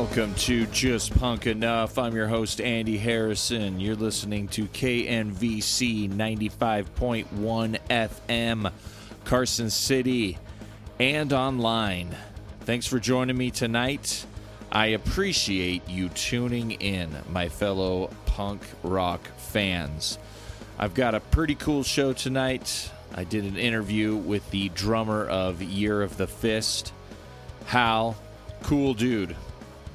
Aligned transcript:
Welcome 0.00 0.34
to 0.36 0.64
Just 0.68 1.14
Punk 1.18 1.46
Enough. 1.46 1.98
I'm 1.98 2.16
your 2.16 2.26
host, 2.26 2.62
Andy 2.62 2.96
Harrison. 2.96 3.78
You're 3.78 3.94
listening 3.96 4.48
to 4.48 4.64
KNVC 4.64 6.10
95.1 6.10 7.78
FM, 7.90 8.72
Carson 9.26 9.68
City, 9.68 10.38
and 10.98 11.34
online. 11.34 12.16
Thanks 12.60 12.86
for 12.86 12.98
joining 12.98 13.36
me 13.36 13.50
tonight. 13.50 14.24
I 14.72 14.86
appreciate 14.86 15.86
you 15.86 16.08
tuning 16.08 16.70
in, 16.70 17.14
my 17.28 17.50
fellow 17.50 18.08
punk 18.24 18.62
rock 18.82 19.20
fans. 19.36 20.18
I've 20.78 20.94
got 20.94 21.14
a 21.14 21.20
pretty 21.20 21.56
cool 21.56 21.82
show 21.82 22.14
tonight. 22.14 22.90
I 23.14 23.24
did 23.24 23.44
an 23.44 23.58
interview 23.58 24.16
with 24.16 24.50
the 24.50 24.70
drummer 24.70 25.26
of 25.26 25.60
Year 25.60 26.00
of 26.00 26.16
the 26.16 26.26
Fist, 26.26 26.94
Hal. 27.66 28.16
Cool 28.62 28.94
dude 28.94 29.36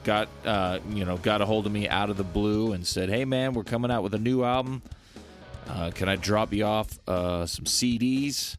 got 0.05 0.29
uh, 0.45 0.79
you 0.89 1.03
know 1.03 1.17
got 1.17 1.41
a 1.41 1.45
hold 1.45 1.65
of 1.65 1.71
me 1.73 1.89
out 1.89 2.09
of 2.09 2.15
the 2.15 2.23
blue 2.23 2.71
and 2.71 2.87
said, 2.87 3.09
"Hey 3.09 3.25
man, 3.25 3.53
we're 3.53 3.65
coming 3.65 3.91
out 3.91 4.03
with 4.03 4.13
a 4.13 4.19
new 4.19 4.43
album. 4.43 4.81
Uh, 5.67 5.91
can 5.93 6.07
I 6.07 6.15
drop 6.15 6.53
you 6.53 6.63
off 6.63 6.97
uh, 7.07 7.45
some 7.45 7.65
CDs 7.65 8.55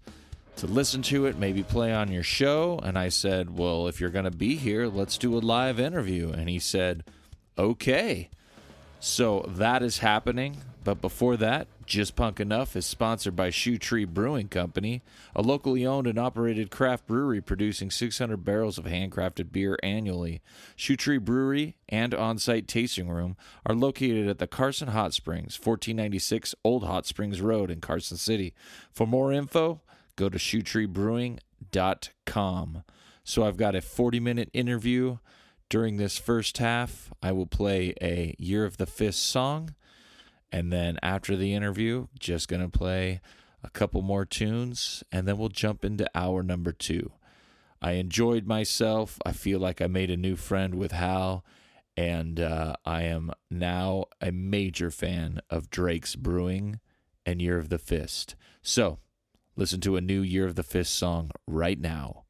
to 0.56 0.66
listen 0.66 1.02
to 1.02 1.26
it? 1.26 1.38
Maybe 1.38 1.62
play 1.62 1.94
on 1.94 2.12
your 2.12 2.24
show?" 2.24 2.78
And 2.82 2.98
I 2.98 3.08
said, 3.08 3.56
"Well, 3.56 3.86
if 3.86 4.00
you're 4.00 4.10
going 4.10 4.26
to 4.26 4.30
be 4.30 4.56
here, 4.56 4.88
let's 4.88 5.16
do 5.16 5.38
a 5.38 5.40
live 5.40 5.80
interview." 5.80 6.30
And 6.30 6.50
he 6.50 6.58
said, 6.58 7.04
"Okay." 7.56 8.28
So 8.98 9.46
that 9.48 9.82
is 9.82 9.98
happening. 9.98 10.58
But 10.82 11.00
before 11.00 11.36
that, 11.38 11.68
Just 11.86 12.16
Punk 12.16 12.40
Enough 12.40 12.74
is 12.74 12.84
sponsored 12.84 13.36
by 13.36 13.50
Shoe 13.50 13.78
Tree 13.78 14.04
Brewing 14.04 14.48
Company, 14.48 15.02
a 15.36 15.42
locally 15.42 15.86
owned 15.86 16.08
and 16.08 16.18
operated 16.18 16.70
craft 16.70 17.06
brewery 17.06 17.40
producing 17.40 17.92
600 17.92 18.44
barrels 18.44 18.76
of 18.76 18.86
handcrafted 18.86 19.52
beer 19.52 19.78
annually. 19.84 20.42
Shoe 20.74 20.96
Tree 20.96 21.18
Brewery 21.18 21.76
and 21.88 22.12
on 22.12 22.38
site 22.38 22.66
tasting 22.66 23.08
room 23.08 23.36
are 23.64 23.74
located 23.74 24.26
at 24.26 24.38
the 24.38 24.48
Carson 24.48 24.88
Hot 24.88 25.14
Springs, 25.14 25.58
1496 25.58 26.56
Old 26.64 26.84
Hot 26.84 27.06
Springs 27.06 27.40
Road 27.40 27.70
in 27.70 27.80
Carson 27.80 28.16
City. 28.16 28.52
For 28.90 29.06
more 29.06 29.32
info, 29.32 29.80
go 30.16 30.28
to 30.28 30.38
shoetreebrewing.com. 30.38 32.82
So 33.22 33.44
I've 33.44 33.56
got 33.56 33.76
a 33.76 33.80
40 33.80 34.20
minute 34.20 34.50
interview. 34.52 35.18
During 35.68 35.96
this 35.96 36.16
first 36.18 36.58
half, 36.58 37.12
I 37.22 37.32
will 37.32 37.46
play 37.46 37.92
a 38.00 38.36
Year 38.38 38.64
of 38.64 38.76
the 38.76 38.86
Fist 38.86 39.24
song. 39.24 39.74
And 40.52 40.72
then 40.72 40.98
after 41.02 41.36
the 41.36 41.54
interview, 41.54 42.06
just 42.18 42.48
going 42.48 42.62
to 42.62 42.78
play 42.78 43.20
a 43.62 43.70
couple 43.70 44.02
more 44.02 44.24
tunes, 44.24 45.02
and 45.10 45.26
then 45.26 45.38
we'll 45.38 45.48
jump 45.48 45.84
into 45.84 46.10
hour 46.14 46.42
number 46.42 46.72
two. 46.72 47.12
I 47.82 47.92
enjoyed 47.92 48.46
myself. 48.46 49.18
I 49.26 49.32
feel 49.32 49.58
like 49.58 49.82
I 49.82 49.86
made 49.86 50.10
a 50.10 50.16
new 50.16 50.36
friend 50.36 50.76
with 50.76 50.92
Hal, 50.92 51.44
and 51.96 52.40
uh, 52.40 52.76
I 52.84 53.02
am 53.02 53.32
now 53.50 54.04
a 54.20 54.30
major 54.30 54.90
fan 54.90 55.40
of 55.50 55.70
Drake's 55.70 56.14
Brewing 56.14 56.80
and 57.24 57.42
Year 57.42 57.58
of 57.58 57.68
the 57.68 57.78
Fist. 57.78 58.36
So, 58.62 58.98
listen 59.56 59.80
to 59.80 59.96
a 59.96 60.00
new 60.00 60.20
Year 60.20 60.46
of 60.46 60.54
the 60.54 60.62
Fist 60.62 60.94
song 60.94 61.30
right 61.46 61.80
now. 61.80 62.25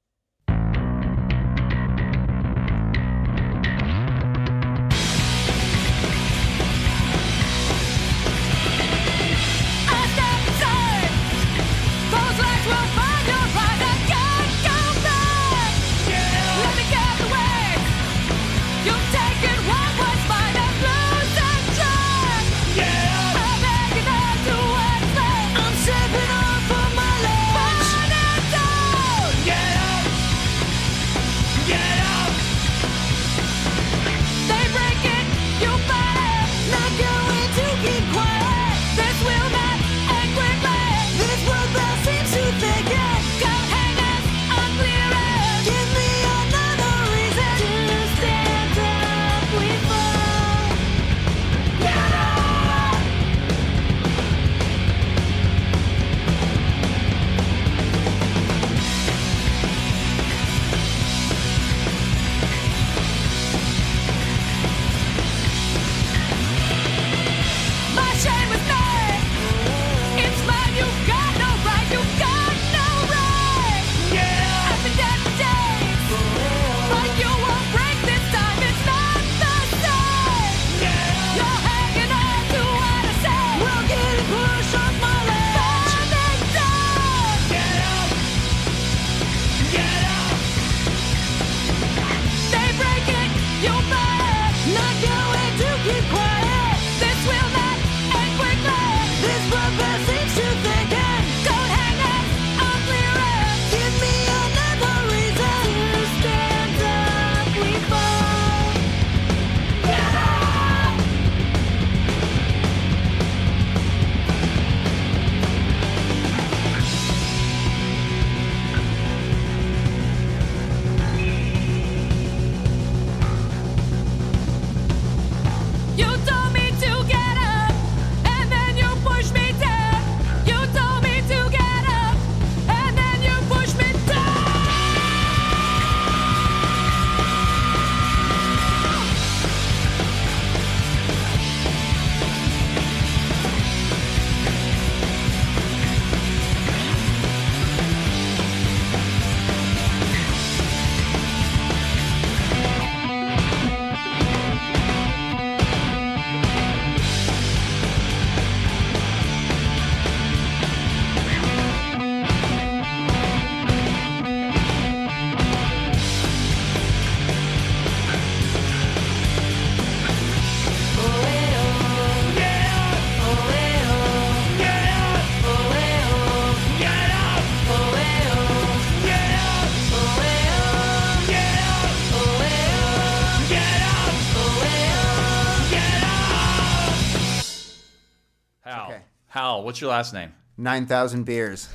What's 189.76 189.82
your 189.82 189.90
last 189.90 190.14
name? 190.14 190.32
9,000 190.56 191.24
beers. 191.24 191.68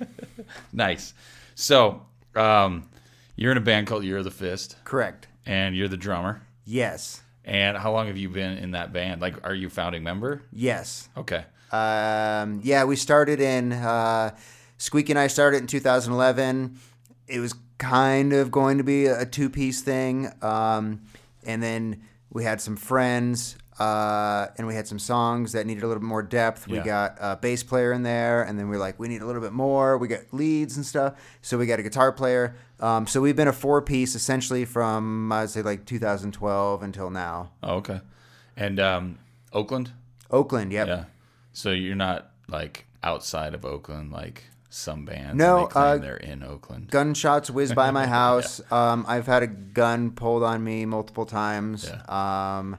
Nice. 0.72 1.12
So, 1.54 2.06
um, 2.34 2.88
you're 3.34 3.50
in 3.52 3.58
a 3.58 3.62
band 3.62 3.86
called 3.88 4.04
Year 4.04 4.18
of 4.18 4.24
the 4.24 4.30
Fist, 4.30 4.76
Correct. 4.84 5.26
and 5.44 5.76
you're 5.76 5.88
the 5.88 5.96
drummer. 5.98 6.40
Yes. 6.64 7.20
And 7.44 7.76
how 7.76 7.92
long 7.92 8.06
have 8.06 8.16
you 8.16 8.30
been 8.30 8.56
in 8.58 8.70
that 8.70 8.92
band? 8.92 9.20
Like, 9.20 9.44
are 9.44 9.54
you 9.54 9.66
a 9.66 9.70
founding 9.70 10.02
member? 10.02 10.42
Yes. 10.50 11.08
Okay. 11.16 11.44
Um, 11.72 12.60
yeah, 12.62 12.84
we 12.84 12.96
started 12.96 13.40
in 13.40 13.72
uh, 13.72 14.34
Squeaky 14.78 15.12
and 15.12 15.18
I 15.18 15.26
started 15.26 15.58
in 15.58 15.66
2011. 15.66 16.78
It 17.26 17.40
was 17.40 17.54
kind 17.76 18.32
of 18.32 18.50
going 18.50 18.78
to 18.78 18.84
be 18.84 19.06
a 19.06 19.26
two 19.26 19.50
piece 19.50 19.82
thing, 19.82 20.30
um, 20.42 21.02
and 21.44 21.62
then 21.62 22.02
we 22.30 22.44
had 22.44 22.60
some 22.62 22.76
friends. 22.76 23.56
Uh, 23.78 24.46
and 24.56 24.66
we 24.66 24.74
had 24.74 24.86
some 24.88 24.98
songs 24.98 25.52
that 25.52 25.66
needed 25.66 25.82
a 25.82 25.86
little 25.86 26.00
bit 26.00 26.06
more 26.06 26.22
depth. 26.22 26.66
We 26.66 26.78
Yeah. 26.78 26.84
got 26.84 27.16
a 27.20 27.36
bass 27.36 27.62
player 27.62 27.92
in 27.92 28.02
there, 28.02 28.42
and 28.42 28.58
then 28.58 28.68
we 28.68 28.76
are 28.76 28.78
like, 28.78 28.98
we 28.98 29.08
need 29.08 29.20
a 29.20 29.26
little 29.26 29.42
bit 29.42 29.52
more. 29.52 29.98
We 29.98 30.08
got 30.08 30.20
leads 30.32 30.76
and 30.76 30.86
stuff, 30.86 31.14
so 31.42 31.58
we 31.58 31.66
got 31.66 31.78
a 31.78 31.82
guitar 31.82 32.10
player. 32.12 32.54
Um, 32.80 33.06
so 33.06 33.20
we've 33.20 33.36
been 33.36 33.48
a 33.48 33.52
four 33.52 33.82
piece 33.82 34.14
essentially 34.14 34.64
from 34.64 35.30
I'd 35.32 35.50
say 35.50 35.62
like 35.62 35.84
2012 35.86 36.82
until 36.82 37.10
now. 37.10 37.50
Oh, 37.62 37.76
okay. 37.76 38.00
And 38.56 38.80
um, 38.80 39.18
Oakland? 39.52 39.92
Oakland, 40.30 40.72
yep. 40.72 40.88
Yeah. 40.88 41.04
So 41.52 41.70
you're 41.70 41.94
not 41.94 42.30
like 42.48 42.86
outside 43.02 43.54
of 43.54 43.64
Oakland, 43.64 44.10
like 44.12 44.44
some 44.70 45.04
bands. 45.04 45.36
No, 45.36 45.68
they 45.72 45.80
uh, 45.80 45.96
they're 45.98 46.16
in 46.16 46.42
Oakland. 46.42 46.90
gunshots 46.90 47.50
whiz 47.50 47.72
by 47.72 47.90
my 47.90 48.06
house. 48.20 48.60
um, 48.72 49.04
I've 49.08 49.26
had 49.26 49.42
a 49.42 49.46
gun 49.46 50.10
pulled 50.10 50.42
on 50.42 50.62
me 50.64 50.84
multiple 50.86 51.24
times. 51.26 51.90
Um, 52.08 52.76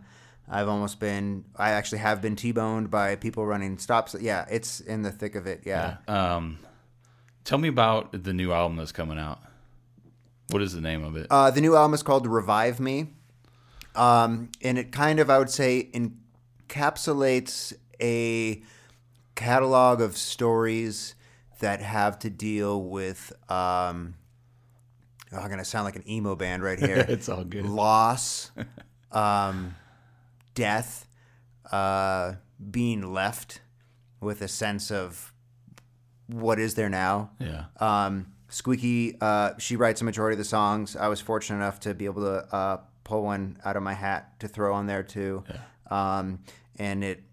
I've 0.49 0.67
almost 0.67 0.99
been. 0.99 1.45
I 1.55 1.71
actually 1.71 1.97
have 1.99 2.21
been 2.21 2.35
t-boned 2.35 2.89
by 2.89 3.15
people 3.15 3.45
running 3.45 3.77
stops. 3.77 4.15
Yeah, 4.19 4.45
it's 4.49 4.79
in 4.79 5.01
the 5.01 5.11
thick 5.11 5.35
of 5.35 5.45
it. 5.45 5.63
Yeah. 5.65 5.97
Um, 6.07 6.59
tell 7.43 7.57
me 7.57 7.67
about 7.67 8.23
the 8.23 8.33
new 8.33 8.53
album 8.53 8.77
that's 8.77 8.93
coming 8.93 9.19
out. 9.19 9.39
What 10.49 10.61
is 10.61 10.73
the 10.73 10.81
name 10.81 11.03
of 11.03 11.17
it? 11.17 11.27
Uh, 11.29 11.51
the 11.51 11.59
new 11.59 11.75
album 11.75 11.93
is 11.93 12.01
called 12.01 12.25
"Revive 12.25 12.79
Me," 12.79 13.07
um, 13.95 14.49
and 14.61 14.77
it 14.77 14.93
kind 14.93 15.19
of, 15.19 15.29
I 15.29 15.37
would 15.37 15.49
say, 15.49 15.89
encapsulates 15.93 17.73
a 17.99 18.61
catalog 19.35 19.99
of 19.99 20.15
stories 20.15 21.15
that 21.59 21.81
have 21.81 22.19
to 22.19 22.29
deal 22.29 22.81
with. 22.81 23.33
Um, 23.49 24.15
oh, 25.33 25.37
I'm 25.39 25.49
gonna 25.49 25.65
sound 25.65 25.83
like 25.83 25.97
an 25.97 26.09
emo 26.09 26.35
band 26.35 26.63
right 26.63 26.79
here. 26.79 27.05
It's 27.09 27.27
all 27.27 27.43
good. 27.43 27.65
Loss, 27.65 28.51
um, 29.11 29.75
death, 30.57 31.07
uh, 31.71 32.33
being 32.71 33.13
left 33.13 33.61
with 34.19 34.41
a 34.41 34.47
sense 34.47 34.89
of 34.89 35.31
what 36.25 36.59
is 36.59 36.73
there 36.73 36.89
now. 36.89 37.29
yeah. 37.39 37.65
Um, 37.79 38.33
Squeaky, 38.49 39.17
uh, 39.21 39.53
she 39.59 39.75
writes 39.75 40.01
a 40.01 40.05
majority 40.05 40.33
of 40.33 40.39
the 40.39 40.45
songs. 40.45 40.95
I 40.95 41.09
was 41.09 41.19
fortunate 41.19 41.57
enough 41.57 41.81
to 41.81 41.93
be 41.93 42.05
able 42.05 42.23
to 42.23 42.55
uh, 42.55 42.77
pull 43.03 43.23
one 43.23 43.59
out 43.63 43.75
of 43.75 43.83
my 43.83 43.93
hat 43.93 44.39
to 44.39 44.47
throw 44.47 44.73
on 44.73 44.87
there 44.87 45.03
too. 45.03 45.43
Um, 45.91 46.39
and 46.79 47.03
it 47.03 47.23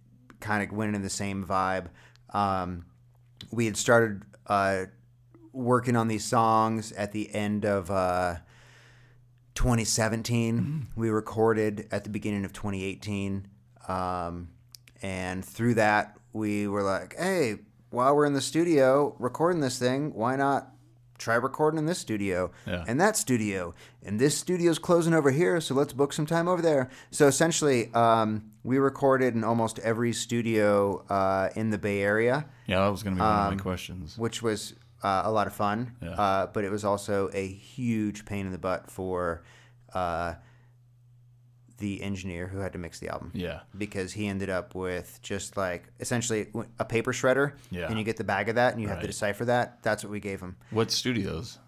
kind 0.40 0.62
of 0.62 0.76
went 0.76 0.94
in 0.94 1.02
the 1.02 1.10
same 1.10 1.46
vibe. 1.46 1.86
Um, 2.30 2.84
we 3.52 3.66
had 3.66 3.76
started 3.76 4.22
uh, 4.48 4.86
working 5.52 5.96
on 5.96 6.08
these 6.08 6.24
songs 6.24 6.92
at 6.92 7.12
the 7.12 7.32
end 7.32 7.64
of 7.64 7.90
uh, 9.56 9.62
2017. 9.62 10.88
We 10.96 11.10
recorded 11.10 11.88
at 11.90 12.04
the 12.04 12.10
beginning 12.10 12.44
of 12.44 12.52
2018. 12.52 13.46
Um, 13.88 14.48
and 15.02 15.44
through 15.44 15.74
that, 15.74 16.16
we 16.32 16.66
were 16.66 16.82
like, 16.82 17.16
hey, 17.18 17.56
while 17.90 18.14
we're 18.16 18.26
in 18.26 18.32
the 18.32 18.40
studio 18.40 19.14
recording 19.18 19.60
this 19.60 19.78
thing, 19.78 20.12
why 20.14 20.36
not 20.36 20.70
try 21.18 21.36
recording 21.36 21.78
in 21.78 21.86
this 21.86 21.98
studio 21.98 22.50
Yeah. 22.66 22.84
and 22.88 23.00
that 23.00 23.16
studio? 23.16 23.74
And 24.02 24.18
this 24.18 24.36
studio's 24.36 24.78
closing 24.78 25.14
over 25.14 25.30
here, 25.30 25.60
so 25.60 25.74
let's 25.74 25.92
book 25.92 26.12
some 26.12 26.26
time 26.26 26.48
over 26.48 26.60
there. 26.62 26.90
So 27.10 27.26
essentially, 27.28 27.92
um, 27.94 28.50
we 28.64 28.78
recorded 28.78 29.34
in 29.34 29.44
almost 29.44 29.78
every 29.80 30.12
studio 30.12 31.04
uh, 31.08 31.50
in 31.54 31.70
the 31.70 31.78
Bay 31.78 32.00
Area 32.02 32.46
Yeah, 32.66 32.80
that 32.80 32.88
was 32.88 33.02
going 33.02 33.14
to 33.16 33.20
be 33.20 33.24
one 33.24 33.30
um, 33.38 33.52
of 33.52 33.56
my 33.58 33.62
questions. 33.62 34.18
which 34.18 34.42
was 34.42 34.74
uh, 35.04 35.22
a 35.24 35.30
lot 35.30 35.46
of 35.46 35.52
fun. 35.52 35.92
Yeah. 36.02 36.10
Uh, 36.10 36.46
but 36.46 36.64
it 36.64 36.70
was 36.70 36.84
also 36.84 37.30
a 37.32 37.46
huge 37.46 38.24
pain 38.24 38.46
in 38.46 38.52
the 38.52 38.58
butt 38.58 38.90
for 38.90 39.44
uh, 39.92 40.34
the 41.78 42.02
engineer 42.02 42.46
who 42.48 42.58
had 42.58 42.72
to 42.72 42.78
mix 42.78 42.98
the 43.00 43.08
album. 43.08 43.30
Yeah. 43.34 43.60
Because 43.76 44.12
he 44.12 44.26
ended 44.26 44.48
up 44.50 44.74
with 44.74 45.20
just 45.22 45.56
like 45.56 45.88
essentially 46.00 46.48
a 46.78 46.84
paper 46.84 47.12
shredder, 47.12 47.52
Yeah. 47.70 47.88
and 47.88 47.98
you 47.98 48.04
get 48.04 48.16
the 48.16 48.24
bag 48.24 48.48
of 48.48 48.54
that, 48.56 48.72
and 48.72 48.82
you 48.82 48.88
have 48.88 49.00
to 49.00 49.06
decipher 49.06 49.44
that. 49.44 49.82
That's 49.82 50.02
what 50.02 50.10
we 50.10 50.20
gave 50.20 50.40
him. 50.40 50.56
What 50.70 50.90
studios? 50.90 51.58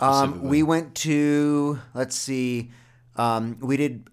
Um, 0.00 0.42
we 0.42 0.62
went 0.62 0.94
to 0.96 1.78
let's 1.94 2.14
see, 2.16 2.70
um, 3.16 3.58
we 3.60 3.76
did 3.76 4.08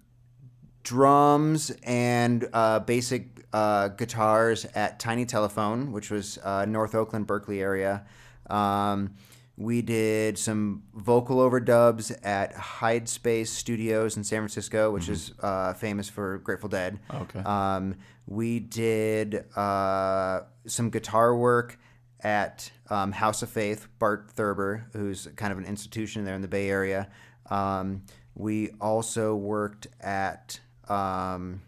drums 0.82 1.70
and 1.82 2.48
uh, 2.52 2.78
basic 2.80 3.44
uh, 3.52 3.88
guitars 3.88 4.64
at 4.74 4.98
Tiny 4.98 5.24
Telephone, 5.26 5.92
which 5.92 6.10
was 6.10 6.38
uh, 6.44 6.64
North 6.64 6.94
Oakland, 6.94 7.26
Berkeley 7.26 7.60
area. 7.60 8.04
Um, 8.48 9.14
we 9.58 9.80
did 9.80 10.36
some 10.38 10.82
vocal 10.94 11.38
overdubs 11.38 12.14
at 12.24 12.52
Hyde 12.54 13.08
Space 13.08 13.50
Studios 13.50 14.16
in 14.18 14.24
San 14.24 14.40
Francisco, 14.40 14.90
which 14.90 15.08
is 15.08 15.32
uh, 15.40 15.72
famous 15.72 16.08
for 16.10 16.38
Grateful 16.38 16.68
Dead. 16.68 16.98
Okay. 17.14 17.38
Um, 17.40 17.94
we 18.26 18.60
did 18.60 19.44
uh, 19.56 20.40
some 20.66 20.90
guitar 20.90 21.34
work 21.34 21.78
at 22.20 22.70
um, 22.90 23.12
House 23.12 23.42
of 23.42 23.48
Faith, 23.48 23.86
Bart 23.98 24.30
Thurber, 24.30 24.88
who's 24.92 25.26
kind 25.36 25.52
of 25.52 25.58
an 25.58 25.64
institution 25.64 26.24
there 26.26 26.34
in 26.34 26.42
the 26.42 26.48
Bay 26.48 26.68
Area. 26.68 27.08
Um, 27.48 28.02
we 28.34 28.70
also 28.80 29.34
worked 29.34 29.86
at 30.00 30.60
um, 30.88 31.62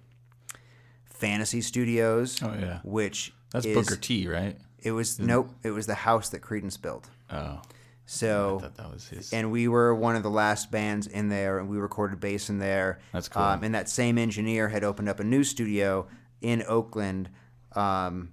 Fantasy 1.06 1.60
Studios, 1.60 2.42
Oh, 2.42 2.54
yeah. 2.58 2.80
which 2.84 3.32
That's 3.52 3.64
is, 3.66 3.74
Booker 3.74 3.96
T, 3.96 4.28
right? 4.28 4.58
It 4.82 4.92
was 4.92 5.18
nope. 5.18 5.50
It 5.62 5.70
was 5.70 5.86
the 5.86 5.94
house 5.94 6.28
that 6.30 6.40
Creedence 6.42 6.80
built. 6.80 7.08
Oh, 7.30 7.36
I 7.36 7.60
So 8.06 8.58
thought 8.60 8.76
that 8.76 8.92
was 8.92 9.08
his. 9.08 9.32
and 9.32 9.50
we 9.52 9.68
were 9.68 9.94
one 9.94 10.16
of 10.16 10.22
the 10.22 10.30
last 10.30 10.70
bands 10.70 11.06
in 11.06 11.28
there, 11.28 11.58
and 11.58 11.68
we 11.68 11.78
recorded 11.78 12.20
bass 12.20 12.48
in 12.48 12.58
there. 12.58 13.00
That's 13.12 13.28
cool. 13.28 13.42
Um, 13.42 13.64
and 13.64 13.74
that 13.74 13.88
same 13.88 14.18
engineer 14.18 14.68
had 14.68 14.84
opened 14.84 15.08
up 15.08 15.20
a 15.20 15.24
new 15.24 15.44
studio 15.44 16.06
in 16.40 16.62
Oakland 16.68 17.28
um, 17.74 18.32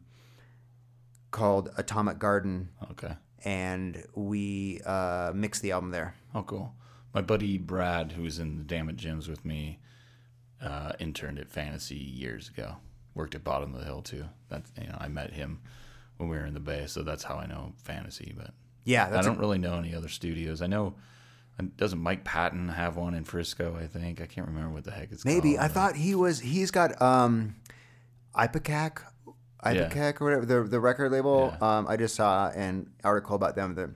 called 1.32 1.70
Atomic 1.78 2.20
Garden, 2.20 2.70
okay. 2.92 3.14
and 3.44 4.04
we 4.16 4.80
uh, 4.86 5.32
mixed 5.36 5.62
the 5.62 5.72
album 5.72 5.92
there. 5.92 6.16
Oh, 6.34 6.44
cool. 6.44 6.74
My 7.14 7.22
buddy 7.22 7.58
Brad, 7.58 8.12
who 8.14 8.24
was 8.24 8.40
in 8.40 8.58
the 8.58 8.64
Damn 8.64 8.90
It 8.90 8.98
Gyms 8.98 9.28
with 9.28 9.44
me, 9.46 9.80
uh, 10.62 10.94
interned 11.00 11.40
at 11.40 11.50
Fantasy 11.50 11.96
years 11.96 12.50
ago. 12.50 12.78
Worked 13.14 13.36
at 13.36 13.44
Bottom 13.46 13.74
of 13.74 13.80
the 13.80 13.86
Hill 13.86 14.02
too. 14.02 14.26
That's 14.50 14.70
you 14.80 14.88
know 14.88 14.98
I 15.00 15.08
met 15.08 15.32
him 15.34 15.62
when 16.18 16.30
we 16.30 16.38
were 16.38 16.46
in 16.46 16.54
the 16.54 16.60
Bay, 16.60 16.86
so 16.88 17.04
that's 17.04 17.24
how 17.24 17.36
I 17.36 17.48
know 17.48 17.74
Fantasy. 17.84 18.34
But 18.36 18.52
Yeah, 18.84 19.10
I 19.12 19.22
don't 19.22 19.38
a, 19.38 19.40
really 19.40 19.58
know 19.58 19.78
any 19.78 19.94
other 19.94 20.10
studios. 20.10 20.62
I 20.62 20.68
know 20.68 20.96
doesn't 21.78 22.00
Mike 22.00 22.24
Patton 22.24 22.70
have 22.70 22.98
one 22.98 23.14
in 23.14 23.24
Frisco? 23.24 23.78
I 23.80 23.88
think 23.88 24.22
I 24.22 24.26
can't 24.26 24.48
remember 24.48 24.74
what 24.74 24.84
the 24.84 24.92
heck 24.92 25.12
it's 25.12 25.24
maybe 25.24 25.56
called. 25.56 25.66
I 25.66 25.68
thought 25.70 25.96
he 25.96 26.14
was. 26.14 26.40
He's 26.42 26.70
got 26.70 27.02
um, 27.02 27.56
Ipecac, 28.36 29.02
Ipecac 29.64 30.20
or 30.20 30.26
whatever 30.26 30.46
the 30.46 30.64
the 30.64 30.80
record 30.80 31.12
label. 31.12 31.56
Yeah. 31.60 31.78
Um, 31.78 31.88
I 31.88 31.96
just 31.96 32.16
saw 32.16 32.50
an 32.50 32.92
article 33.04 33.36
about 33.36 33.56
them. 33.56 33.76
The 33.76 33.94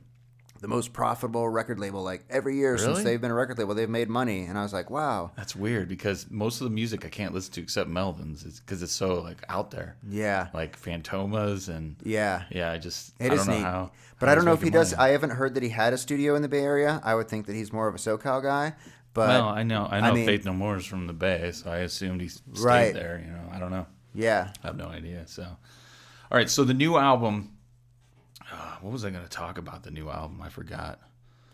the 0.62 0.68
most 0.68 0.92
profitable 0.94 1.48
record 1.48 1.80
label 1.80 2.04
like 2.04 2.24
every 2.30 2.58
year 2.58 2.78
since 2.78 3.02
they've 3.04 3.22
been 3.22 3.32
a 3.32 3.34
record 3.34 3.58
label 3.58 3.74
they've 3.74 3.90
made 3.90 4.10
money 4.10 4.44
and 4.44 4.58
i 4.58 4.62
was 4.64 4.74
like 4.74 4.90
wow 4.90 5.32
That's 5.38 5.56
weird 5.56 5.88
because 5.88 6.30
most 6.30 6.60
of 6.62 6.66
the 6.66 6.70
music 6.74 7.06
I 7.06 7.10
can't 7.10 7.34
listen 7.34 7.54
to 7.54 7.62
except 7.62 7.90
Melvins 7.90 8.44
because 8.60 8.84
it's 8.84 8.92
so 8.92 9.22
like 9.22 9.44
out 9.50 9.72
there, 9.72 9.96
yeah 10.10 10.48
like 10.54 10.80
Fantomas 10.80 11.70
and 11.70 11.96
yeah 12.04 12.44
yeah. 12.52 12.72
I 12.72 12.78
just 12.78 13.14
It 13.20 13.32
I 13.32 13.36
don't 13.36 13.48
know 13.48 13.54
neat. 13.54 13.62
how. 13.64 13.92
But 14.20 14.26
how 14.28 14.34
I 14.34 14.36
don't 14.36 14.46
know 14.46 14.52
if 14.54 14.60
he 14.60 14.66
making 14.66 14.80
does. 14.80 14.92
money. 14.98 15.10
I 15.10 15.12
haven't 15.14 15.30
heard 15.32 15.54
that 15.56 15.64
he 15.64 15.70
had 15.70 15.94
a 15.94 15.98
studio 15.98 16.36
in 16.36 16.42
the 16.42 16.50
Bay 16.50 16.60
Area. 16.64 17.00
I 17.04 17.16
would 17.16 17.30
think 17.30 17.46
that 17.48 17.56
he's 17.56 17.72
more 17.72 17.88
of 17.88 17.96
a 17.96 17.98
SoCal 17.98 18.44
guy. 18.44 18.74
But 19.14 19.30
well, 19.30 19.48
I 19.48 19.64
know, 19.64 19.88
I 19.90 20.02
know. 20.02 20.14
mean- 20.14 20.26
Faith 20.26 20.46
No 20.46 20.54
More 20.54 20.76
is 20.78 20.86
from 20.86 21.08
the 21.08 21.14
Bay, 21.14 21.52
so 21.54 21.72
I 21.72 21.78
assumed 21.80 22.20
he 22.22 22.28
stayed 22.28 22.60
Right. 22.60 22.94
there. 22.94 23.22
You 23.26 23.32
know, 23.32 23.50
I 23.52 23.60
don't 23.60 23.72
know. 23.72 23.86
yeah, 24.14 24.52
I 24.64 24.68
have 24.68 24.76
no 24.78 24.88
idea. 24.88 25.24
So, 25.28 25.44
all 25.44 25.58
right. 26.38 26.50
So 26.50 26.64
the 26.66 26.74
new 26.74 26.98
album. 26.98 27.54
Uh, 28.60 28.76
what 28.82 28.92
was 28.92 29.06
I 29.06 29.10
going 29.10 29.24
to 29.24 29.30
talk 29.30 29.58
about? 29.58 29.84
The 29.84 29.92
new 29.92 30.10
album. 30.10 30.42
I 30.42 30.50
forgot. 30.50 31.00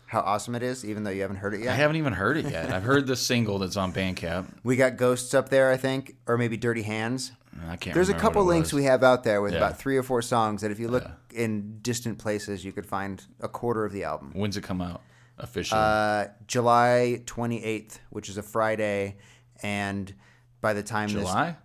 how 0.06 0.20
awesome 0.20 0.54
it 0.54 0.62
is, 0.62 0.84
even 0.84 1.02
though 1.04 1.10
you 1.10 1.22
haven't 1.22 1.36
heard 1.36 1.54
it 1.54 1.60
yet. 1.60 1.68
I 1.72 1.76
haven't 1.76 1.96
even 1.96 2.12
heard 2.12 2.36
it 2.36 2.46
yet. 2.50 2.72
I've 2.72 2.82
heard 2.84 3.06
the 3.06 3.16
single 3.16 3.58
that's 3.58 3.76
on 3.76 3.92
Bandcamp. 3.92 4.46
we 4.64 4.76
got 4.76 4.96
Ghosts 4.96 5.34
up 5.34 5.48
there, 5.48 5.70
I 5.70 5.76
think, 5.76 6.16
or 6.26 6.36
maybe 6.38 6.56
Dirty 6.56 6.82
Hands. 6.82 7.32
I 7.68 7.76
can't. 7.76 7.94
There's 7.94 8.08
a 8.10 8.14
couple 8.14 8.44
links 8.44 8.72
we 8.72 8.84
have 8.84 9.02
out 9.02 9.24
there 9.24 9.40
with 9.40 9.52
Yeah. 9.52 9.58
about 9.58 9.78
three 9.78 9.96
or 9.96 10.02
four 10.02 10.20
songs 10.22 10.60
that 10.62 10.70
if 10.70 10.78
you 10.78 10.88
look 10.88 11.04
in 11.34 11.78
distant 11.80 12.18
places, 12.18 12.64
you 12.64 12.70
could 12.72 12.86
find 12.86 13.24
a 13.40 13.48
quarter 13.48 13.84
of 13.84 13.92
the 13.92 14.04
album. 14.04 14.30
When's 14.34 14.56
it 14.56 14.62
come 14.62 14.80
out 14.82 15.00
officially? 15.38 15.80
Uh, 15.82 16.26
July 16.46 17.22
28th, 17.24 17.98
which 18.10 18.28
is 18.28 18.36
a 18.36 18.42
Friday, 18.42 19.16
and 19.62 20.12
by 20.60 20.72
the 20.74 20.82
time 20.82 21.08
this 21.08 21.22
July. 21.22 21.56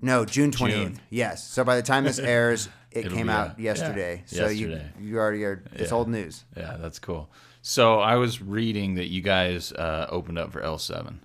No, 0.00 0.24
June 0.24 0.50
28th. 0.50 0.70
June. 0.70 1.00
Yes. 1.10 1.46
So 1.46 1.62
by 1.62 1.76
the 1.76 1.82
time 1.82 2.04
this 2.04 2.18
airs, 2.36 2.68
it 2.94 3.06
It'll 3.06 3.16
came 3.16 3.28
out 3.28 3.50
out. 3.50 3.58
yesterday. 3.60 4.22
Yeah, 4.28 4.38
So 4.38 4.48
yesterday. 4.48 4.90
you 5.00 5.06
you 5.10 5.18
already 5.18 5.44
are 5.44 5.62
it's 5.72 5.90
Yeah. 5.90 5.96
old 5.96 6.08
news. 6.08 6.44
Yeah, 6.56 6.76
that's 6.78 6.98
cool. 6.98 7.30
So 7.62 7.98
I 8.00 8.16
was 8.16 8.40
reading 8.42 8.94
that 8.96 9.08
you 9.08 9.20
guys 9.22 9.72
uh, 9.72 10.06
opened 10.10 10.38
up 10.38 10.52
for 10.52 10.60
L7. 10.62 11.18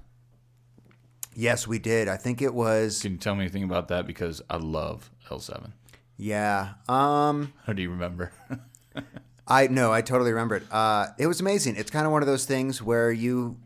Yes, 1.36 1.68
we 1.68 1.80
did. 1.80 2.08
I 2.08 2.18
think 2.18 2.42
it 2.42 2.54
was. 2.54 3.02
Can 3.02 3.14
you 3.14 3.18
tell 3.18 3.36
me 3.36 3.42
anything 3.44 3.64
about 3.64 3.88
that? 3.90 4.06
Because 4.08 4.42
I 4.50 4.58
love 4.58 5.10
L7. 5.30 5.72
Yeah. 6.18 6.74
Um. 6.88 7.54
How 7.66 7.74
do 7.74 7.82
you 7.82 7.90
remember? 7.90 8.32
I 9.48 9.68
no, 9.68 9.92
I 9.92 10.02
totally 10.02 10.32
remember 10.32 10.58
it. 10.58 10.64
Uh, 10.72 11.08
it 11.18 11.28
was 11.28 11.40
amazing. 11.40 11.76
It's 11.78 11.90
kind 11.92 12.06
of 12.06 12.12
one 12.12 12.22
of 12.22 12.28
those 12.28 12.46
things 12.46 12.82
where 12.82 13.12
you 13.12 13.58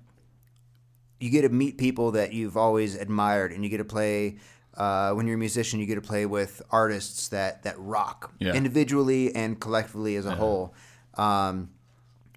you 1.20 1.30
get 1.30 1.44
to 1.44 1.50
meet 1.50 1.78
people 1.78 2.12
that 2.12 2.34
you've 2.34 2.58
always 2.58 2.96
admired, 2.96 3.52
and 3.54 3.64
you 3.64 3.70
get 3.70 3.78
to 3.78 3.86
play. 3.86 4.38
Uh, 4.76 5.12
when 5.14 5.28
you're 5.28 5.36
a 5.36 5.40
musician, 5.40 5.80
you 5.80 5.86
get 5.86 5.96
to 5.96 6.02
play 6.02 6.26
with 6.26 6.62
artists 6.72 7.28
that 7.30 7.64
that 7.64 7.76
rock 7.80 8.34
Yeah. 8.40 8.54
individually 8.54 9.34
and 9.36 9.60
collectively 9.60 10.16
as 10.16 10.26
a 10.26 10.36
whole. 10.36 10.74
Um, 11.16 11.70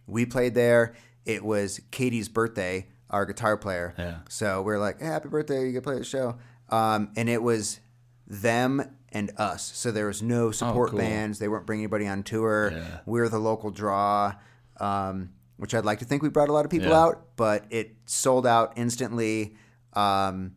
we 0.06 0.26
played 0.26 0.54
there. 0.54 0.94
It 1.24 1.44
was 1.44 1.80
Katie's 1.90 2.28
birthday, 2.28 2.86
our 3.10 3.24
guitar 3.26 3.56
player. 3.56 3.94
Yeah. 3.98 4.18
So 4.28 4.62
we 4.62 4.72
are 4.74 4.78
like, 4.78 5.00
hey, 5.00 5.06
"Happy 5.06 5.28
birthday! 5.28 5.64
You 5.66 5.72
get 5.72 5.78
to 5.78 5.82
play 5.90 5.98
the 5.98 6.04
show." 6.04 6.36
Um, 6.68 7.10
and 7.16 7.28
it 7.28 7.42
was 7.42 7.80
them 8.26 8.82
and 9.12 9.30
us. 9.38 9.62
So 9.74 9.90
there 9.90 10.06
was 10.06 10.22
no 10.22 10.50
support 10.50 10.90
cool. 10.90 10.98
bands. 10.98 11.38
They 11.38 11.48
weren't 11.48 11.64
bringing 11.66 11.84
anybody 11.84 12.06
on 12.06 12.22
tour. 12.22 12.70
Yeah. 12.72 12.98
We 13.06 13.20
were 13.20 13.28
the 13.28 13.38
local 13.38 13.70
draw, 13.70 14.34
um, 14.78 15.30
which 15.56 15.74
I'd 15.74 15.84
like 15.84 16.00
to 16.00 16.04
think 16.04 16.22
we 16.22 16.28
brought 16.28 16.48
a 16.48 16.52
lot 16.52 16.64
of 16.64 16.70
people 16.70 16.88
Yeah. 16.88 17.00
out, 17.04 17.26
but 17.36 17.64
it 17.70 17.96
sold 18.04 18.46
out 18.46 18.72
instantly. 18.76 19.56
Um, 19.94 20.52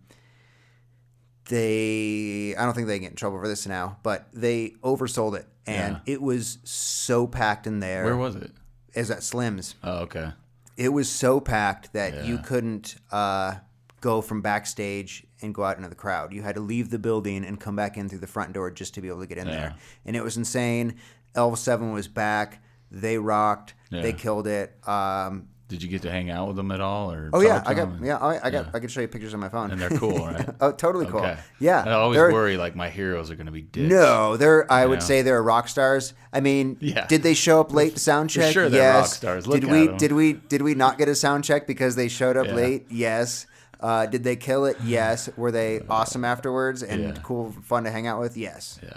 they, 1.50 2.56
I 2.58 2.64
don't 2.64 2.74
think 2.74 2.88
they 2.88 3.00
get 3.00 3.10
in 3.12 3.16
trouble 3.16 3.40
for 3.40 3.48
this 3.48 3.68
now, 3.68 3.98
but 4.04 4.28
they 4.34 4.76
oversold 4.84 5.36
it, 5.38 5.48
and 5.68 5.96
Yeah. 6.06 6.14
it 6.14 6.22
was 6.22 6.60
so 6.64 7.28
packed 7.28 7.68
in 7.68 7.80
there. 7.80 8.06
Where 8.06 8.16
was 8.18 8.36
it? 8.36 8.52
Is 8.94 9.12
at 9.12 9.24
Slim's. 9.24 9.76
Oh, 9.84 9.98
okay. 10.00 10.32
It 10.78 10.90
was 10.90 11.10
so 11.10 11.40
packed 11.42 11.92
that 11.94 12.24
you 12.26 12.38
couldn't 12.38 12.96
uh, 13.12 13.56
go 14.00 14.22
from 14.22 14.42
backstage 14.42 15.28
and 15.42 15.54
go 15.54 15.64
out 15.64 15.76
into 15.78 15.90
the 15.90 15.96
crowd. 15.96 16.32
You 16.34 16.42
had 16.42 16.56
to 16.56 16.62
leave 16.62 16.90
the 16.90 17.00
building 17.00 17.44
and 17.46 17.60
come 17.60 17.76
back 17.76 17.98
in 17.98 18.08
through 18.08 18.20
the 18.20 18.28
front 18.28 18.54
door 18.54 18.72
just 18.72 18.94
to 18.94 19.02
be 19.02 19.10
able 19.10 19.20
to 19.20 19.28
get 19.28 19.38
in 19.38 19.48
there. 19.48 19.76
And 20.06 20.16
it 20.16 20.24
was 20.24 20.38
insane. 20.38 20.96
L7 21.36 21.94
was 21.94 22.08
back. 22.08 22.64
They 22.92 23.18
rocked. 23.18 23.74
They 23.92 24.14
killed 24.14 24.48
it. 24.48 24.76
Um, 24.88 25.50
Did 25.70 25.82
you 25.84 25.88
get 25.88 26.02
to 26.02 26.12
hang 26.12 26.30
out 26.32 26.48
with 26.48 26.56
them 26.58 26.72
at 26.72 26.82
all? 26.82 27.12
Or 27.12 27.30
oh 27.32 27.42
yeah, 27.42 27.64
I 27.66 27.74
got 27.76 27.92
them? 27.94 28.04
yeah, 28.04 28.18
I, 28.18 28.48
I 28.48 28.50
got 28.50 28.66
Yeah. 28.66 28.72
I 28.74 28.80
can 28.80 28.90
show 28.90 29.02
you 29.02 29.08
pictures 29.08 29.34
on 29.36 29.40
my 29.40 29.50
phone. 29.50 29.70
And 29.72 29.80
they're 29.80 29.92
cool, 29.92 30.18
right? 30.26 30.50
oh, 30.60 30.72
totally 30.72 31.06
cool. 31.06 31.20
Okay. 31.20 31.38
Yeah, 31.60 31.84
I 31.86 31.92
always 31.92 32.18
they're- 32.18 32.34
worry 32.34 32.58
like 32.58 32.76
my 32.76 32.90
heroes 32.90 33.30
are 33.30 33.36
going 33.36 33.46
to 33.46 33.52
be 33.52 33.62
dicks. 33.62 33.88
No, 33.90 34.36
they're. 34.36 34.70
I 34.72 34.86
would 34.88 35.00
Yeah. 35.02 35.06
say 35.06 35.22
they're 35.22 35.44
rock 35.44 35.68
stars. 35.70 36.16
I 36.34 36.40
mean, 36.42 36.78
Yeah. 36.80 37.06
did 37.06 37.22
they 37.22 37.36
show 37.36 37.62
up 37.62 37.72
late 37.72 37.94
to 37.94 38.00
sound 38.00 38.32
check? 38.32 38.52
sure 38.52 38.68
they're 38.68 38.82
yes. 38.82 38.96
rock 38.96 39.08
stars. 39.16 39.48
Look 39.48 39.62
did 39.62 39.70
at 39.70 39.72
we? 39.72 39.88
'em. 39.90 39.98
Did 39.98 40.12
we? 40.14 40.34
Did 40.34 40.64
we 40.64 40.74
not 40.74 40.98
get 40.98 41.08
a 41.08 41.14
sound 41.16 41.44
check 41.44 41.68
because 41.68 41.96
they 41.96 42.08
showed 42.08 42.36
up 42.36 42.48
Yeah. 42.48 42.56
late? 42.56 42.88
Yes. 42.90 43.46
Uh, 43.80 44.08
did 44.08 44.24
they 44.24 44.36
kill 44.36 44.66
it? 44.66 44.76
Yes. 44.84 45.30
Were 45.38 45.52
they 45.52 45.82
awesome 45.88 46.26
afterwards 46.26 46.82
and 46.84 47.02
Yeah. 47.16 47.22
cool, 47.24 47.54
fun 47.64 47.84
to 47.86 47.92
hang 47.92 48.08
out 48.08 48.20
with? 48.20 48.36
Yes. 48.36 48.80
Yeah. 48.84 48.90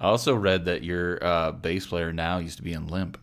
I 0.00 0.06
also 0.06 0.34
read 0.34 0.64
that 0.66 0.82
your 0.82 1.24
uh, 1.24 1.52
bass 1.52 1.86
player 1.86 2.12
now 2.12 2.38
used 2.38 2.56
to 2.58 2.62
be 2.64 2.72
in 2.72 2.88
Limp. 2.88 3.16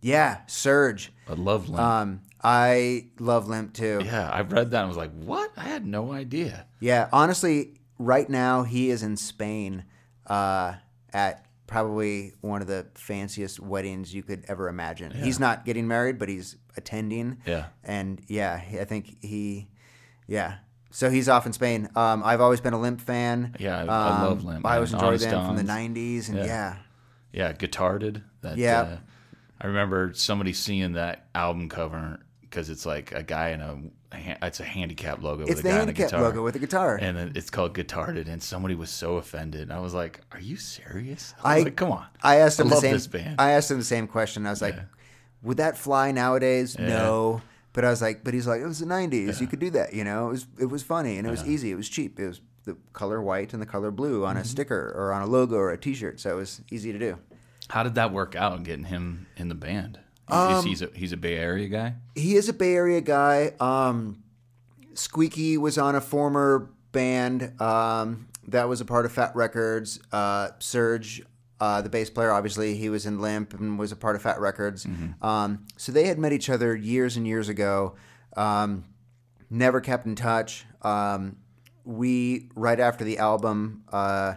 Yeah, 0.00 0.38
Surge. 0.46 1.12
I 1.28 1.32
love 1.34 1.68
Limp. 1.68 1.80
Um, 1.82 2.20
I 2.42 3.06
love 3.18 3.48
Limp 3.48 3.74
too. 3.74 4.00
yeah, 4.04 4.30
I 4.30 4.42
read 4.42 4.70
that 4.70 4.80
and 4.80 4.88
was 4.88 4.96
like, 4.96 5.12
what? 5.12 5.50
I 5.56 5.64
had 5.64 5.84
no 5.86 6.12
idea. 6.12 6.66
Yeah, 6.80 7.08
honestly, 7.12 7.80
right 7.98 8.28
now 8.28 8.62
he 8.62 8.90
is 8.90 9.02
in 9.02 9.16
Spain 9.16 9.84
uh, 10.26 10.74
at 11.12 11.44
probably 11.66 12.32
one 12.40 12.62
of 12.62 12.68
the 12.68 12.86
fanciest 12.94 13.60
weddings 13.60 14.14
you 14.14 14.22
could 14.22 14.44
ever 14.48 14.68
imagine. 14.68 15.10
He's 15.10 15.38
not 15.40 15.64
getting 15.64 15.86
married, 15.88 16.18
but 16.18 16.28
he's 16.28 16.56
attending. 16.76 17.38
Yeah. 17.44 17.66
And 17.84 18.22
yeah, 18.28 18.62
I 18.80 18.84
think 18.84 19.16
he, 19.22 19.68
yeah. 20.26 20.58
So 20.90 21.10
he's 21.10 21.28
off 21.28 21.44
in 21.44 21.52
Spain. 21.52 21.88
Um, 21.96 22.22
I've 22.24 22.40
always 22.40 22.60
been 22.62 22.72
a 22.72 22.80
Limp 22.80 23.00
fan. 23.00 23.54
Yeah, 23.58 23.80
I- 23.80 23.82
I 23.82 24.22
love 24.22 24.40
Um, 24.40 24.46
Limp, 24.46 24.66
I 24.66 24.76
always 24.76 24.92
enjoyed 24.94 25.20
them 25.20 25.44
from 25.46 25.56
the 25.56 25.62
'90s, 25.64 26.28
and 26.28 26.38
Yeah. 26.38 26.44
yeah, 26.46 26.76
Yeah, 27.30 27.52
Guitarded. 27.52 28.22
That, 28.40 28.56
Yeah. 28.56 28.80
uh, 28.80 28.96
I 29.60 29.66
remember 29.66 30.12
somebody 30.14 30.52
seeing 30.52 30.92
that 30.92 31.26
album 31.34 31.68
cover 31.68 32.20
because 32.42 32.70
it's 32.70 32.86
like 32.86 33.12
a 33.12 33.22
guy 33.22 33.50
in 33.50 33.60
a, 33.60 33.78
it's 34.46 34.60
a 34.60 34.64
handicap 34.64 35.22
logo 35.22 35.42
it's 35.42 35.56
with 35.56 35.62
the 35.64 35.68
a 35.68 35.72
guy 35.72 35.78
handicap 35.80 36.06
a 36.08 36.10
guitar. 36.12 36.22
logo 36.22 36.42
with 36.42 36.56
a 36.56 36.58
guitar. 36.58 36.96
and 37.00 37.36
it's 37.36 37.50
called 37.50 37.74
Guitarded, 37.74 38.26
and 38.28 38.42
somebody 38.42 38.74
was 38.74 38.88
so 38.90 39.16
offended. 39.16 39.62
And 39.62 39.72
I 39.72 39.80
was 39.80 39.92
like, 39.94 40.20
"Are 40.32 40.40
you 40.40 40.56
serious?" 40.56 41.34
I 41.44 41.52
I- 41.52 41.54
was 41.56 41.64
like, 41.64 41.76
"Come 41.76 41.90
on." 41.92 42.06
I 42.22 42.36
asked 42.36 42.58
him 42.58 42.68
I 42.68 42.70
the 42.70 42.76
same. 42.76 42.92
this 42.92 43.06
band. 43.06 43.36
I 43.38 43.50
asked 43.52 43.70
him 43.70 43.78
the 43.78 43.84
same 43.84 44.06
question. 44.06 44.46
I 44.46 44.50
was 44.50 44.62
like, 44.62 44.76
Yeah. 44.76 44.84
"Would 45.42 45.58
that 45.58 45.76
fly 45.76 46.10
nowadays?" 46.12 46.76
Yeah. 46.78 46.88
No. 46.88 47.42
But 47.74 47.84
I 47.84 47.90
was 47.90 48.00
like, 48.00 48.24
"But 48.24 48.32
he's 48.34 48.46
like, 48.46 48.60
it 48.62 48.66
was 48.66 48.78
the 48.78 48.86
'90s. 48.86 49.40
You 49.40 49.46
could 49.46 49.58
do 49.60 49.70
that. 49.70 49.92
You 49.92 50.04
know, 50.04 50.28
it 50.28 50.30
was 50.32 50.46
it 50.58 50.66
was 50.70 50.82
funny 50.82 51.18
and 51.18 51.26
it 51.26 51.30
was 51.30 51.42
Yeah. 51.42 51.50
easy. 51.50 51.70
It 51.70 51.76
was 51.76 51.88
cheap. 51.88 52.18
It 52.18 52.28
was 52.28 52.40
the 52.64 52.76
color 52.94 53.20
white 53.22 53.52
and 53.52 53.60
the 53.60 53.66
color 53.66 53.90
blue 53.90 54.24
on 54.24 54.36
a 54.36 54.40
Mm-hmm. 54.40 54.46
sticker 54.48 54.92
or 54.96 55.12
on 55.12 55.20
a 55.22 55.26
logo 55.26 55.56
or 55.56 55.70
a 55.70 55.76
T-shirt. 55.78 56.18
So 56.20 56.30
it 56.30 56.36
was 56.36 56.60
easy 56.70 56.92
to 56.92 56.98
do. 56.98 57.18
How 57.70 57.82
did 57.82 57.94
that 57.96 58.12
work 58.12 58.34
out? 58.34 58.62
Getting 58.62 58.84
him 58.84 59.26
in 59.36 59.48
the 59.48 59.54
band? 59.54 59.98
Um, 60.28 60.64
he's 60.64 60.82
a 60.82 60.90
he's 60.94 61.12
a 61.12 61.16
Bay 61.16 61.36
Area 61.36 61.68
guy? 61.68 61.94
He 62.14 62.36
is 62.36 62.48
a 62.48 62.52
Bay 62.52 62.74
Area 62.74 63.00
guy. 63.00 63.52
Um, 63.60 64.22
Squeaky 64.94 65.56
was 65.56 65.78
on 65.78 65.94
a 65.94 66.00
former 66.00 66.70
band 66.92 67.60
um, 67.60 68.28
that 68.48 68.68
was 68.68 68.80
a 68.80 68.84
part 68.84 69.06
of 69.06 69.12
Fat 69.12 69.34
Records. 69.34 70.00
Uh, 70.12 70.48
Serge, 70.58 71.22
uh, 71.60 71.80
the 71.82 71.88
bass 71.88 72.10
player, 72.10 72.32
obviously 72.32 72.74
he 72.74 72.88
was 72.88 73.06
in 73.06 73.20
Limp 73.20 73.54
and 73.54 73.78
was 73.78 73.92
a 73.92 73.96
part 73.96 74.16
of 74.16 74.22
Fat 74.22 74.40
Records. 74.40 74.86
Um, 75.22 75.66
so 75.76 75.92
they 75.92 76.06
had 76.06 76.18
met 76.18 76.32
each 76.32 76.50
other 76.50 76.74
years 76.76 77.16
and 77.16 77.26
years 77.26 77.48
ago. 77.48 77.94
Um, 78.36 78.84
never 79.50 79.80
kept 79.80 80.06
in 80.06 80.14
touch. 80.14 80.66
Um, 80.82 81.36
we 81.84 82.50
right 82.54 82.78
after 82.80 83.04
the 83.04 83.18
album, 83.18 83.84
uh, 83.90 84.34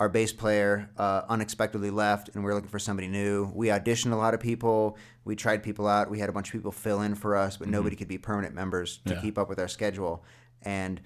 our 0.00 0.08
bass 0.08 0.32
player 0.32 0.90
uh, 0.96 1.22
unexpectedly 1.28 1.90
left, 1.90 2.30
and 2.34 2.42
we 2.42 2.48
were 2.48 2.54
looking 2.54 2.70
for 2.70 2.78
somebody 2.78 3.06
new. 3.06 3.52
We 3.54 3.68
auditioned 3.68 4.12
a 4.12 4.16
lot 4.16 4.32
of 4.34 4.40
people. 4.40 4.96
We 5.24 5.36
tried 5.36 5.62
people 5.62 5.86
out. 5.86 6.10
We 6.10 6.18
had 6.18 6.28
a 6.28 6.32
bunch 6.32 6.48
of 6.48 6.52
people 6.52 6.72
fill 6.72 7.02
in 7.02 7.14
for 7.14 7.36
us, 7.36 7.58
but 7.58 7.68
nobody 7.68 7.94
could 7.94 8.08
be 8.08 8.18
permanent 8.18 8.54
members 8.54 8.98
to 9.04 9.14
Yeah. 9.14 9.20
keep 9.20 9.38
up 9.38 9.48
with 9.48 9.58
our 9.60 9.68
schedule. 9.68 10.24
And 10.62 11.00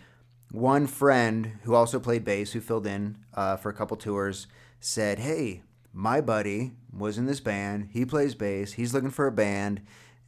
one 0.52 0.86
friend 0.86 1.58
who 1.64 1.74
also 1.74 1.98
played 1.98 2.24
bass, 2.24 2.52
who 2.52 2.60
filled 2.60 2.86
in 2.86 3.18
uh, 3.34 3.56
for 3.56 3.68
a 3.68 3.74
couple 3.74 3.96
tours, 3.96 4.46
said, 4.78 5.18
"Hey, 5.18 5.62
my 5.92 6.20
buddy 6.20 6.72
was 6.96 7.18
in 7.18 7.26
this 7.26 7.40
band. 7.40 7.88
He 7.90 8.04
plays 8.06 8.36
bass. 8.36 8.74
He's 8.74 8.94
looking 8.94 9.10
for 9.10 9.26
a 9.26 9.32
band, 9.32 9.80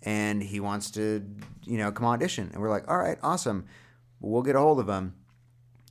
and 0.03 0.43
he 0.43 0.59
wants 0.59 0.91
to, 0.93 1.25
you 1.65 1.79
know, 1.79 1.93
come 1.93 2.07
audition." 2.07 2.51
And 2.53 2.61
we're 2.61 2.71
like, 2.71 2.91
"All 2.91 2.99
right, 2.99 3.19
awesome. 3.23 3.65
We'll 4.19 4.43
get 4.43 4.57
a 4.57 4.61
hold 4.61 4.81
of 4.81 4.89
him." 4.89 5.15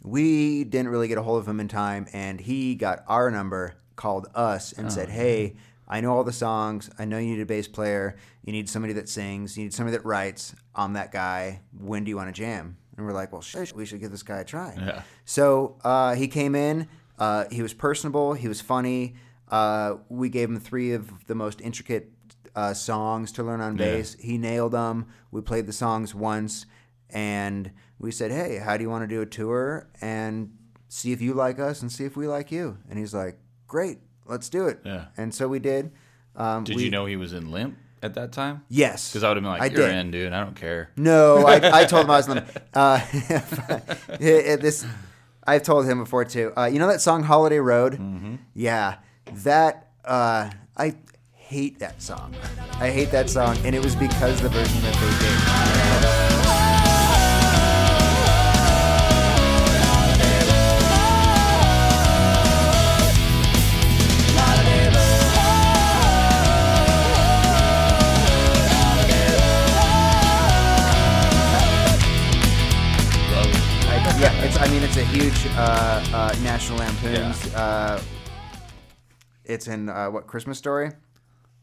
We 0.05 0.63
didn't 0.63 0.89
really 0.89 1.07
get 1.07 1.17
a 1.17 1.23
hold 1.23 1.39
of 1.39 1.47
him 1.47 1.59
in 1.59 1.67
time, 1.67 2.07
and 2.13 2.39
he 2.39 2.75
got 2.75 3.03
our 3.07 3.31
number, 3.31 3.75
called 3.95 4.27
us, 4.35 4.71
and 4.73 4.91
said, 4.91 5.09
"Hey, 5.09 5.55
I 5.87 6.01
know 6.01 6.15
all 6.15 6.23
the 6.23 6.31
songs. 6.33 6.89
I 6.99 7.05
know 7.05 7.17
you 7.17 7.35
need 7.35 7.41
a 7.41 7.45
bass 7.45 7.67
player. 7.67 8.15
You 8.43 8.51
need 8.53 8.69
somebody 8.69 8.93
that 8.93 9.09
sings. 9.09 9.57
You 9.57 9.63
need 9.63 9.73
somebody 9.73 9.97
that 9.97 10.05
writes. 10.05 10.53
I'm 10.75 10.93
that 10.93 11.11
guy. 11.11 11.61
When 11.77 12.03
do 12.03 12.09
you 12.09 12.17
want 12.17 12.27
to 12.29 12.33
jam?" 12.33 12.77
And 12.97 13.05
we're 13.05 13.13
like, 13.13 13.31
"Well, 13.31 13.41
shit, 13.41 13.73
we 13.75 13.85
should 13.85 13.99
give 13.99 14.11
this 14.11 14.23
guy 14.23 14.39
a 14.39 14.45
try." 14.45 14.75
Yeah. 14.77 15.01
So 15.25 15.77
uh, 15.83 16.13
he 16.15 16.27
came 16.27 16.53
in. 16.55 16.87
Uh, 17.17 17.45
he 17.51 17.61
was 17.61 17.73
personable. 17.73 18.33
He 18.33 18.47
was 18.47 18.61
funny. 18.61 19.15
Uh, 19.49 19.95
we 20.09 20.29
gave 20.29 20.49
him 20.49 20.59
three 20.59 20.91
of 20.93 21.25
the 21.27 21.35
most 21.35 21.61
intricate 21.61 22.11
uh, 22.55 22.73
songs 22.73 23.31
to 23.33 23.43
learn 23.43 23.61
on 23.61 23.73
Yeah. 23.77 23.85
bass. 23.85 24.15
He 24.19 24.37
nailed 24.37 24.71
them. 24.73 25.07
We 25.31 25.41
played 25.41 25.65
the 25.65 25.73
songs 25.73 26.13
once, 26.15 26.65
and 27.09 27.71
we 27.99 28.11
said, 28.11 28.31
"Hey, 28.31 28.57
how 28.57 28.77
do 28.77 28.83
you 28.83 28.89
want 28.89 29.03
to 29.03 29.07
do 29.07 29.21
a 29.21 29.25
tour 29.25 29.87
and 30.01 30.51
see 30.87 31.11
if 31.11 31.21
you 31.21 31.33
like 31.33 31.59
us 31.59 31.81
and 31.81 31.91
see 31.91 32.05
if 32.05 32.15
we 32.17 32.27
like 32.27 32.51
you?" 32.51 32.77
And 32.89 32.99
he's 32.99 33.13
like, 33.13 33.37
"Great, 33.67 33.99
let's 34.25 34.49
do 34.49 34.67
it." 34.67 34.79
Yeah. 34.85 35.05
And 35.17 35.33
so 35.33 35.47
we 35.47 35.59
did. 35.59 35.91
Um, 36.35 36.63
Did 36.65 36.75
we- 36.75 36.83
you 36.83 36.89
know 36.91 37.05
he 37.05 37.15
was 37.15 37.31
in 37.33 37.49
Limp 37.51 37.77
at 38.03 38.13
that 38.15 38.31
time? 38.33 38.63
Yes. 38.69 39.09
Because 39.11 39.23
I 39.23 39.29
would 39.29 39.37
have 39.37 39.43
been 39.43 39.51
like, 39.51 39.61
I 39.61 39.65
"You're 39.67 39.87
did. 39.87 39.95
in, 39.95 40.11
dude. 40.11 40.33
I 40.33 40.43
don't 40.43 40.55
care." 40.55 40.91
No, 40.97 41.45
I, 41.47 41.81
I 41.81 41.85
told 41.85 42.03
him 42.05 42.11
I 42.11 42.17
was 42.17 42.27
limited. 42.27 42.61
Uh, 42.73 42.99
this, 44.19 44.85
I've 45.47 45.63
told 45.63 45.85
him 45.85 45.99
before 45.99 46.25
too. 46.25 46.51
Uh, 46.57 46.65
you 46.65 46.79
know 46.79 46.87
that 46.87 47.01
song 47.01 47.23
"Holiday 47.23 47.59
Road"? 47.59 47.93
Mm-hmm. 47.93 48.35
Yeah, 48.53 48.97
that 49.43 49.91
uh, 50.03 50.49
I 50.75 50.95
hate 51.31 51.79
that 51.79 52.01
song. 52.01 52.35
I 52.79 52.89
hate 52.89 53.11
that 53.11 53.29
song, 53.29 53.57
and 53.63 53.73
it 53.75 53.83
was 53.83 53.95
because 53.95 54.41
the 54.41 54.49
version 54.49 54.81
that 54.81 54.93
they 54.95 56.19
did. 56.19 56.24
It's. 74.55 74.67
I 74.67 74.71
mean, 74.71 74.83
it's 74.83 74.97
a 74.97 75.03
huge 75.05 75.45
uh, 75.57 76.03
uh, 76.13 76.35
National 76.43 76.79
Lampoon's. 76.79 77.53
Uh, 77.53 78.01
it's 79.43 79.67
in 79.67 79.89
uh, 79.89 80.09
what 80.09 80.27
Christmas 80.27 80.57
Story, 80.57 80.91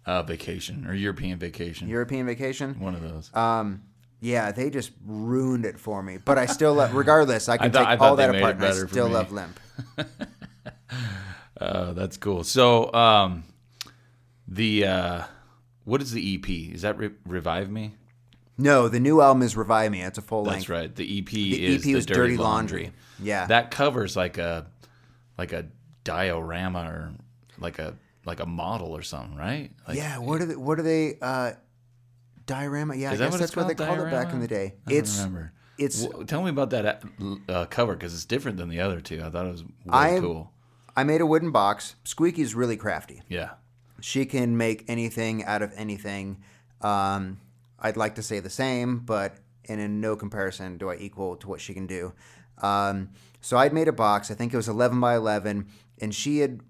Uh, 0.06 0.22
vacation 0.22 0.87
or 0.87 0.94
European 0.94 1.38
vacation. 1.38 1.88
European 1.88 2.26
Vacation. 2.26 2.78
One 2.80 2.94
of 2.94 3.02
those. 3.02 3.34
Um, 3.34 3.82
Yeah, 4.20 4.52
they 4.52 4.70
just 4.70 4.92
ruined 5.04 5.64
it 5.64 5.80
for 5.80 6.00
me. 6.02 6.16
But 6.25 6.38
I 6.38 6.46
still 6.46 6.75
love, 6.75 6.94
regardless, 6.94 7.49
I 7.49 7.56
can 7.58 7.72
thought- 7.72 7.78
take 7.90 8.00
I 8.00 8.06
all 8.06 8.14
that 8.16 8.34
apart 8.34 8.56
and 8.56 8.64
I 8.64 8.72
still 8.87 9.08
love 9.08 9.32
Limp. 9.32 9.58
Uh, 11.61 11.92
that's 11.92 12.16
cool. 12.16 12.42
So, 12.42 12.92
um, 12.92 13.44
the 14.49 14.84
uh, 14.84 15.22
what 15.84 16.02
is 16.02 16.11
the 16.11 16.34
EP? 16.34 16.49
Is 16.75 16.82
that 16.82 16.99
Re- 16.99 17.12
Revive 17.25 17.70
Me? 17.70 17.94
No, 18.59 18.88
the 18.88 19.00
new 19.00 19.21
album 19.21 19.42
is 19.42 19.56
Revive 19.56 19.90
Me. 19.90 20.02
It's 20.02 20.18
a 20.18 20.23
full 20.23 20.44
That's 20.44 20.54
length. 20.54 20.68
right. 20.68 20.94
The 20.94 21.18
EP 21.18 21.26
The 21.26 21.66
is 21.66 21.76
EP 21.76 21.82
the 21.82 21.94
was 21.94 22.06
Dirty, 22.06 22.18
Dirty 22.21 22.37
Laundry. 22.37 22.82
Laundry. 22.85 22.99
Yeah. 23.23 23.47
that 23.47 23.71
covers 23.71 24.16
like 24.16 24.38
a 24.38 24.66
like 25.38 25.52
a 25.52 25.66
diorama 26.04 26.80
or 26.82 27.12
like 27.59 27.78
a 27.78 27.94
like 28.25 28.40
a 28.40 28.47
model 28.47 28.97
or 28.97 29.02
something, 29.02 29.37
right? 29.37 29.71
Like, 29.88 29.97
yeah, 29.97 30.18
what 30.18 30.40
are 30.40 30.47
they? 30.47 30.56
What 30.56 30.78
are 30.78 30.82
they? 30.82 31.18
Uh, 31.21 31.52
diorama. 32.47 32.94
Yeah, 32.97 33.12
I 33.12 33.16
guess 33.16 33.30
what 33.32 33.40
that's 33.40 33.56
what 33.56 33.68
they 33.68 33.75
called, 33.75 33.97
called 33.97 34.09
it 34.09 34.11
back 34.11 34.32
in 34.32 34.40
the 34.40 34.49
day. 34.49 34.75
I 34.87 34.90
don't 34.90 34.99
it's 34.99 35.16
remember. 35.18 35.52
it's. 35.78 36.04
W- 36.04 36.25
tell 36.26 36.42
me 36.42 36.50
about 36.50 36.71
that 36.71 37.02
uh, 37.49 37.64
cover 37.66 37.94
because 37.94 38.14
it's 38.14 38.25
different 38.25 38.59
than 38.59 38.68
the 38.68 38.80
other 38.80 39.00
two. 39.00 39.23
I 39.25 39.30
thought 39.30 39.47
it 39.47 39.52
was 39.52 39.62
really 39.62 40.16
I- 40.16 40.21
cool. 40.21 40.52
I 40.94 41.04
made 41.04 41.23
a 41.23 41.26
wooden 41.26 41.52
box. 41.52 41.94
Squeaky's 42.04 42.54
really 42.54 42.76
crafty. 42.76 43.23
Yeah, 43.26 43.52
She 44.02 44.26
can 44.26 44.59
make 44.59 44.85
anything 44.88 45.42
out 45.42 45.62
of 45.62 45.73
anything. 45.75 46.42
Um, 46.82 47.40
I'd 47.83 47.97
like 47.97 48.15
to 48.15 48.23
say 48.23 48.41
the 48.41 48.51
same, 48.51 49.01
but 49.01 49.37
and 49.69 49.81
in 49.81 50.01
no 50.01 50.17
comparison 50.17 50.79
do 50.79 50.89
I 50.91 50.97
equal 50.97 51.37
to 51.37 51.49
what 51.49 51.61
she 51.61 51.75
can 51.75 51.87
do. 51.87 52.15
Um, 52.62 53.11
so 53.41 53.57
I'd 53.59 53.73
made 53.73 53.89
a 53.89 53.93
box. 53.93 54.31
I 54.31 54.35
think 54.35 54.55
it 54.55 54.57
was 54.57 54.69
11 54.69 54.99
by 55.01 55.17
11, 55.17 55.67
and 56.01 56.15
she 56.15 56.39
had 56.39 56.61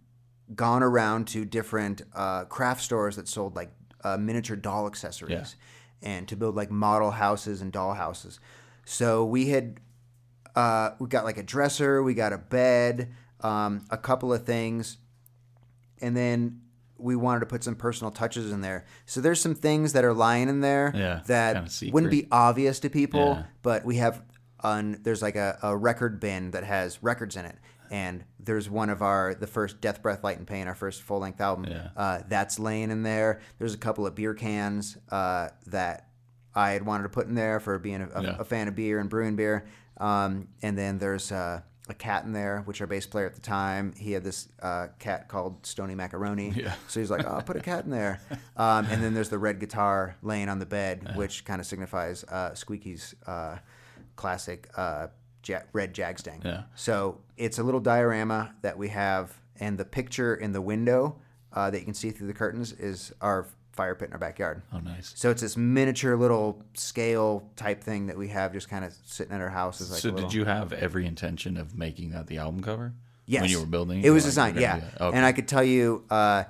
gone 0.55 0.83
around 0.83 1.29
to 1.29 1.45
different 1.45 2.03
uh, 2.15 2.45
craft 2.45 2.83
stores 2.83 3.17
that 3.17 3.29
sold 3.29 3.55
like 3.55 3.71
uh, 4.05 4.17
miniature 4.17 4.57
doll 4.57 4.87
accessories 4.87 5.57
and 6.03 6.27
to 6.29 6.37
build 6.37 6.57
like 6.57 6.71
model 6.71 7.13
houses 7.13 7.61
and 7.63 7.73
doll 7.73 7.95
houses. 7.95 8.41
So 8.85 9.25
we 9.25 9.51
had 9.51 9.81
uh, 10.57 10.91
we 10.99 11.09
got 11.09 11.25
like 11.25 11.39
a 11.39 11.43
dresser, 11.43 12.03
we 12.03 12.15
got 12.15 12.33
a 12.33 12.39
bed, 12.39 13.13
um, 13.41 13.87
a 13.91 13.97
couple 13.97 14.33
of 14.33 14.45
things, 14.45 14.99
and 16.01 16.17
then 16.17 16.62
we 17.03 17.17
wanted 17.17 17.41
to 17.41 17.47
put 17.47 17.65
some 17.65 17.75
personal 17.75 18.11
touches 18.11 18.53
in 18.53 18.61
there. 18.61 18.85
So 19.07 19.21
there's 19.21 19.41
some 19.41 19.55
things 19.55 19.93
that 19.93 20.05
are 20.05 20.15
lying 20.15 20.49
in 20.49 20.61
there 20.61 20.93
Yeah, 20.95 21.21
that 21.27 21.81
wouldn't 21.93 22.11
be 22.11 22.29
obvious 22.31 22.81
to 22.81 22.91
people, 22.91 23.35
Yeah. 23.39 23.43
but 23.63 23.85
we 23.85 23.97
have 23.97 24.23
on 24.61 24.99
there's 25.03 25.23
like 25.23 25.35
a, 25.37 25.59
a 25.63 25.77
record 25.77 26.21
bin 26.21 26.53
that 26.53 26.65
has 26.65 27.03
records 27.03 27.37
in 27.37 27.45
it. 27.45 27.57
And 27.91 28.25
there's 28.41 28.71
one 28.71 28.89
of 28.89 29.03
our 29.03 29.35
the 29.35 29.47
first 29.47 29.81
Death 29.83 30.01
Breath 30.01 30.25
Light 30.25 30.39
and 30.39 30.47
Pain, 30.47 30.67
our 30.67 30.75
first 30.75 31.03
full 31.03 31.19
length 31.19 31.41
album. 31.41 31.67
Yeah. 31.71 31.89
Uh, 31.97 32.21
that's 32.29 32.59
laying 32.59 32.91
in 32.91 33.03
there. 33.03 33.41
There's 33.59 33.75
a 33.75 33.79
couple 33.79 34.07
of 34.07 34.15
beer 34.15 34.33
cans 34.35 34.97
uh, 35.11 35.49
that 35.67 36.09
I 36.55 36.71
had 36.71 36.87
wanted 36.87 37.03
to 37.05 37.09
put 37.11 37.27
in 37.27 37.35
there 37.35 37.61
for 37.61 37.79
being 37.79 38.01
a, 38.03 38.09
a, 38.15 38.37
a 38.41 38.45
fan 38.45 38.69
of 38.69 38.75
beer 38.75 38.99
and 38.99 39.11
brewing 39.11 39.37
beer. 39.37 39.67
Um, 39.99 40.49
and 40.63 40.79
then 40.79 40.99
there's 40.99 41.31
uh, 41.33 41.61
a 41.89 41.95
cat 41.95 42.25
in 42.25 42.33
there, 42.33 42.63
which 42.65 42.81
our 42.81 42.87
bass 42.87 43.07
player 43.07 43.27
at 43.27 43.35
the 43.35 43.41
time, 43.41 43.93
he 43.97 44.13
had 44.13 44.23
this 44.23 44.49
uh, 44.63 44.87
cat 44.99 45.29
called 45.29 45.67
Stony 45.67 45.95
Macaroni. 45.95 46.53
Yeah. 46.57 46.75
So 46.87 47.01
he's 47.01 47.11
like, 47.11 47.27
oh, 47.27 47.31
I'll 47.31 47.43
put 47.43 47.57
a 47.57 47.61
cat 47.61 47.85
in 47.85 47.91
there. 47.91 48.21
Um, 48.57 48.87
and 48.91 49.03
then 49.03 49.15
there's 49.15 49.31
the 49.31 49.39
red 49.39 49.59
guitar 49.61 50.15
laying 50.23 50.49
on 50.51 50.59
the 50.59 50.67
bed, 50.67 51.17
which 51.17 51.45
kind 51.45 51.59
of 51.61 51.67
signifies 51.67 52.23
uh, 52.25 52.55
Squeaky's 52.55 53.15
uh, 53.27 53.57
classic 54.15 54.69
uh, 54.77 55.09
ja- 55.45 55.63
red 55.73 55.95
Jagstang. 55.95 56.45
Yeah. 56.45 56.65
So 56.75 57.19
it's 57.39 57.59
a 57.59 57.63
little 57.63 57.81
diorama 57.81 58.55
that 58.61 58.77
we 58.77 58.89
have, 58.89 59.33
and 59.59 59.79
the 59.79 59.87
picture 59.87 60.35
in 60.35 60.53
the 60.53 60.61
window 60.61 61.17
uh, 61.53 61.71
that 61.71 61.79
you 61.79 61.85
can 61.85 61.95
see 61.95 62.11
through 62.11 62.27
the 62.29 62.35
curtains 62.35 62.73
is 62.73 63.13
our 63.23 63.47
fire 63.73 63.95
pit 63.95 64.09
in 64.09 64.13
our 64.13 64.19
backyard. 64.19 64.63
oh 64.73 64.79
nice. 64.81 65.13
So 65.17 65.31
it's 65.31 65.41
this 65.43 65.57
miniature 65.57 66.17
little 66.17 66.63
scale 66.75 67.49
type 67.57 67.83
thing 67.83 68.07
that 68.07 68.17
we 68.19 68.29
have 68.29 68.53
just 68.53 68.69
kind 68.69 68.85
of 68.85 68.95
sitting 69.05 69.33
at 69.35 69.41
our 69.41 69.49
house. 69.51 69.81
Like 69.91 70.01
so 70.01 70.11
little, 70.11 70.29
did 70.29 70.35
you 70.35 70.45
have 70.45 70.73
every 70.73 71.07
intention 71.07 71.57
of 71.57 71.77
making 71.77 72.11
that 72.11 72.27
the 72.27 72.39
album 72.39 72.63
cover? 72.63 72.93
Yes. 73.27 73.43
When 73.43 73.51
you 73.51 73.61
were 73.61 73.67
building 73.67 74.01
it 74.01 74.07
it 74.07 74.11
was 74.11 74.25
Like, 74.25 74.29
designed, 74.55 74.61
yeah. 74.61 74.71
gonna 74.73 74.81
do 74.83 74.87
that? 74.99 75.05
Okay. 75.05 75.17
And 75.17 75.27
I 75.27 75.33
could 75.33 75.49
tell 75.49 75.65
you, 75.65 76.05
uh, 76.11 76.45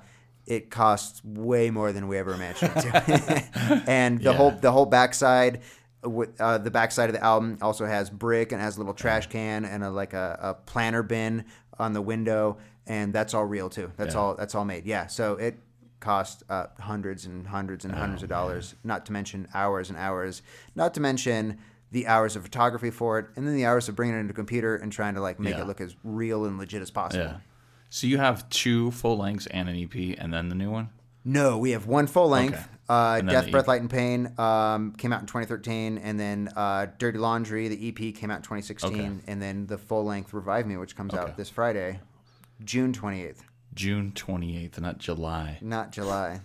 it 0.45 0.69
costs 0.69 1.23
way 1.23 1.69
more 1.69 1.93
than 1.93 2.07
we 2.09 2.17
ever 2.17 2.33
imagined 2.33 2.73
it 2.75 2.81
to. 2.81 3.83
and 3.87 4.19
the 4.19 4.23
Yeah. 4.31 4.33
whole 4.33 4.51
the 4.51 4.71
whole 4.71 4.85
backside, 4.85 5.61
with 6.03 6.39
uh, 6.41 6.57
the 6.57 6.71
backside 6.71 7.09
of 7.09 7.15
the 7.15 7.23
album 7.23 7.57
also 7.61 7.85
has 7.85 8.09
brick 8.09 8.51
and 8.51 8.61
has 8.61 8.75
a 8.75 8.79
little 8.79 8.93
trash 8.93 9.27
can 9.27 9.63
and 9.63 9.83
a 9.85 9.89
like 9.89 10.13
a, 10.13 10.37
a 10.41 10.53
planter 10.65 11.01
bin 11.03 11.45
on 11.79 11.93
the 11.93 12.01
window, 12.01 12.57
and 12.85 13.13
that's 13.13 13.33
all 13.33 13.45
real 13.45 13.69
too. 13.69 13.89
That's 13.95 14.13
Yeah. 14.15 14.19
all 14.19 14.35
that's 14.35 14.53
all 14.55 14.65
made. 14.65 14.85
Yeah. 14.85 15.07
So 15.07 15.35
it 15.35 15.57
cost 16.03 16.43
uh, 16.49 16.67
hundreds 16.79 17.25
and 17.25 17.47
hundreds 17.47 17.85
and 17.85 17.93
hundreds 17.95 18.21
Oh, 18.21 18.25
of 18.25 18.29
dollars. 18.29 18.75
Not 18.83 19.05
to 19.07 19.11
mention 19.13 19.47
hours 19.53 19.89
and 19.89 19.97
hours. 19.97 20.41
Not 20.75 20.93
to 20.95 20.99
mention. 21.01 21.57
The 21.91 22.07
hours 22.07 22.35
of 22.35 22.41
photography 22.41 22.89
for 22.89 23.19
it, 23.19 23.27
and 23.35 23.47
then 23.47 23.55
the 23.55 23.67
hours 23.67 23.87
of 23.87 23.95
bringing 23.95 24.15
it 24.15 24.21
into 24.21 24.31
a 24.31 24.35
computer 24.35 24.75
and 24.75 24.91
trying 24.91 25.13
to 25.13 25.21
like 25.21 25.39
make 25.39 25.53
Yeah. 25.53 25.61
it 25.61 25.67
look 25.67 25.79
as 25.79 25.95
real 26.03 26.45
and 26.45 26.57
legit 26.57 26.81
as 26.81 26.89
possible. 26.89 27.23
yeah. 27.25 27.35
So 27.91 28.07
you 28.07 28.17
have 28.17 28.49
two 28.49 28.89
full 28.89 29.15
lengths 29.17 29.45
and 29.45 29.69
an 29.69 29.75
EP, 29.75 30.15
and 30.17 30.33
then 30.33 30.49
the 30.49 30.55
new 30.55 30.71
one. 30.71 30.89
No, 31.23 31.59
we 31.59 31.69
have 31.69 31.85
one 31.85 32.07
full 32.07 32.27
length. 32.29 32.55
Okay. 32.57 32.67
Uh, 32.89 33.21
Death, 33.21 33.51
Breath, 33.51 33.65
EP. 33.65 33.67
Light, 33.67 33.81
and 33.81 33.91
Pain 33.91 34.33
um, 34.39 34.93
came 34.97 35.13
out 35.13 35.21
in 35.21 35.27
2013, 35.27 35.99
and 35.99 36.19
then 36.19 36.49
uh, 36.55 36.87
Dirty 36.97 37.19
Laundry, 37.19 37.67
the 37.67 37.89
EP, 37.89 38.15
came 38.15 38.31
out 38.31 38.37
in 38.37 38.41
2016, 38.41 38.91
Okay. 38.91 39.11
and 39.27 39.39
then 39.39 39.67
the 39.67 39.77
full 39.77 40.03
length 40.03 40.33
Revive 40.33 40.65
Me, 40.65 40.75
which 40.77 40.95
comes 40.95 41.13
Okay. 41.13 41.21
out 41.21 41.37
this 41.37 41.49
Friday, 41.51 41.99
June 42.65 42.91
28th, 42.91 43.41
June 43.75 44.11
twenty 44.13 44.57
eighth, 44.63 44.79
not 44.79 44.97
July. 44.97 45.57
not 45.61 45.91
July. 45.91 46.41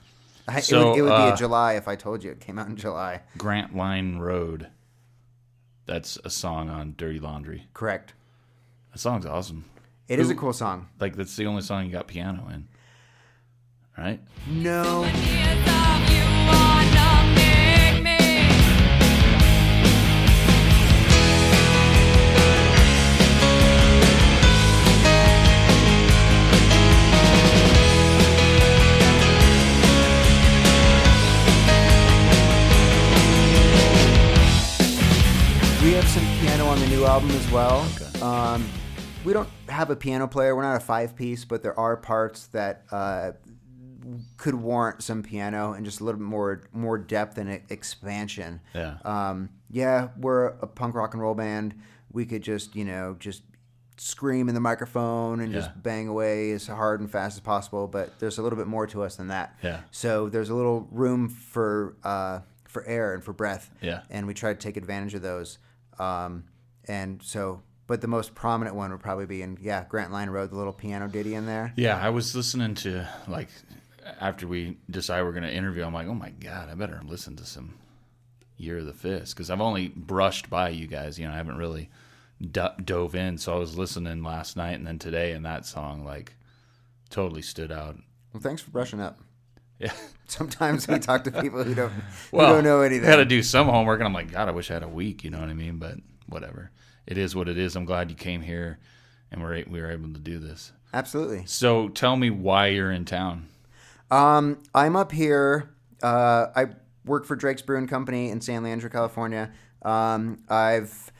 I, 0.46 0.60
So, 0.60 0.80
it 0.80 0.84
would, 0.90 0.98
it 0.98 1.02
would 1.02 1.08
be 1.08 1.14
uh, 1.30 1.34
a 1.34 1.36
July 1.36 1.74
if 1.74 1.88
I 1.88 1.94
told 1.96 2.24
you 2.24 2.30
it 2.30 2.40
came 2.40 2.58
out 2.58 2.68
in 2.68 2.76
July. 2.76 3.20
Grant 3.36 3.76
Line 3.76 4.16
Road. 4.18 4.68
That's 5.84 6.18
a 6.24 6.30
song 6.30 6.68
on 6.70 6.94
Dirty 6.96 7.18
Laundry. 7.20 7.68
Correct. 7.74 8.14
That 8.92 8.98
song's 8.98 9.26
awesome. 9.26 9.64
It 10.08 10.18
is 10.18 10.30
a 10.30 10.34
cool 10.34 10.52
song. 10.54 10.88
Like 10.98 11.16
that's 11.16 11.36
the 11.36 11.46
only 11.46 11.60
song 11.62 11.84
you 11.84 11.92
got 11.92 12.06
piano 12.08 12.48
in, 12.50 12.66
right? 13.98 14.20
No. 14.48 15.04
Album 37.18 37.35
as 37.37 37.50
well. 37.50 37.85
Okay. 37.96 38.20
Um, 38.20 38.64
we 39.24 39.33
don't 39.33 39.48
have 39.68 39.90
a 39.90 39.96
piano 39.96 40.28
player. 40.28 40.54
We're 40.54 40.62
not 40.62 40.76
a 40.76 40.81
five 40.85 41.16
piece, 41.16 41.44
but 41.44 41.64
there 41.64 41.76
are 41.76 41.96
parts 41.96 42.46
that 42.48 42.85
uh, 42.92 43.33
could 44.37 44.54
warrant 44.54 45.02
some 45.02 45.24
piano 45.24 45.72
and 45.72 45.85
just 45.85 45.98
a 46.00 46.04
little 46.04 46.20
bit 46.20 46.26
more 46.28 46.62
more 46.72 46.96
depth 46.96 47.37
and 47.37 47.61
expansion. 47.70 48.61
Yeah. 48.72 48.98
Um, 49.04 49.48
yeah, 49.68 50.11
we're 50.16 50.44
a 50.46 50.68
punk 50.68 50.94
rock 50.94 51.12
and 51.14 51.20
roll 51.20 51.35
band. 51.35 51.74
We 52.12 52.24
could 52.24 52.42
just 52.42 52.76
you 52.76 52.85
know 52.85 53.16
just 53.18 53.42
scream 53.96 54.48
in 54.48 54.54
the 54.54 54.61
microphone 54.61 55.40
and 55.40 55.50
Yeah. 55.52 55.59
just 55.59 55.83
bang 55.83 56.07
away 56.07 56.52
as 56.52 56.68
hard 56.68 57.00
and 57.00 57.11
fast 57.11 57.37
as 57.37 57.40
possible. 57.40 57.88
But 57.88 58.16
there's 58.20 58.38
a 58.38 58.42
little 58.42 58.57
bit 58.57 58.68
more 58.68 58.87
to 58.87 59.02
us 59.02 59.16
than 59.16 59.26
that. 59.26 59.57
Yeah. 59.61 59.81
So 59.90 60.28
there's 60.28 60.50
a 60.50 60.54
little 60.54 60.87
room 60.92 61.28
for 61.31 61.96
uh, 62.04 62.40
for 62.68 62.85
air 62.87 63.12
and 63.14 63.24
for 63.24 63.33
breath. 63.33 63.70
Yeah. 63.83 64.02
And 64.09 64.24
we 64.28 64.35
try 64.35 64.52
to 64.52 64.59
take 64.59 64.76
advantage 64.76 65.14
of 65.14 65.22
those. 65.22 65.59
Um, 65.98 66.44
and 66.88 67.22
so, 67.22 67.62
but 67.87 68.01
the 68.01 68.09
most 68.09 68.35
prominent 68.35 68.74
one 68.77 68.90
would 68.90 69.01
probably 69.01 69.27
be 69.27 69.42
in 69.42 69.59
yeah 69.61 69.85
Grant 69.88 70.11
Line 70.12 70.31
Road, 70.31 70.51
the 70.51 70.57
little 70.57 70.72
piano 70.72 71.07
ditty 71.09 71.35
in 71.35 71.46
there. 71.46 71.72
Yeah, 71.77 71.96
I 71.96 72.11
was 72.11 72.35
listening 72.35 72.74
to 72.77 73.07
like 73.29 73.48
after 74.20 74.46
we 74.46 74.79
decide 74.90 75.22
we're 75.22 75.33
gonna 75.33 75.48
interview. 75.48 75.85
I'm 75.85 75.94
like, 75.94 76.09
oh 76.09 76.14
my 76.14 76.31
god, 76.31 76.68
I 76.70 76.74
better 76.74 77.01
listen 77.05 77.37
to 77.37 77.44
some 77.44 77.74
Year 78.57 78.79
of 78.79 78.87
the 78.87 78.92
Fist 78.94 79.35
because 79.37 79.51
I've 79.51 79.61
only 79.61 79.88
brushed 79.88 80.51
by 80.51 80.70
you 80.70 80.87
guys. 80.87 81.18
You 81.18 81.27
know, 81.29 81.33
I 81.35 81.37
haven't 81.37 81.59
really 81.59 81.90
do- 82.40 82.68
dove 82.85 83.14
in. 83.14 83.38
So 83.38 83.55
I 83.55 83.59
was 83.59 83.79
listening 83.79 84.22
last 84.24 84.57
night 84.57 84.72
and 84.79 84.87
then 84.87 84.98
today, 84.98 85.33
and 85.33 85.44
that 85.46 85.64
song 85.66 86.05
like 86.05 86.35
totally 87.11 87.42
stood 87.42 87.70
out. 87.72 87.96
Well, 88.33 88.42
thanks 88.42 88.61
for 88.62 88.70
brushing 88.70 89.01
up. 89.01 89.18
Yeah. 89.79 89.92
Sometimes 90.27 90.87
we 90.88 90.98
talk 90.98 91.24
to 91.24 91.31
people 91.31 91.62
who 91.64 91.74
don't 91.74 91.90
who 91.92 92.37
Well, 92.37 92.55
don't 92.55 92.64
know 92.64 92.83
I 92.83 92.87
anything. 92.87 93.09
had 93.09 93.16
to 93.16 93.24
do 93.24 93.42
some 93.42 93.68
homework, 93.68 94.01
and 94.01 94.07
I'm 94.07 94.12
like, 94.12 94.31
God, 94.33 94.48
I 94.48 94.51
wish 94.51 94.70
I 94.70 94.74
had 94.74 94.83
a 94.83 94.88
week. 94.88 95.24
You 95.24 95.31
know 95.31 95.38
what 95.40 95.48
I 95.48 95.55
mean? 95.55 95.77
But 95.79 95.94
whatever. 96.27 96.70
It 97.08 97.16
is 97.16 97.34
what 97.34 97.48
it 97.48 97.56
is. 97.56 97.74
I'm 97.74 97.86
glad 97.86 98.10
you 98.10 98.16
came 98.16 98.42
here, 98.42 98.78
and 99.32 99.40
we're 99.40 99.64
we 99.66 99.80
were 99.80 99.90
able 99.90 100.12
to 100.12 100.18
do 100.18 100.38
this. 100.38 100.72
Absolutely. 100.92 101.44
So 101.46 101.88
tell 101.88 102.16
me 102.16 102.28
why 102.28 102.66
you're 102.66 102.92
in 102.92 103.06
town. 103.06 103.48
Um, 104.10 104.58
I'm 104.74 104.94
up 104.94 105.10
here. 105.10 105.70
Uh, 106.02 106.48
I 106.54 106.66
work 107.06 107.24
for 107.24 107.34
Drake's 107.34 107.62
Brewing 107.62 107.86
Company 107.86 108.28
in 108.28 108.42
San 108.42 108.62
Leandro, 108.62 108.90
California. 108.90 109.50
Um, 109.80 110.42
I've 110.50 111.10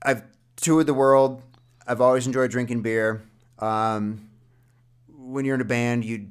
I've 0.00 0.22
toured 0.54 0.86
the 0.86 0.94
world. 0.94 1.42
I've 1.84 2.00
always 2.00 2.24
enjoyed 2.24 2.52
drinking 2.52 2.82
beer. 2.82 3.24
Um, 3.58 4.30
when 5.08 5.44
you're 5.44 5.56
in 5.56 5.60
a 5.60 5.64
band, 5.64 6.04
you 6.04 6.28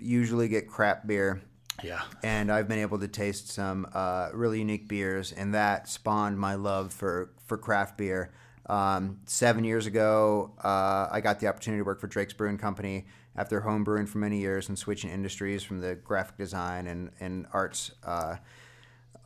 usually 0.00 0.48
get 0.48 0.68
crap 0.68 1.06
beer. 1.06 1.42
Yeah. 1.82 2.02
and 2.22 2.50
I've 2.50 2.68
been 2.68 2.78
able 2.78 2.98
to 2.98 3.08
taste 3.08 3.48
some 3.48 3.86
uh, 3.94 4.28
really 4.32 4.58
unique 4.58 4.88
beers, 4.88 5.32
and 5.32 5.54
that 5.54 5.88
spawned 5.88 6.38
my 6.38 6.54
love 6.54 6.92
for 6.92 7.30
for 7.46 7.56
craft 7.58 7.96
beer. 7.96 8.32
Um, 8.66 9.18
seven 9.26 9.64
years 9.64 9.86
ago, 9.86 10.52
uh, 10.62 11.08
I 11.10 11.20
got 11.20 11.40
the 11.40 11.48
opportunity 11.48 11.80
to 11.80 11.84
work 11.84 12.00
for 12.00 12.06
Drake's 12.06 12.32
Brewing 12.32 12.58
Company 12.58 13.06
after 13.34 13.60
home 13.60 13.84
brewing 13.84 14.06
for 14.06 14.18
many 14.18 14.38
years 14.38 14.68
and 14.68 14.78
switching 14.78 15.10
industries 15.10 15.62
from 15.62 15.80
the 15.80 15.94
graphic 15.94 16.36
design 16.36 16.86
and 16.86 17.10
and 17.20 17.46
arts 17.52 17.92
uh, 18.04 18.36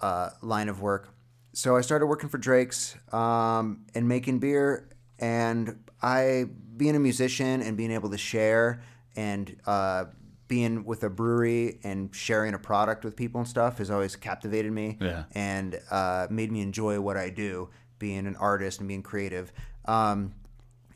uh, 0.01 0.31
line 0.43 0.69
of 0.69 0.81
work. 0.81 1.09
So 1.53 1.77
I 1.77 1.83
started 1.83 2.07
working 2.07 2.29
for 2.29 2.39
Drake's 2.39 2.97
um, 3.13 3.85
and 3.95 4.09
making 4.09 4.41
beer, 4.41 4.89
and 5.19 5.85
I, 6.03 6.47
being 6.77 6.97
a 6.97 7.01
musician 7.01 7.63
and 7.63 7.77
being 7.77 7.93
able 7.93 8.11
to 8.11 8.19
share 8.19 8.83
and 9.17 9.57
uh, 9.67 10.07
being 10.55 10.85
with 10.85 11.03
a 11.03 11.11
brewery 11.11 11.81
and 11.83 12.15
sharing 12.15 12.55
a 12.55 12.59
product 12.59 13.05
with 13.05 13.17
people 13.17 13.41
and 13.41 13.49
stuff 13.49 13.79
has 13.79 13.91
always 13.91 14.15
captivated 14.15 14.71
me 14.71 14.97
Yeah. 15.01 15.25
and 15.35 15.81
uh, 15.91 16.29
made 16.31 16.53
me 16.53 16.61
enjoy 16.61 17.01
what 17.01 17.17
I 17.17 17.29
do, 17.31 17.71
being 17.99 18.25
an 18.29 18.37
artist 18.37 18.79
and 18.79 18.87
being 18.87 19.03
creative. 19.03 19.53
Um, 19.85 20.33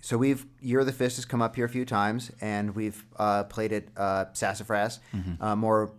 so 0.00 0.16
we've 0.16 0.46
Year 0.60 0.78
of 0.80 0.86
the 0.86 0.92
Fist 0.92 1.16
has 1.16 1.24
come 1.24 1.42
up 1.42 1.56
here 1.56 1.64
a 1.64 1.68
few 1.68 1.84
times, 1.84 2.30
and 2.40 2.76
we've 2.76 3.04
uh, 3.16 3.44
played 3.54 3.72
at 3.72 3.84
uh, 3.96 4.26
Sassafras, 4.32 5.00
uh, 5.40 5.56
more 5.56 5.92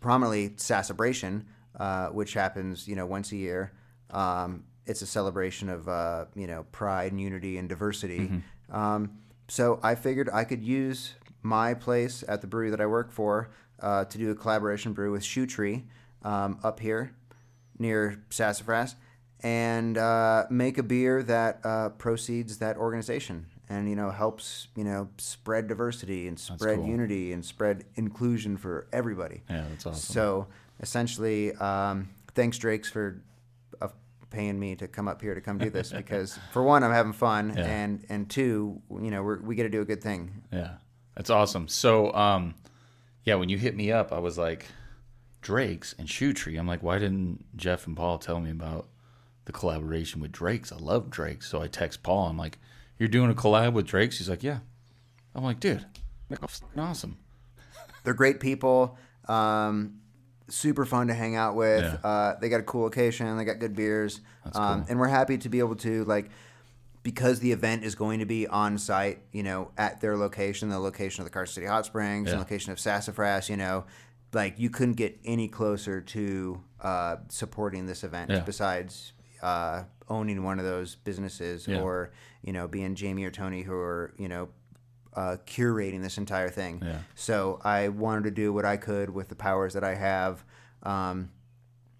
prominently 0.00 0.54
Sassabration, 0.56 1.44
uh, 1.78 2.08
which 2.08 2.34
happens 2.34 2.88
you 2.88 2.96
know 2.96 3.06
once 3.06 3.30
a 3.30 3.36
year. 3.36 3.70
Um, 4.10 4.64
it's 4.86 5.02
a 5.02 5.06
celebration 5.06 5.68
of 5.68 5.88
uh, 5.88 6.24
you 6.34 6.48
know 6.48 6.64
pride 6.72 7.12
and 7.12 7.20
unity 7.20 7.58
and 7.58 7.68
diversity. 7.68 8.42
Um, 8.70 9.18
so 9.46 9.78
I 9.84 9.94
figured 9.94 10.28
I 10.32 10.42
could 10.44 10.64
use 10.64 11.14
my 11.44 11.74
place 11.74 12.24
at 12.26 12.40
the 12.40 12.46
brewery 12.48 12.70
that 12.70 12.80
I 12.80 12.86
work 12.86 13.12
for 13.12 13.50
uh, 13.80 14.04
to 14.06 14.18
do 14.18 14.30
a 14.30 14.34
collaboration 14.34 14.92
brew 14.94 15.12
with 15.12 15.22
Shoe 15.22 15.46
Tree 15.46 15.84
um, 16.22 16.58
up 16.64 16.80
here 16.80 17.14
near 17.78 18.22
Sassafras 18.30 18.96
and 19.42 19.98
uh, 19.98 20.46
make 20.50 20.78
a 20.78 20.82
beer 20.82 21.22
that 21.22 21.60
uh, 21.64 21.90
proceeds 21.90 22.58
that 22.58 22.76
organization 22.78 23.46
and 23.68 23.88
you 23.88 23.96
know 23.96 24.10
helps 24.10 24.68
you 24.76 24.84
know 24.84 25.08
spread 25.18 25.68
diversity 25.68 26.28
and 26.28 26.38
spread 26.38 26.78
cool. 26.78 26.86
unity 26.86 27.32
and 27.32 27.44
spread 27.44 27.84
inclusion 27.96 28.56
for 28.56 28.86
everybody. 28.92 29.42
Yeah, 29.50 29.64
that's 29.70 29.86
awesome. 29.86 30.14
So 30.14 30.46
essentially, 30.80 31.52
um, 31.56 32.08
thanks 32.34 32.56
Drake's 32.58 32.90
for 32.90 33.20
uh, 33.82 33.88
paying 34.30 34.58
me 34.58 34.76
to 34.76 34.86
come 34.88 35.08
up 35.08 35.20
here 35.20 35.34
to 35.34 35.40
come 35.40 35.58
do 35.58 35.68
this 35.70 35.92
because 35.96 36.38
for 36.52 36.62
one, 36.62 36.82
I'm 36.84 36.92
having 36.92 37.12
fun, 37.12 37.54
Yeah. 37.56 37.64
and 37.66 38.04
and 38.08 38.30
two, 38.30 38.80
you 38.90 39.10
know, 39.10 39.22
we're, 39.22 39.40
we 39.40 39.54
get 39.56 39.64
to 39.64 39.68
do 39.68 39.80
a 39.82 39.84
good 39.86 40.02
thing. 40.02 40.42
Yeah, 40.52 40.74
that's 41.16 41.30
awesome. 41.30 41.68
So, 41.68 42.12
um, 42.14 42.54
yeah, 43.24 43.34
when 43.36 43.48
you 43.48 43.58
hit 43.58 43.74
me 43.76 43.90
up, 43.92 44.12
I 44.12 44.18
was 44.18 44.36
like, 44.38 44.66
Drake's 45.40 45.94
and 45.98 46.08
Shoe 46.08 46.32
Tree. 46.32 46.56
I'm 46.56 46.66
like, 46.66 46.82
why 46.82 46.98
didn't 46.98 47.44
Jeff 47.56 47.86
and 47.86 47.96
Paul 47.96 48.18
tell 48.18 48.40
me 48.40 48.50
about 48.50 48.88
the 49.44 49.52
collaboration 49.52 50.20
with 50.20 50.32
Drake's? 50.32 50.72
I 50.72 50.76
love 50.76 51.10
Drake's. 51.10 51.48
So 51.48 51.60
I 51.60 51.68
text 51.68 52.02
Paul. 52.02 52.28
I'm 52.28 52.38
like, 52.38 52.58
you're 52.98 53.08
doing 53.08 53.30
a 53.30 53.34
collab 53.34 53.72
with 53.72 53.86
Drake's? 53.86 54.18
He's 54.18 54.28
like, 54.28 54.42
yeah. 54.42 54.58
I'm 55.34 55.44
like, 55.44 55.60
dude, 55.60 55.84
that's 56.28 56.60
fucking 56.60 56.80
awesome. 56.80 57.18
They're 58.04 58.14
great 58.14 58.40
people. 58.40 58.96
Um, 59.26 60.00
super 60.48 60.84
fun 60.84 61.08
to 61.08 61.14
hang 61.14 61.36
out 61.36 61.56
with. 61.56 61.82
Yeah. 61.82 62.08
Uh, 62.08 62.38
they 62.38 62.48
got 62.48 62.60
a 62.60 62.64
cool 62.64 62.82
location. 62.82 63.36
They 63.36 63.44
got 63.44 63.58
good 63.58 63.74
beers. 63.74 64.20
um, 64.54 64.84
And 64.88 64.98
we're 65.00 65.08
happy 65.08 65.38
to 65.38 65.48
be 65.48 65.58
able 65.58 65.76
to 65.76 66.04
like 66.04 66.30
because 67.04 67.38
the 67.38 67.52
event 67.52 67.84
is 67.84 67.94
going 67.94 68.18
to 68.18 68.26
be 68.26 68.48
on 68.48 68.76
site. 68.78 69.20
You 69.30 69.44
know, 69.44 69.70
at 69.78 70.00
their 70.00 70.16
location, 70.16 70.68
the 70.70 70.80
location 70.80 71.20
of 71.22 71.26
the 71.26 71.30
Carson 71.30 71.54
City 71.54 71.66
Hot 71.68 71.86
Springs, 71.86 72.26
Yeah. 72.26 72.32
the 72.32 72.38
location 72.40 72.72
of 72.72 72.80
Sassafras. 72.80 73.48
You 73.48 73.56
know, 73.56 73.84
like 74.32 74.58
you 74.58 74.70
couldn't 74.70 74.94
get 74.94 75.20
any 75.24 75.46
closer 75.46 76.00
to 76.00 76.60
uh, 76.80 77.16
supporting 77.28 77.86
this 77.86 78.02
event 78.02 78.30
Yeah. 78.32 78.40
besides. 78.40 79.12
Uh, 79.40 79.84
owning 80.08 80.42
one 80.42 80.58
of 80.58 80.64
those 80.64 80.96
businesses, 80.96 81.66
Yeah. 81.68 81.80
or 81.80 82.10
you 82.42 82.52
know, 82.52 82.66
being 82.66 82.94
Jamie 82.94 83.24
or 83.24 83.30
Tony, 83.30 83.62
who 83.62 83.74
are 83.74 84.12
you 84.18 84.26
know 84.28 84.48
uh, 85.14 85.36
curating 85.46 86.02
this 86.02 86.18
entire 86.18 86.48
thing. 86.50 86.82
So 87.14 87.60
I 87.62 87.88
wanted 87.88 88.24
to 88.24 88.30
do 88.32 88.52
what 88.52 88.64
I 88.64 88.76
could 88.78 89.10
with 89.10 89.28
the 89.28 89.34
powers 89.36 89.74
that 89.74 89.84
I 89.84 89.94
have 89.94 90.44
um, 90.82 91.30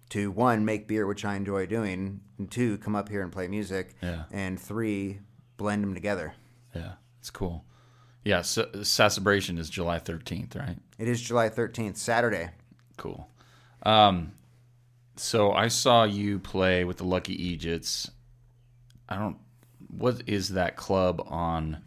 to 0.09 0.31
one 0.31 0.65
make 0.65 0.87
beer, 0.87 1.05
which 1.07 1.25
I 1.25 1.35
enjoy 1.35 1.65
doing, 1.65 2.21
and 2.37 2.49
two 2.51 2.77
come 2.77 2.95
up 2.95 3.09
here 3.09 3.21
and 3.21 3.31
play 3.31 3.47
music, 3.47 3.95
Yeah. 4.01 4.23
and 4.31 4.59
three 4.59 5.19
blend 5.57 5.83
them 5.83 5.93
together. 5.93 6.33
Yeah, 6.75 6.93
it's 7.19 7.29
cool. 7.31 7.65
Yeah, 8.23 8.41
so, 8.41 8.69
Sassabration 8.83 9.57
is 9.57 9.69
July 9.69 9.99
13th, 9.99 10.55
right? 10.55 10.77
It 10.97 11.07
is 11.07 11.21
July 11.21 11.49
thirteenth, 11.49 11.97
Saturday. 11.97 12.49
Cool. 12.97 13.29
Um, 13.83 14.31
so 15.15 15.51
I 15.51 15.67
saw 15.67 16.03
you 16.05 16.39
play 16.39 16.83
with 16.83 16.97
the 16.97 17.03
Lucky 17.03 17.33
Egypts. 17.49 18.09
I 19.07 19.17
don't. 19.17 19.37
What 19.89 20.23
is 20.27 20.49
that 20.49 20.75
club 20.75 21.21
on 21.27 21.83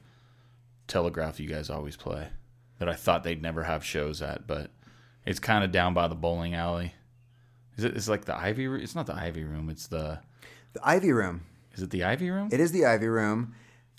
Telegraph? 0.86 1.40
You 1.40 1.48
guys 1.48 1.70
always 1.70 1.96
play 1.96 2.28
that 2.78 2.88
I 2.88 2.94
thought 2.94 3.24
they'd 3.24 3.42
never 3.42 3.64
have 3.64 3.84
shows 3.84 4.22
at, 4.22 4.46
but 4.46 4.70
it's 5.26 5.40
kind 5.40 5.64
of 5.64 5.72
down 5.72 5.92
by 5.94 6.06
the 6.08 6.14
bowling 6.14 6.54
alley. 6.54 6.94
Is 7.78 7.84
it? 7.84 7.96
It's 7.96 8.08
like 8.08 8.24
the 8.24 8.36
Ivy. 8.36 8.66
Room? 8.66 8.82
It's 8.82 8.94
not 8.94 9.06
the 9.06 9.14
Ivy 9.14 9.44
Room. 9.44 9.70
It's 9.70 9.86
the. 9.86 10.18
The 10.74 10.80
Ivy 10.86 11.12
Room. 11.12 11.42
Is 11.74 11.82
it 11.82 11.90
the 11.90 12.04
Ivy 12.04 12.28
Room? 12.28 12.48
It 12.52 12.60
is 12.60 12.72
the 12.72 12.84
Ivy 12.84 13.06
Room. 13.06 13.54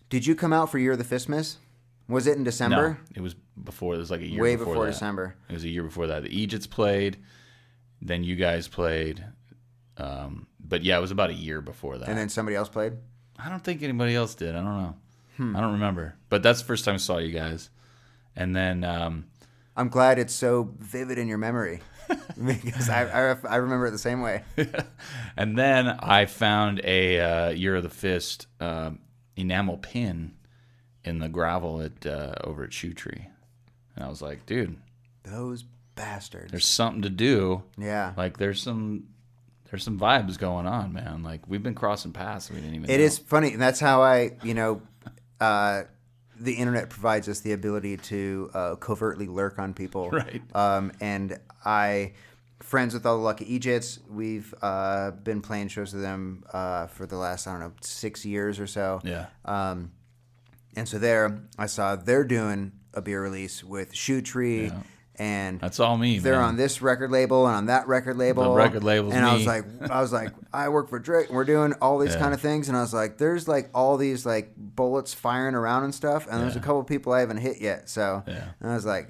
Did 0.09 0.27
you 0.27 0.35
come 0.35 0.53
out 0.53 0.69
for 0.69 0.77
Year 0.77 0.91
of 0.91 0.97
the 0.97 1.03
Fistmas? 1.03 1.55
Was 2.07 2.27
it 2.27 2.37
in 2.37 2.43
December? 2.43 2.89
no, 2.89 2.97
it 3.15 3.21
was 3.21 3.35
before. 3.63 3.95
It 3.95 3.99
was 3.99 4.11
like 4.11 4.21
a 4.21 4.27
year 4.27 4.41
Way 4.41 4.55
before, 4.55 4.73
before. 4.73 4.87
December. 4.87 5.35
It 5.47 5.53
was 5.53 5.63
a 5.63 5.69
year 5.69 5.83
before 5.83 6.07
that. 6.07 6.23
The 6.23 6.35
Egypts 6.35 6.67
played, 6.67 7.17
then 8.01 8.23
you 8.23 8.35
guys 8.35 8.67
played. 8.67 9.23
Um, 9.97 10.47
but 10.59 10.83
yeah, 10.83 10.97
it 10.97 11.01
was 11.01 11.11
about 11.11 11.29
a 11.29 11.33
year 11.35 11.61
before 11.61 11.97
that. 11.99 12.09
And 12.09 12.17
then 12.17 12.29
somebody 12.29 12.55
else 12.55 12.67
played. 12.67 12.93
I 13.37 13.47
don't 13.49 13.63
think 13.63 13.81
anybody 13.83 14.15
else 14.15 14.35
did. 14.35 14.55
I 14.55 14.59
don't 14.61 14.81
know. 14.81 14.95
Hmm. 15.37 15.55
I 15.55 15.61
don't 15.61 15.73
remember. 15.73 16.15
But 16.29 16.43
that's 16.43 16.59
the 16.59 16.65
first 16.65 16.83
time 16.83 16.95
I 16.95 16.97
saw 16.97 17.19
you 17.19 17.31
guys. 17.31 17.69
And 18.35 18.55
then 18.55 18.83
um, 18.83 19.25
I'm 19.77 19.87
glad 19.89 20.19
it's 20.19 20.33
so 20.33 20.73
vivid 20.79 21.17
in 21.17 21.27
your 21.27 21.37
memory 21.37 21.79
because 22.45 22.89
I, 22.89 23.31
I, 23.31 23.37
I 23.47 23.55
remember 23.57 23.87
it 23.87 23.91
the 23.91 23.97
same 23.97 24.21
way. 24.21 24.43
and 25.37 25.57
then 25.57 25.87
I 25.87 26.25
found 26.25 26.81
a 26.83 27.19
uh, 27.19 27.49
Year 27.49 27.75
of 27.75 27.83
the 27.83 27.89
Fist 27.89 28.47
um, 28.59 28.99
enamel 29.35 29.77
pin 29.77 30.33
in 31.03 31.19
the 31.19 31.29
gravel 31.29 31.81
at 31.81 32.05
uh, 32.05 32.33
over 32.43 32.63
at 32.63 32.73
Shoe 32.73 32.93
Tree, 32.93 33.27
and 33.95 34.05
I 34.05 34.09
was 34.09 34.21
like, 34.21 34.45
dude, 34.45 34.77
Those 35.23 35.63
bastards. 35.95 36.51
there's 36.51 36.65
something 36.67 37.01
to 37.03 37.09
do. 37.09 37.63
yeah. 37.77 38.13
Like 38.17 38.37
there's 38.37 38.61
some 38.61 39.05
there's 39.69 39.83
some 39.83 39.99
vibes 39.99 40.37
going 40.37 40.65
on, 40.65 40.93
man. 40.93 41.23
Like 41.23 41.41
we've 41.47 41.63
been 41.63 41.75
crossing 41.75 42.11
paths. 42.11 42.49
We 42.49 42.55
didn't 42.57 42.75
even. 42.75 42.89
It 42.89 42.97
know. 42.97 43.03
is 43.03 43.17
funny, 43.19 43.53
and 43.53 43.61
that's 43.61 43.79
how 43.79 44.01
I, 44.01 44.31
you 44.43 44.53
know, 44.55 44.81
uh, 45.39 45.83
the 46.39 46.53
internet 46.53 46.89
provides 46.89 47.27
us 47.27 47.39
the 47.41 47.51
ability 47.53 47.97
to 47.97 48.49
uh, 48.53 48.75
covertly 48.75 49.27
lurk 49.27 49.59
on 49.59 49.73
people. 49.73 50.09
Right. 50.19 50.41
Um, 50.55 50.91
and 51.01 51.39
I, 51.65 52.13
friends 52.59 52.93
with 52.93 53.05
all 53.05 53.17
the 53.17 53.23
Lucky 53.23 53.53
Egypts, 53.53 53.99
we've 54.09 54.53
uh, 54.61 55.11
been 55.11 55.41
playing 55.41 55.67
shows 55.69 55.93
with 55.93 56.01
them 56.01 56.43
uh, 56.51 56.87
for 56.87 57.05
the 57.05 57.15
last, 57.17 57.47
I 57.47 57.51
don't 57.51 57.59
know, 57.59 57.73
six 57.81 58.25
years 58.25 58.59
or 58.59 58.67
so. 58.67 59.01
Yeah. 59.03 59.27
Um, 59.45 59.91
and 60.75 60.87
so 60.87 60.97
there, 60.99 61.41
I 61.57 61.65
saw 61.67 61.95
they're 61.95 62.23
doing 62.23 62.71
a 62.93 63.01
beer 63.01 63.21
release 63.21 63.63
with 63.63 63.93
Shoe 63.93 64.21
Tree, 64.21 64.65
Yeah. 64.65 64.81
And 65.19 65.59
That's 65.59 65.79
all 65.81 65.97
me. 65.97 66.17
they're 66.19 66.35
man. 66.35 66.43
on 66.49 66.55
this 66.55 66.81
record 66.81 67.11
label 67.11 67.45
and 67.45 67.55
on 67.55 67.65
that 67.67 67.87
record 67.87 68.17
label. 68.17 68.55
record 68.55 68.83
label's 68.83 69.13
and 69.13 69.25
I 69.25 69.33
was 69.33 69.45
like, 69.45 69.65
I 69.91 69.99
was 70.01 70.13
like, 70.13 70.31
I 70.53 70.69
work 70.69 70.89
for 70.89 70.97
Drake. 70.97 71.27
and 71.27 71.35
We're 71.35 71.43
doing 71.43 71.73
all 71.81 71.99
these 71.99 72.13
Yeah. 72.13 72.19
kind 72.21 72.33
of 72.33 72.39
things, 72.41 72.69
and 72.69 72.77
I 72.77 72.81
was 72.81 72.93
like, 72.93 73.17
there's 73.17 73.47
like 73.47 73.69
all 73.75 73.97
these 73.97 74.25
like 74.25 74.53
bullets 74.57 75.13
firing 75.13 75.55
around 75.55 75.83
and 75.83 75.93
stuff, 75.93 76.25
and 76.31 76.41
there's 76.41 76.55
a 76.55 76.59
Yeah. 76.59 76.63
couple 76.63 76.83
people 76.85 77.11
I 77.13 77.19
haven't 77.19 77.37
hit 77.37 77.59
yet. 77.61 77.89
So 77.89 78.23
Yeah. 78.25 78.45
I 78.63 78.73
was 78.73 78.85
like, 78.85 79.09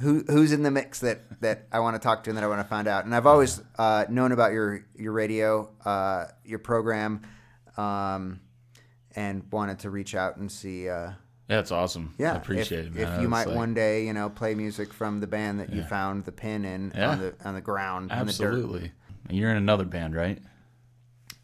who 0.00 0.22
who's 0.28 0.52
in 0.52 0.62
the 0.62 0.70
mix 0.70 1.00
that 1.00 1.40
that 1.40 1.66
I 1.72 1.80
want 1.80 1.96
to 1.96 1.98
talk 2.00 2.22
to 2.24 2.30
and 2.30 2.36
that 2.36 2.44
I 2.44 2.46
want 2.46 2.60
to 2.60 2.68
find 2.68 2.86
out? 2.86 3.04
And 3.04 3.12
I've 3.12 3.26
always 3.26 3.60
uh, 3.78 4.04
known 4.08 4.30
about 4.30 4.52
your 4.52 4.84
your 4.94 5.10
radio, 5.12 5.70
uh, 5.84 6.26
your 6.44 6.60
program, 6.60 7.22
um, 7.76 8.38
and 9.16 9.42
wanted 9.50 9.80
to 9.80 9.90
reach 9.90 10.14
out 10.14 10.36
and 10.36 10.52
see. 10.52 10.88
Uh, 10.88 11.10
Yeah, 11.48 11.60
it's 11.60 11.70
awesome. 11.72 12.14
yeah, 12.18 12.34
I 12.34 12.36
appreciate 12.36 12.86
if, 12.86 12.86
it, 12.88 12.94
man. 12.94 13.14
If 13.14 13.22
you 13.22 13.28
might 13.28 13.46
like, 13.48 13.56
one 13.56 13.72
day, 13.74 14.04
you 14.06 14.12
know, 14.12 14.28
play 14.28 14.54
music 14.54 14.92
from 14.92 15.20
the 15.20 15.26
band 15.26 15.60
that 15.60 15.72
you 15.72 15.82
found 15.82 16.24
the 16.26 16.32
pin 16.32 16.64
in 16.66 16.92
Yeah. 16.94 17.10
on 17.10 17.18
the 17.20 17.34
on 17.44 17.54
the 17.54 17.60
ground, 17.62 18.10
in 18.10 18.18
the. 18.18 18.22
Absolutely. 18.22 18.92
And 19.28 19.36
you're 19.38 19.50
in 19.50 19.56
another 19.56 19.84
band, 19.86 20.14
right? 20.14 20.38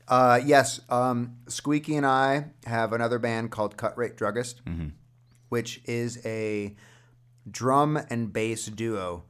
Uh, 0.06 0.38
yes, 0.44 0.80
um, 0.90 1.36
Squeaky 1.48 1.96
and 1.96 2.04
I 2.04 2.46
have 2.66 2.92
another 2.92 3.18
band 3.18 3.50
called 3.50 3.76
Cut 3.78 3.96
Rate 3.96 4.16
Druggist, 4.16 4.62
Mm-hmm. 4.66 4.88
which 5.48 5.80
is 5.86 6.20
a 6.26 6.76
drum 7.50 7.98
and 8.10 8.30
bass 8.32 8.66
duo, 8.66 9.24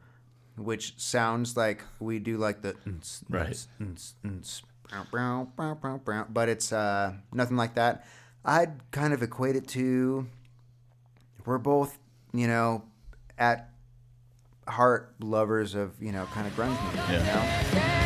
which 0.56 0.98
sounds 0.98 1.56
like 1.56 1.84
we 2.00 2.18
do 2.18 2.36
like 2.36 2.62
the 2.62 2.74
Right. 3.28 3.46
uns, 3.46 3.68
uns, 3.80 4.14
uns, 4.24 4.62
bow, 4.90 5.04
bow, 5.12 5.48
bow, 5.56 5.74
bow, 5.74 5.98
bow," 6.04 6.26
but 6.28 6.48
it's 6.48 6.72
uh, 6.72 7.12
nothing 7.32 7.56
like 7.56 7.74
that. 7.76 8.04
I'd 8.44 8.90
kind 8.90 9.12
of 9.14 9.22
equate 9.22 9.54
it 9.56 9.68
to 9.68 10.26
we're 11.46 11.58
both, 11.58 11.98
you 12.32 12.46
know, 12.46 12.82
at 13.38 13.70
heart 14.66 15.14
lovers 15.20 15.74
of 15.74 15.92
you 16.00 16.10
know 16.12 16.26
kind 16.32 16.46
of 16.46 16.54
grunge 16.54 16.80
music. 16.92 17.08
You 17.08 17.14
Yeah. 17.16 17.94
know? 17.98 18.03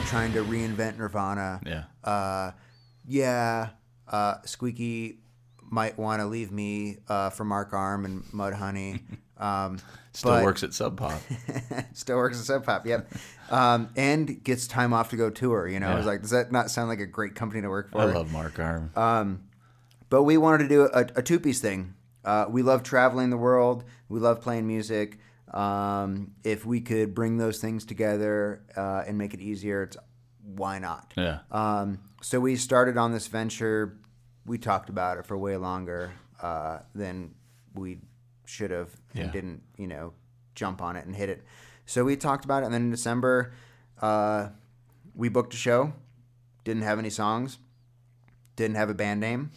We're 0.00 0.06
not 0.06 0.12
out 0.14 0.32
there 0.32 0.32
trying 0.32 0.32
to 0.32 0.44
reinvent 0.44 0.98
Nirvana. 0.98 1.60
Yeah. 1.66 1.84
Uh, 2.02 2.52
yeah. 3.06 3.70
Uh, 4.08 4.36
Squeaky 4.44 5.18
might 5.62 5.98
want 5.98 6.20
to 6.20 6.26
leave 6.26 6.50
me 6.50 6.98
uh, 7.08 7.30
for 7.30 7.44
Mark 7.44 7.72
Arm 7.72 8.04
and 8.04 8.24
Mudhoney. 8.26 9.00
Um, 9.40 9.78
Still 10.12 10.32
but- 10.32 10.44
works 10.44 10.62
at 10.62 10.74
Sub 10.74 10.98
Pop. 10.98 11.18
Still 11.94 12.18
works 12.18 12.38
at 12.38 12.44
Sub 12.44 12.62
Pop, 12.62 12.84
yep. 12.84 13.10
Um, 13.48 13.88
and 13.96 14.44
gets 14.44 14.66
time 14.66 14.92
off 14.92 15.08
to 15.10 15.16
go 15.16 15.30
tour. 15.30 15.66
You 15.66 15.80
know, 15.80 15.88
I 15.88 15.94
was 15.94 16.04
like, 16.04 16.20
does 16.20 16.28
that 16.28 16.52
not 16.52 16.70
sound 16.70 16.90
like 16.90 17.00
a 17.00 17.06
great 17.06 17.34
company 17.34 17.62
to 17.62 17.70
work 17.70 17.90
for? 17.90 18.02
I 18.02 18.04
love 18.04 18.30
Mark 18.30 18.58
Arm. 18.58 19.40
But 20.10 20.24
we 20.24 20.36
wanted 20.36 20.64
to 20.64 20.68
do 20.68 20.82
a, 20.92 21.06
a 21.16 21.22
two 21.22 21.40
piece 21.40 21.60
thing. 21.60 21.94
Uh, 22.22 22.44
we 22.50 22.60
love 22.60 22.82
traveling 22.82 23.30
the 23.30 23.38
world. 23.38 23.84
We 24.10 24.20
love 24.20 24.42
playing 24.42 24.66
music. 24.66 25.18
Um, 25.52 26.32
if 26.44 26.64
we 26.64 26.80
could 26.80 27.14
bring 27.14 27.36
those 27.38 27.58
things 27.60 27.84
together 27.84 28.62
uh, 28.76 29.02
and 29.06 29.18
make 29.18 29.34
it 29.34 29.40
easier, 29.40 29.82
it's 29.84 29.96
why 30.44 30.78
not? 30.78 31.12
yeah. 31.16 31.40
Um, 31.50 31.98
so 32.22 32.40
we 32.40 32.56
started 32.56 32.96
on 32.96 33.12
this 33.12 33.26
venture. 33.26 33.98
We 34.46 34.58
talked 34.58 34.88
about 34.88 35.18
it 35.18 35.26
for 35.26 35.36
way 35.36 35.56
longer 35.56 36.12
uh, 36.42 36.78
than 36.94 37.34
we 37.74 37.98
should 38.46 38.70
have, 38.70 38.90
and 39.14 39.26
Yeah. 39.26 39.30
didn't, 39.32 39.62
you 39.76 39.86
know, 39.86 40.12
jump 40.54 40.82
on 40.82 40.96
it 40.96 41.06
and 41.06 41.14
hit 41.14 41.28
it. 41.28 41.44
So 41.86 42.04
we 42.04 42.16
talked 42.16 42.44
about 42.44 42.62
it, 42.62 42.66
and 42.66 42.74
then 42.74 42.82
in 42.82 42.90
December, 42.90 43.52
uh, 44.00 44.48
we 45.14 45.28
booked 45.28 45.54
a 45.54 45.56
show. 45.56 45.92
Didn't 46.64 46.82
have 46.82 46.98
any 46.98 47.10
songs. 47.10 47.58
Didn't 48.56 48.76
have 48.76 48.90
a 48.90 48.94
band 48.94 49.20
name. 49.20 49.50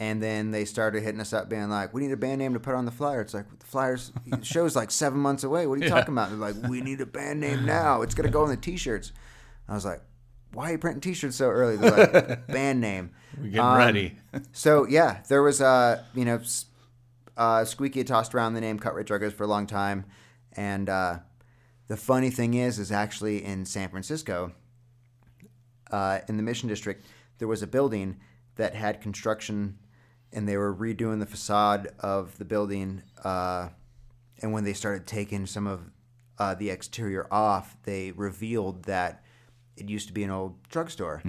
And 0.00 0.22
then 0.22 0.52
they 0.52 0.64
started 0.64 1.02
hitting 1.02 1.20
us 1.20 1.32
up, 1.32 1.48
being 1.48 1.68
like, 1.68 1.92
"We 1.92 2.02
need 2.02 2.12
a 2.12 2.16
band 2.16 2.38
name 2.38 2.52
to 2.54 2.60
put 2.60 2.74
on 2.76 2.84
the 2.84 2.92
flyer." 2.92 3.20
It's 3.20 3.34
like 3.34 3.46
the 3.58 3.66
flyers 3.66 4.12
the 4.26 4.44
show's 4.44 4.76
like 4.76 4.90
seven 4.92 5.18
months 5.18 5.42
away. 5.42 5.66
What 5.66 5.78
are 5.78 5.82
you 5.82 5.88
talking 5.88 6.14
about? 6.14 6.28
They're 6.30 6.38
like, 6.38 6.54
"We 6.68 6.80
need 6.80 7.00
a 7.00 7.06
band 7.06 7.40
name 7.40 7.66
now. 7.66 8.02
It's 8.02 8.14
gonna 8.14 8.30
go 8.30 8.42
on 8.44 8.48
the 8.48 8.56
t-shirts." 8.56 9.12
I 9.68 9.74
was 9.74 9.84
like, 9.84 10.00
"Why 10.52 10.68
are 10.68 10.72
you 10.72 10.78
printing 10.78 11.00
t-shirts 11.00 11.34
so 11.36 11.48
early?" 11.50 11.76
They're 11.76 11.90
like, 11.90 12.46
"Band 12.48 12.80
name." 12.80 13.10
We're 13.36 13.44
getting 13.44 13.60
Um, 13.60 13.76
ready. 13.76 14.16
So 14.52 14.86
yeah, 14.86 15.22
there 15.28 15.42
was 15.42 15.60
uh, 15.60 16.02
you 16.14 16.24
know, 16.24 16.40
uh, 17.36 17.64
Squeaky 17.64 17.98
had 18.00 18.06
tossed 18.06 18.34
around 18.36 18.54
the 18.54 18.60
name 18.60 18.78
Cut 18.78 18.94
Rate 18.94 19.06
Druggers 19.06 19.32
for 19.32 19.42
a 19.42 19.48
long 19.48 19.66
time, 19.66 20.04
and 20.52 20.88
uh, 20.88 21.18
the 21.88 21.96
funny 21.96 22.30
thing 22.30 22.54
is, 22.54 22.78
is 22.78 22.92
actually 22.92 23.44
in 23.44 23.64
San 23.64 23.88
Francisco, 23.88 24.52
uh, 25.90 26.20
in 26.28 26.36
the 26.36 26.42
Mission 26.44 26.68
District, 26.68 27.04
there 27.38 27.48
was 27.48 27.62
a 27.62 27.66
building 27.66 28.16
that 28.56 28.74
had 28.74 29.00
construction, 29.00 29.78
and 30.32 30.48
they 30.48 30.56
were 30.56 30.74
redoing 30.74 31.20
the 31.20 31.26
facade 31.26 31.88
of 32.00 32.36
the 32.38 32.44
building. 32.44 33.02
Uh, 33.24 33.68
and 34.42 34.52
when 34.52 34.64
they 34.64 34.72
started 34.72 35.06
taking 35.06 35.46
some 35.46 35.66
of 35.66 35.90
uh, 36.38 36.54
the 36.54 36.70
exterior 36.70 37.26
off, 37.32 37.76
they 37.84 38.12
revealed 38.12 38.84
that 38.84 39.24
it 39.76 39.88
used 39.88 40.06
to 40.08 40.12
be 40.12 40.24
an 40.24 40.30
old 40.30 40.62
drugstore. 40.68 41.22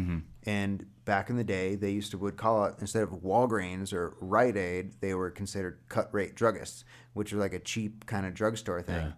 And 0.43 0.85
back 1.05 1.29
in 1.29 1.38
the 1.38 1.43
day, 1.43 1.75
they 1.75 1.91
used 1.91 2.12
to 2.12 2.17
would 2.17 2.38
call 2.38 2.65
it 2.65 2.75
instead 2.79 3.03
of 3.03 3.09
Walgreens 3.09 3.93
or 3.93 4.15
Rite 4.19 4.57
Aid, 4.57 4.93
they 5.01 5.13
were 5.13 5.29
considered 5.29 5.79
cut 5.89 6.13
rate 6.13 6.35
druggists, 6.35 6.83
which 7.13 7.31
was 7.31 7.39
like 7.39 7.53
a 7.53 7.59
cheap 7.59 8.05
kind 8.05 8.25
of 8.25 8.33
drugstore 8.33 8.81
thing. 8.81 9.13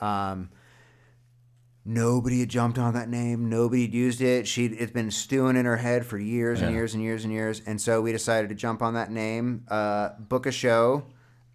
Um, 0.00 0.50
nobody 1.84 2.40
had 2.40 2.48
jumped 2.48 2.78
on 2.78 2.94
that 2.94 3.08
name. 3.08 3.48
Nobody 3.48 3.82
had 3.82 3.94
used 3.94 4.20
it. 4.20 4.46
She 4.46 4.66
it's 4.66 4.92
been 4.92 5.10
stewing 5.10 5.56
in 5.56 5.64
her 5.64 5.76
head 5.78 6.04
for 6.06 6.18
years 6.18 6.60
and 6.60 6.70
Yeah. 6.70 6.76
years 6.76 6.94
and 6.94 7.02
years 7.02 7.24
and 7.24 7.32
years. 7.32 7.62
And 7.66 7.80
so 7.80 8.00
we 8.02 8.12
decided 8.12 8.48
to 8.50 8.54
jump 8.54 8.82
on 8.82 8.94
that 8.94 9.10
name, 9.10 9.64
uh, 9.68 10.10
book 10.18 10.46
a 10.46 10.52
show 10.52 11.04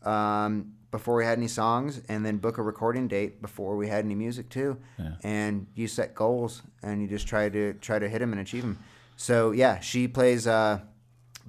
um, 0.03 0.73
before 0.91 1.15
we 1.15 1.25
had 1.25 1.37
any 1.37 1.47
songs, 1.47 2.01
and 2.09 2.25
then 2.25 2.37
book 2.37 2.57
a 2.57 2.61
recording 2.61 3.07
date 3.07 3.41
before 3.41 3.75
we 3.75 3.87
had 3.87 4.05
any 4.05 4.15
music 4.15 4.49
too. 4.49 4.77
And 5.23 5.67
you 5.75 5.87
set 5.87 6.15
goals, 6.15 6.61
and 6.83 7.01
you 7.01 7.07
just 7.07 7.27
try 7.27 7.49
to 7.49 7.73
try 7.73 7.99
to 7.99 8.07
hit 8.07 8.19
them 8.19 8.31
and 8.31 8.39
achieve 8.41 8.61
them. 8.63 8.77
So 9.17 9.51
yeah, 9.51 9.79
she 9.79 10.07
plays 10.07 10.47
uh, 10.47 10.79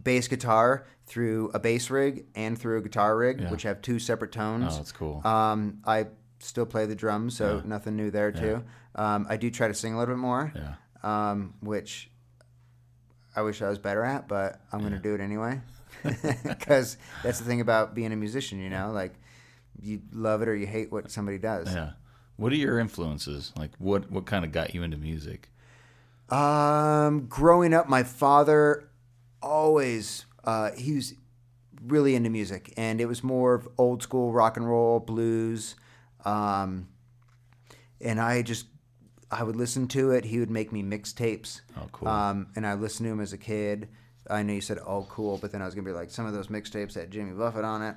bass 0.03 0.29
guitar 0.29 0.87
through 1.07 1.51
a 1.55 1.59
bass 1.61 1.91
rig 1.91 2.25
and 2.35 2.59
through 2.59 2.79
a 2.79 2.83
guitar 2.83 3.17
rig, 3.17 3.41
Yeah. 3.41 3.51
which 3.51 3.63
have 3.63 3.81
two 3.83 3.99
separate 3.99 4.33
tones. 4.33 4.73
Oh, 4.75 4.77
that's 4.79 4.93
cool. 4.93 5.21
Um, 5.25 5.79
I 5.85 6.07
still 6.39 6.67
play 6.67 6.87
the 6.87 6.95
drums, 6.95 7.37
so 7.37 7.63
nothing 7.65 7.97
new 7.97 8.11
there 8.11 8.33
too. 8.33 8.63
Um, 8.95 9.27
I 9.29 9.37
do 9.37 9.51
try 9.51 9.69
to 9.69 9.75
sing 9.75 9.95
a 9.95 9.99
little 9.99 10.15
bit 10.15 10.21
more, 10.21 10.53
Yeah. 10.55 10.75
um, 11.03 11.55
which 11.61 12.11
I 13.35 13.43
wish 13.43 13.61
I 13.63 13.69
was 13.69 13.79
better 13.79 14.05
at, 14.05 14.29
but 14.29 14.61
I'm 14.73 14.81
going 14.81 14.93
to 14.93 14.99
do 14.99 15.15
it 15.15 15.21
anyway. 15.21 15.61
Because 16.45 16.97
that's 17.23 17.39
the 17.39 17.45
thing 17.45 17.61
about 17.61 17.95
being 17.95 18.13
a 18.13 18.17
musician, 18.17 18.59
you 18.61 18.69
know, 18.71 18.91
like 18.93 19.15
you 19.81 20.01
love 20.13 20.43
it 20.43 20.49
or 20.49 20.55
you 20.55 20.67
hate 20.67 20.91
what 20.93 21.11
somebody 21.11 21.39
does. 21.39 21.75
Yeah. 21.75 21.91
What 22.37 22.53
are 22.53 22.57
your 22.57 22.79
influences? 22.79 23.53
Like, 23.57 23.71
what 23.79 24.11
what 24.11 24.27
kind 24.27 24.45
of 24.45 24.53
got 24.53 24.75
you 24.75 24.83
into 24.83 24.97
music? 24.99 25.51
Um, 26.29 27.27
growing 27.29 27.73
up, 27.73 27.89
my 27.89 28.03
father 28.03 28.89
always 29.43 30.27
uh, 30.45 30.73
he 30.77 30.95
was 30.95 31.15
really 31.87 32.15
into 32.15 32.31
music, 32.31 32.73
and 32.77 33.01
it 33.01 33.07
was 33.07 33.23
more 33.25 33.55
of 33.55 33.69
old 33.79 34.03
school 34.03 34.33
rock 34.33 34.57
and 34.57 34.69
roll, 34.69 35.01
blues, 35.01 35.77
um, 36.27 36.89
and 38.01 38.21
I 38.21 38.43
just 38.43 38.67
I 39.31 39.43
would 39.43 39.57
listen 39.57 39.89
to 39.89 40.11
it. 40.11 40.25
He 40.25 40.39
would 40.39 40.51
make 40.51 40.73
me 40.73 40.83
mixtapes. 40.83 41.61
Oh, 41.77 41.89
cool. 41.93 42.09
Um, 42.09 42.49
and 42.57 42.67
I 42.67 42.75
listened 42.75 43.07
to 43.07 43.13
him 43.13 43.21
as 43.21 43.33
a 43.33 43.39
kid. 43.39 43.89
I 44.29 44.43
know 44.43 44.53
you 44.53 44.61
said 44.61 44.79
oh 44.87 45.07
cool, 45.09 45.39
but 45.39 45.53
then 45.53 45.63
I 45.63 45.65
was 45.65 45.75
gonna 45.75 45.87
be 45.87 45.93
like 45.93 46.11
some 46.11 46.27
of 46.27 46.33
those 46.35 46.49
mixtapes 46.49 46.95
had 46.95 47.11
Jimmy 47.11 47.33
Buffett 47.33 47.65
on 47.65 47.83
it. 47.83 47.97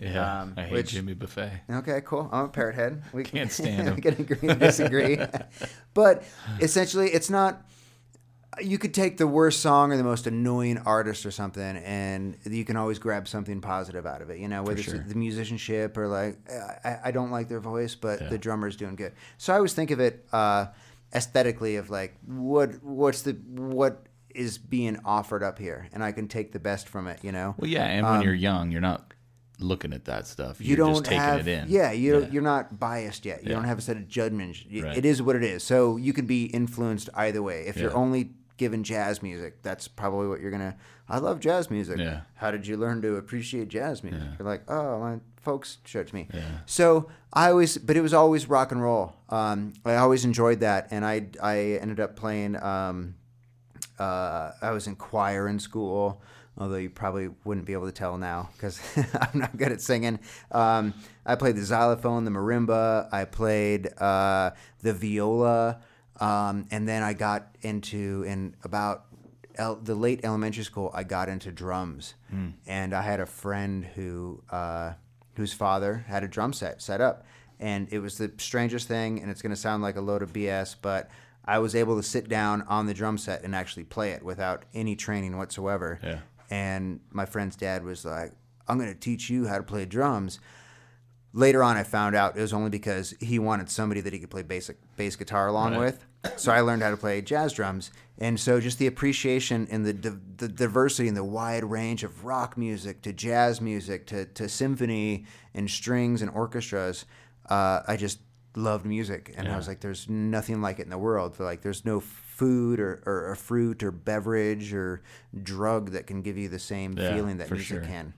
Yeah. 0.00 0.42
Um, 0.42 0.54
I 0.56 0.62
hate 0.64 0.72
which- 0.72 0.90
Jimmy 0.90 1.14
Buffett. 1.14 1.52
Okay, 1.70 2.00
cool. 2.04 2.28
I'm 2.32 2.44
a 2.46 2.48
parrot 2.48 2.74
head. 2.76 3.02
We 3.12 3.24
Can't 3.24 3.50
stand 3.60 3.88
him. 3.88 3.96
we 3.96 4.02
can 4.02 4.14
agree 4.14 4.48
to 4.48 4.54
disagree. 4.54 5.18
but 5.94 6.22
essentially, 6.60 7.10
it's 7.10 7.28
not. 7.30 7.62
You 8.60 8.78
could 8.78 8.92
take 8.92 9.16
the 9.16 9.28
worst 9.28 9.60
song 9.60 9.92
or 9.92 9.96
the 9.96 10.02
most 10.04 10.26
annoying 10.26 10.78
artist 10.78 11.24
or 11.24 11.30
something, 11.30 11.62
and 11.76 12.36
you 12.44 12.64
can 12.64 12.76
always 12.76 12.98
grab 12.98 13.28
something 13.28 13.60
positive 13.60 14.06
out 14.06 14.22
of 14.22 14.30
it. 14.30 14.38
You 14.38 14.48
know, 14.48 14.64
whether 14.64 14.82
sure. 14.82 14.96
it's 14.96 15.08
the 15.08 15.14
musicianship 15.14 15.96
or 15.96 16.08
like 16.08 16.36
I, 16.84 16.98
I 17.04 17.10
don't 17.12 17.30
like 17.30 17.48
their 17.48 17.60
voice, 17.60 17.94
but 17.94 18.20
Yeah. 18.20 18.28
the 18.28 18.38
drummer's 18.38 18.76
doing 18.76 18.96
good. 18.96 19.12
So 19.38 19.52
I 19.52 19.56
always 19.56 19.72
think 19.72 19.92
of 19.92 20.00
it 20.00 20.26
uh, 20.32 20.66
aesthetically 21.14 21.76
of 21.76 21.90
like 21.90 22.16
what 22.26 22.82
what's 22.82 23.22
the 23.22 23.32
what 23.34 24.06
is 24.34 24.58
being 24.58 24.98
offered 25.04 25.42
up 25.44 25.58
here, 25.58 25.88
and 25.92 26.02
I 26.02 26.10
can 26.12 26.26
take 26.26 26.50
the 26.52 26.60
best 26.60 26.88
from 26.88 27.06
it. 27.06 27.20
You 27.22 27.30
know. 27.32 27.54
Well, 27.56 27.70
yeah, 27.70 27.84
and 27.86 28.04
when 28.04 28.22
you're 28.22 28.34
young, 28.34 28.72
you're 28.72 28.80
not 28.80 29.14
looking 29.60 29.92
at 29.92 30.06
that 30.06 30.26
stuff. 30.26 30.58
Um, 30.60 30.66
you 30.66 30.68
You're 30.68 30.76
don't 30.78 30.94
just 30.94 31.04
taking 31.04 31.18
have 31.20 31.46
it 31.46 31.64
in. 31.64 31.68
yeah 31.68 31.92
you 31.92 32.20
Yeah. 32.20 32.28
you're 32.30 32.42
not 32.42 32.80
biased 32.80 33.26
yet 33.26 33.42
you 33.44 33.50
Yeah. 33.50 33.56
don't 33.56 33.64
have 33.64 33.76
a 33.76 33.82
set 33.82 33.98
of 33.98 34.08
judgments 34.08 34.64
Right. 34.72 34.96
it 34.96 35.04
is 35.04 35.20
what 35.20 35.36
it 35.36 35.44
is 35.44 35.62
so 35.62 35.98
you 35.98 36.14
can 36.14 36.24
be 36.24 36.46
influenced 36.46 37.10
either 37.14 37.42
way 37.42 37.66
if 37.66 37.76
you're 37.76 37.94
only 37.94 38.30
given 38.60 38.84
jazz 38.84 39.22
music 39.22 39.62
that's 39.62 39.88
probably 39.88 40.28
what 40.28 40.38
you're 40.38 40.50
gonna 40.50 40.76
i 41.08 41.16
love 41.16 41.40
jazz 41.40 41.70
music 41.70 41.96
Yeah. 41.98 42.20
how 42.34 42.50
did 42.50 42.66
you 42.66 42.76
learn 42.76 43.00
to 43.00 43.16
appreciate 43.16 43.68
jazz 43.68 44.04
music 44.04 44.20
you're 44.38 44.46
like 44.46 44.70
oh 44.70 45.00
my 45.00 45.18
folks 45.40 45.78
showed 45.86 46.00
it 46.00 46.08
to 46.08 46.14
me 46.14 46.28
Yeah. 46.34 46.42
so 46.66 47.08
i 47.32 47.48
always 47.50 47.78
but 47.78 47.96
it 47.96 48.02
was 48.02 48.12
always 48.12 48.50
rock 48.50 48.70
and 48.70 48.82
roll 48.82 49.16
um, 49.30 49.72
i 49.86 49.96
always 49.96 50.26
enjoyed 50.26 50.60
that 50.60 50.88
and 50.90 51.06
i 51.06 51.26
i 51.42 51.56
ended 51.80 52.00
up 52.00 52.16
playing 52.16 52.54
um, 52.62 53.14
uh, 53.98 54.52
I 54.62 54.70
was 54.70 54.86
in 54.86 54.96
choir 54.96 55.46
in 55.46 55.58
school, 55.58 56.22
although 56.56 56.76
you 56.76 56.88
probably 56.88 57.28
wouldn't 57.44 57.66
be 57.66 57.74
able 57.74 57.84
to 57.86 57.92
tell 57.92 58.16
now 58.16 58.48
because 58.56 58.80
I'm 59.20 59.38
not 59.40 59.54
good 59.58 59.72
at 59.72 59.82
singing. 59.82 60.18
Um, 60.50 60.94
I 61.26 61.34
played 61.34 61.56
the 61.56 61.64
xylophone, 61.64 62.24
the 62.24 62.30
marimba, 62.30 63.08
I 63.12 63.26
played 63.26 63.88
uh, 64.00 64.52
the 64.80 64.94
viola, 64.94 65.80
um, 66.20 66.66
and 66.70 66.86
then 66.86 67.02
I 67.02 67.12
got 67.14 67.56
into 67.62 68.24
in 68.26 68.54
about 68.62 69.06
el- 69.56 69.76
the 69.76 69.94
late 69.94 70.20
elementary 70.22 70.64
school. 70.64 70.90
I 70.94 71.02
got 71.04 71.28
into 71.28 71.50
drums, 71.50 72.14
and 72.66 72.94
I 72.94 73.02
had 73.02 73.20
a 73.20 73.26
friend 73.26 73.84
who 73.84 74.42
uh, 74.50 74.92
whose 75.34 75.52
father 75.52 76.04
had 76.08 76.22
a 76.22 76.28
drum 76.28 76.52
set 76.52 76.82
set 76.82 77.00
up, 77.00 77.24
and 77.58 77.88
it 77.90 77.98
was 78.00 78.18
the 78.18 78.30
strangest 78.38 78.86
thing. 78.88 79.20
And 79.20 79.30
it's 79.30 79.42
going 79.42 79.54
to 79.54 79.60
sound 79.60 79.82
like 79.82 79.96
a 79.96 80.00
load 80.00 80.22
of 80.22 80.32
BS, 80.32 80.76
but 80.80 81.10
I 81.44 81.58
was 81.58 81.74
able 81.74 81.96
to 81.96 82.02
sit 82.02 82.28
down 82.28 82.62
on 82.62 82.86
the 82.86 82.94
drum 82.94 83.18
set 83.18 83.42
and 83.42 83.54
actually 83.54 83.84
play 83.84 84.10
it 84.10 84.22
without 84.22 84.64
any 84.74 84.94
training 84.96 85.36
whatsoever. 85.38 85.98
Yeah. 86.02 86.18
And 86.50 87.00
my 87.10 87.26
friend's 87.26 87.56
dad 87.56 87.82
was 87.84 88.04
like, 88.04 88.32
"I'm 88.68 88.78
going 88.78 88.92
to 88.92 88.98
teach 88.98 89.30
you 89.30 89.46
how 89.46 89.56
to 89.56 89.62
play 89.62 89.84
drums." 89.86 90.38
Later 91.32 91.62
on, 91.62 91.76
I 91.76 91.82
found 91.84 92.14
out 92.16 92.36
it 92.36 92.40
was 92.40 92.52
only 92.52 92.70
because 92.70 93.14
he 93.20 93.38
wanted 93.38 93.70
somebody 93.70 94.00
that 94.00 94.12
he 94.12 94.18
could 94.18 94.30
play 94.30 94.42
basic 94.42 94.76
bass 94.96 95.16
guitar 95.16 95.46
along 95.48 95.72
Right. 95.72 95.80
with. 95.80 96.06
So 96.36 96.52
I 96.52 96.60
learned 96.60 96.82
how 96.82 96.90
to 96.90 96.96
play 96.98 97.22
jazz 97.22 97.54
drums, 97.54 97.90
and 98.18 98.38
so 98.38 98.60
just 98.60 98.78
the 98.78 98.86
appreciation 98.86 99.66
and 99.70 99.86
the 99.86 99.94
di- 99.94 100.18
the 100.36 100.48
diversity 100.48 101.08
and 101.08 101.16
the 101.16 101.24
wide 101.24 101.64
range 101.64 102.04
of 102.04 102.24
rock 102.26 102.58
music 102.58 103.00
to 103.02 103.12
jazz 103.14 103.60
music 103.62 104.06
to 104.08 104.26
to 104.26 104.46
symphony 104.48 105.24
and 105.54 105.70
strings 105.70 106.20
and 106.20 106.30
orchestras. 106.32 107.06
Uh, 107.48 107.80
I 107.88 107.96
just 107.96 108.18
loved 108.54 108.84
music, 108.84 109.32
and 109.36 109.48
I 109.48 109.56
was 109.56 109.66
like, 109.66 109.80
"There's 109.80 110.10
nothing 110.10 110.60
like 110.60 110.78
it 110.78 110.82
in 110.82 110.90
the 110.90 110.98
world." 110.98 111.40
Like, 111.40 111.62
there's 111.62 111.86
no 111.86 112.00
food 112.00 112.80
or, 112.80 113.02
or, 113.06 113.30
or 113.30 113.34
fruit 113.34 113.82
or 113.82 113.90
beverage 113.90 114.74
or 114.74 115.00
drug 115.42 115.92
that 115.92 116.06
can 116.06 116.20
give 116.20 116.36
you 116.36 116.48
the 116.50 116.58
same 116.58 116.98
Yeah, 116.98 117.14
feeling 117.14 117.38
that 117.38 117.50
music 117.50 117.66
sure. 117.66 117.80
can. 117.82 118.12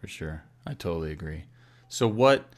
For 0.00 0.06
sure. 0.06 0.42
I 0.66 0.74
totally 0.74 1.10
agree. 1.10 1.44
So 1.88 2.06
what 2.06 2.52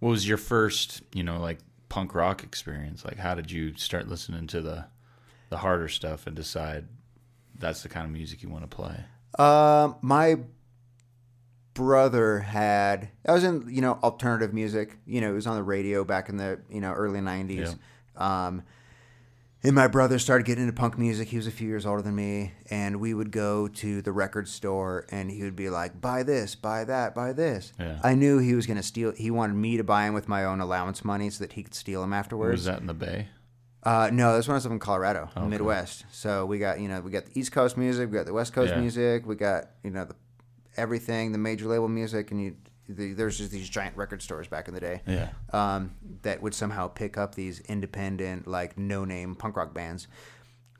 what 0.00 0.10
was 0.10 0.28
your 0.28 0.38
first, 0.38 1.02
you 1.12 1.22
know, 1.22 1.40
like 1.40 1.58
punk 1.88 2.14
rock 2.14 2.42
experience? 2.42 3.04
Like 3.04 3.18
how 3.18 3.34
did 3.34 3.50
you 3.50 3.74
start 3.76 4.08
listening 4.08 4.46
to 4.48 4.60
the 4.60 4.86
the 5.50 5.58
harder 5.58 5.88
stuff 5.88 6.26
and 6.26 6.36
decide 6.36 6.86
that's 7.58 7.82
the 7.82 7.88
kind 7.88 8.04
of 8.04 8.12
music 8.12 8.42
you 8.42 8.48
want 8.48 8.68
to 8.68 8.76
play? 8.76 9.04
Um, 9.38 9.96
my 10.02 10.38
brother 11.74 12.40
had. 12.40 13.10
I 13.26 13.32
was 13.32 13.44
in 13.44 13.66
you 13.68 13.80
know 13.80 13.98
alternative 14.02 14.52
music. 14.52 14.98
You 15.06 15.20
know, 15.20 15.30
it 15.30 15.34
was 15.34 15.46
on 15.46 15.56
the 15.56 15.62
radio 15.62 16.04
back 16.04 16.28
in 16.28 16.36
the 16.36 16.60
you 16.68 16.80
know 16.80 16.92
early 16.92 17.20
'90s. 17.20 17.76
Um, 18.16 18.62
and 19.64 19.74
my 19.74 19.88
brother 19.88 20.18
started 20.18 20.46
getting 20.46 20.64
into 20.64 20.72
punk 20.78 20.96
music. 20.98 21.28
He 21.28 21.36
was 21.36 21.46
a 21.46 21.50
few 21.50 21.66
years 21.68 21.84
older 21.84 22.02
than 22.02 22.14
me, 22.14 22.52
and 22.70 23.00
we 23.00 23.12
would 23.14 23.30
go 23.32 23.66
to 23.68 24.00
the 24.02 24.12
record 24.12 24.48
store, 24.48 25.06
and 25.10 25.30
he 25.30 25.42
would 25.42 25.56
be 25.56 25.68
like, 25.70 26.00
"Buy 26.00 26.22
this, 26.22 26.54
buy 26.54 26.84
that, 26.84 27.14
buy 27.14 27.32
this." 27.32 27.72
Yeah. 27.78 27.98
I 28.04 28.14
knew 28.14 28.38
he 28.38 28.54
was 28.54 28.66
going 28.66 28.76
to 28.76 28.82
steal. 28.82 29.12
He 29.12 29.30
wanted 29.30 29.54
me 29.54 29.76
to 29.76 29.84
buy 29.84 30.04
him 30.06 30.14
with 30.14 30.28
my 30.28 30.44
own 30.44 30.60
allowance 30.60 31.04
money 31.04 31.30
so 31.30 31.42
that 31.44 31.52
he 31.54 31.62
could 31.62 31.74
steal 31.74 32.00
them 32.02 32.12
afterwards. 32.12 32.52
was 32.60 32.64
that 32.66 32.80
in 32.80 32.86
the 32.86 32.94
Bay? 32.94 33.28
Uh, 33.82 34.10
no, 34.12 34.36
this 34.36 34.46
one 34.48 34.54
was 34.56 34.66
up 34.66 34.72
in 34.72 34.78
Colorado, 34.78 35.30
Midwest. 35.46 36.04
So 36.10 36.44
we 36.46 36.58
got 36.58 36.80
you 36.80 36.88
know 36.88 37.00
we 37.00 37.10
got 37.10 37.26
the 37.26 37.38
East 37.38 37.52
Coast 37.52 37.76
music, 37.76 38.10
we 38.10 38.16
got 38.16 38.26
the 38.26 38.32
West 38.32 38.52
Coast 38.52 38.72
Yeah. 38.74 38.80
music, 38.80 39.26
we 39.26 39.34
got 39.36 39.66
you 39.82 39.90
know 39.90 40.04
the 40.04 40.14
everything, 40.76 41.32
the 41.32 41.38
major 41.38 41.66
label 41.66 41.88
music, 41.88 42.30
and 42.30 42.40
you 42.42 42.56
the, 42.88 43.12
there's 43.12 43.38
just 43.38 43.50
these 43.50 43.68
giant 43.68 43.96
record 43.96 44.22
stores 44.22 44.48
back 44.48 44.66
in 44.68 44.74
the 44.74 44.80
day 44.80 45.02
Yeah. 45.06 45.28
um, 45.52 45.94
that 46.22 46.40
would 46.42 46.54
somehow 46.54 46.88
pick 46.88 47.18
up 47.18 47.34
these 47.34 47.60
independent 47.60 48.46
like 48.46 48.78
no 48.78 49.04
name 49.04 49.34
punk 49.34 49.56
rock 49.56 49.74
bands. 49.74 50.08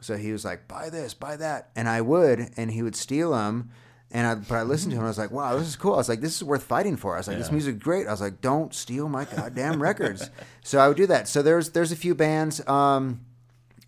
So 0.01 0.17
he 0.17 0.31
was 0.33 0.45
like, 0.45 0.69
"Buy 0.69 0.91
this, 0.91 1.13
buy 1.13 1.37
that," 1.37 1.71
and 1.75 1.89
I 1.89 2.01
would, 2.01 2.51
and 2.57 2.71
he 2.71 2.83
would 2.83 2.95
steal 2.97 3.33
them. 3.33 3.71
And 4.11 4.27
I, 4.27 4.35
but 4.37 4.55
I 4.55 4.63
listened 4.63 4.93
to 4.93 4.97
him. 4.97 5.01
and 5.01 5.07
I 5.09 5.11
was 5.11 5.19
like, 5.19 5.33
"Wow, 5.33 5.59
this 5.59 5.67
is 5.69 5.77
cool." 5.77 5.95
I 5.95 5.97
was 5.97 6.09
like, 6.09 6.21
"This 6.21 6.37
is 6.37 6.45
worth 6.45 6.63
fighting 6.63 6.97
for." 6.97 7.15
I 7.15 7.19
was 7.19 7.27
like, 7.29 7.37
"This 7.37 7.49
Yeah. 7.49 7.53
music's 7.55 7.83
great." 7.83 8.07
I 8.07 8.11
was 8.13 8.21
like, 8.21 8.41
"Don't 8.41 8.73
steal 8.73 9.09
my 9.09 9.25
goddamn 9.25 9.83
records." 9.83 10.31
So 10.63 10.79
I 10.79 10.87
would 10.89 10.97
do 10.97 11.07
that. 11.09 11.27
So 11.29 11.43
there's 11.43 11.71
there's 11.71 11.91
a 11.93 11.97
few 11.97 12.15
bands. 12.15 12.67
Um, 12.69 13.21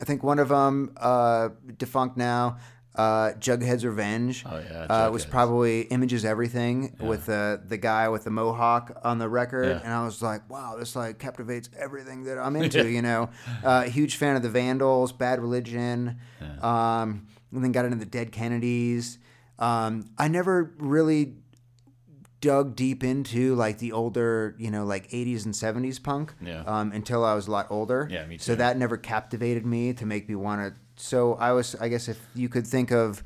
I 0.01 0.05
think 0.05 0.23
one 0.25 0.39
of 0.41 0.49
them, 0.49 0.93
uh, 0.97 1.51
defunct 1.79 2.17
now, 2.17 2.59
uh, 2.97 3.33
Jughead's 3.39 3.85
Revenge. 3.87 4.45
Oh, 4.47 4.59
yeah, 4.59 4.83
uh, 4.85 5.11
was 5.11 5.23
Jughead's. 5.25 5.31
probably 5.31 5.81
Image 5.83 6.13
Is 6.13 6.25
Everything 6.25 6.97
with 7.01 7.27
the 7.27 7.61
the 7.65 7.77
guy 7.77 8.09
with 8.09 8.25
the 8.25 8.31
mohawk 8.31 8.99
on 9.05 9.19
the 9.19 9.29
record, 9.29 9.69
Yeah. 9.69 9.81
and 9.85 9.93
I 9.93 10.05
was 10.05 10.21
like, 10.23 10.49
wow, 10.51 10.77
this 10.79 10.97
like 10.97 11.19
captivates 11.19 11.71
everything 11.79 12.25
that 12.25 12.39
I'm 12.39 12.57
into. 12.63 12.89
You 12.89 13.03
know, 13.03 13.31
uh, 13.65 13.83
huge 13.83 14.17
fan 14.17 14.35
of 14.37 14.43
the 14.43 14.51
Vandals, 14.51 15.13
Bad 15.13 15.41
Religion, 15.41 16.19
um, 16.61 17.27
and 17.53 17.63
then 17.65 17.73
got 17.73 17.85
into 17.85 17.97
the 17.99 18.07
Dead 18.07 18.33
Kennedys. 18.33 19.19
Um, 19.59 20.11
I 20.19 20.29
never 20.29 20.75
really 20.79 21.35
dug 22.41 22.75
deep 22.75 23.05
into 23.05 23.55
like 23.55 23.79
the 23.79 23.93
older, 23.93 24.57
you 24.59 24.71
know, 24.71 24.85
like 24.85 25.09
80s 25.11 25.45
and 25.45 25.53
70s 25.55 26.03
punk 26.03 26.33
Yeah. 26.41 26.63
um, 26.67 26.91
until 26.93 27.23
I 27.23 27.35
was 27.35 27.47
a 27.49 27.51
lot 27.51 27.67
older. 27.69 28.09
Yeah, 28.11 28.25
me 28.25 28.39
So 28.39 28.55
too. 28.55 28.57
that 28.57 28.79
never 28.79 28.97
captivated 28.97 29.67
me 29.67 29.93
to 29.93 30.07
make 30.07 30.27
me 30.29 30.35
want 30.35 30.63
to. 30.63 30.75
So 31.01 31.35
I 31.35 31.53
was, 31.53 31.75
I 31.77 31.89
guess, 31.89 32.09
if 32.09 32.21
you 32.35 32.49
could 32.49 32.67
think 32.67 32.91
of 32.91 33.23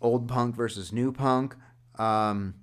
old 0.00 0.28
punk 0.28 0.54
versus 0.54 0.92
new 0.92 1.12
punk, 1.12 1.54
um, 1.98 2.54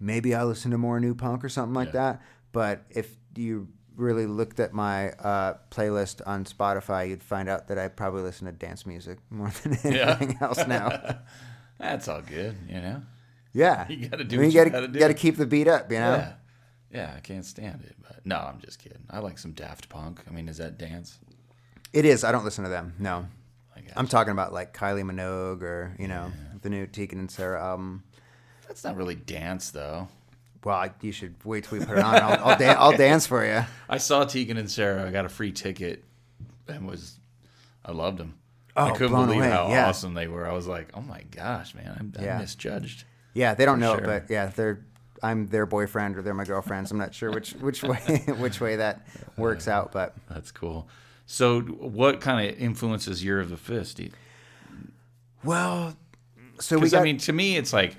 maybe 0.00 0.34
I 0.34 0.44
listen 0.44 0.70
to 0.72 0.78
more 0.78 0.98
new 1.00 1.14
punk 1.14 1.44
or 1.44 1.48
something 1.48 1.74
like 1.74 1.88
Yeah. 1.88 1.92
that. 2.12 2.22
But 2.52 2.84
if 2.90 3.16
you 3.36 3.68
really 3.96 4.26
looked 4.26 4.58
at 4.60 4.72
my 4.72 5.10
uh, 5.12 5.54
playlist 5.70 6.20
on 6.26 6.44
Spotify, 6.44 7.08
you'd 7.08 7.22
find 7.22 7.48
out 7.48 7.68
that 7.68 7.78
I 7.78 7.88
probably 7.88 8.22
listen 8.22 8.46
to 8.46 8.52
dance 8.52 8.84
music 8.86 9.18
more 9.30 9.50
than 9.62 9.78
Yeah. 9.94 10.16
anything 10.20 10.38
else 10.40 10.66
now. 10.66 11.18
That's 11.78 12.08
all 12.08 12.22
good, 12.22 12.56
you 12.68 12.80
know. 12.80 13.02
Yeah, 13.52 13.86
You 13.90 14.08
gotta 14.08 14.24
do 14.24 14.36
I 14.36 14.38
mean, 14.38 14.46
what 14.48 14.54
you 14.54 14.64
you 14.64 14.70
gotta, 14.70 14.88
gotta 14.88 15.14
keep 15.14 15.36
the 15.36 15.46
beat 15.46 15.68
up, 15.68 15.90
you 15.92 15.98
know. 15.98 16.14
Yeah. 16.16 16.32
Yeah, 16.90 17.14
I 17.16 17.20
can't 17.20 17.44
stand 17.44 17.82
it. 17.84 17.96
But 18.02 18.24
no, 18.26 18.36
I'm 18.36 18.60
just 18.60 18.78
kidding. 18.78 19.04
I 19.08 19.20
like 19.20 19.38
some 19.38 19.52
Daft 19.52 19.88
Punk. 19.88 20.20
I 20.28 20.30
mean, 20.30 20.46
is 20.48 20.58
that 20.58 20.76
dance? 20.78 21.18
It 21.92 22.04
is. 22.04 22.22
I 22.22 22.32
don't 22.32 22.44
listen 22.44 22.64
to 22.64 22.70
them. 22.70 22.92
No. 22.98 23.26
I'm 23.96 24.08
talking 24.08 24.32
about 24.32 24.52
like 24.52 24.76
Kylie 24.76 25.02
Minogue 25.04 25.62
or 25.62 25.94
you 25.98 26.08
know 26.08 26.32
the 26.62 26.70
new 26.70 26.86
Tegan 26.86 27.18
and 27.18 27.30
Sara 27.30 27.62
album. 27.62 28.04
That's 28.66 28.84
not 28.84 28.96
really 28.96 29.14
dance 29.14 29.70
though. 29.70 30.08
Well, 30.64 30.76
I, 30.76 30.92
you 31.00 31.12
should 31.12 31.34
wait 31.44 31.64
till 31.64 31.78
we 31.80 31.84
put 31.84 31.98
it 31.98 32.04
on. 32.04 32.14
I'll, 32.14 32.50
I'll, 32.50 32.58
dan- 32.58 32.76
I'll 32.78 32.96
dance 32.96 33.26
for 33.26 33.44
you. 33.44 33.64
I 33.88 33.98
saw 33.98 34.24
Tegan 34.24 34.56
and 34.56 34.70
Sara. 34.70 35.08
I 35.08 35.10
got 35.10 35.24
a 35.24 35.28
free 35.28 35.50
ticket 35.52 36.04
and 36.68 36.86
was 36.86 37.18
I 37.84 37.90
loved 37.92 38.18
them. 38.18 38.38
I 38.76 38.90
Oh, 38.90 38.92
couldn't 38.94 39.12
blown 39.12 39.26
believe 39.26 39.40
away, 39.42 39.50
how 39.50 39.68
yeah. 39.68 39.88
awesome 39.88 40.14
they 40.14 40.28
were. 40.28 40.48
I 40.48 40.52
was 40.52 40.66
like, 40.66 40.90
oh 40.94 41.00
my 41.02 41.22
gosh, 41.32 41.74
man, 41.74 41.94
I'm, 41.98 42.12
I'm 42.16 42.24
Yeah. 42.24 42.38
misjudged. 42.38 43.04
Yeah, 43.34 43.54
they 43.54 43.64
don't 43.66 43.80
know 43.80 43.94
sure. 43.96 44.04
it, 44.04 44.06
but 44.06 44.30
yeah, 44.32 44.46
they're 44.46 44.84
I'm 45.22 45.46
their 45.48 45.66
boyfriend 45.66 46.16
or 46.16 46.22
they're 46.22 46.32
my 46.34 46.44
girlfriend. 46.44 46.88
So 46.88 46.92
I'm 46.92 46.98
not 46.98 47.12
sure 47.14 47.30
which 47.32 47.52
which 47.54 47.82
way 47.82 47.98
which 48.38 48.60
way 48.60 48.76
that 48.76 49.06
works 49.36 49.66
uh, 49.68 49.72
out, 49.72 49.92
but 49.92 50.14
That's 50.30 50.52
cool. 50.52 50.88
So, 51.32 51.62
what 51.62 52.20
kind 52.20 52.46
of 52.46 52.58
influences 52.58 53.24
Year 53.24 53.40
of 53.40 53.48
the 53.48 53.56
Fist? 53.56 53.98
well, 55.42 55.96
so 56.60 56.78
we 56.78 56.90
got 56.90 57.00
I 57.00 57.04
mean, 57.04 57.16
to 57.16 57.32
me, 57.32 57.56
it's 57.56 57.72
like 57.72 57.96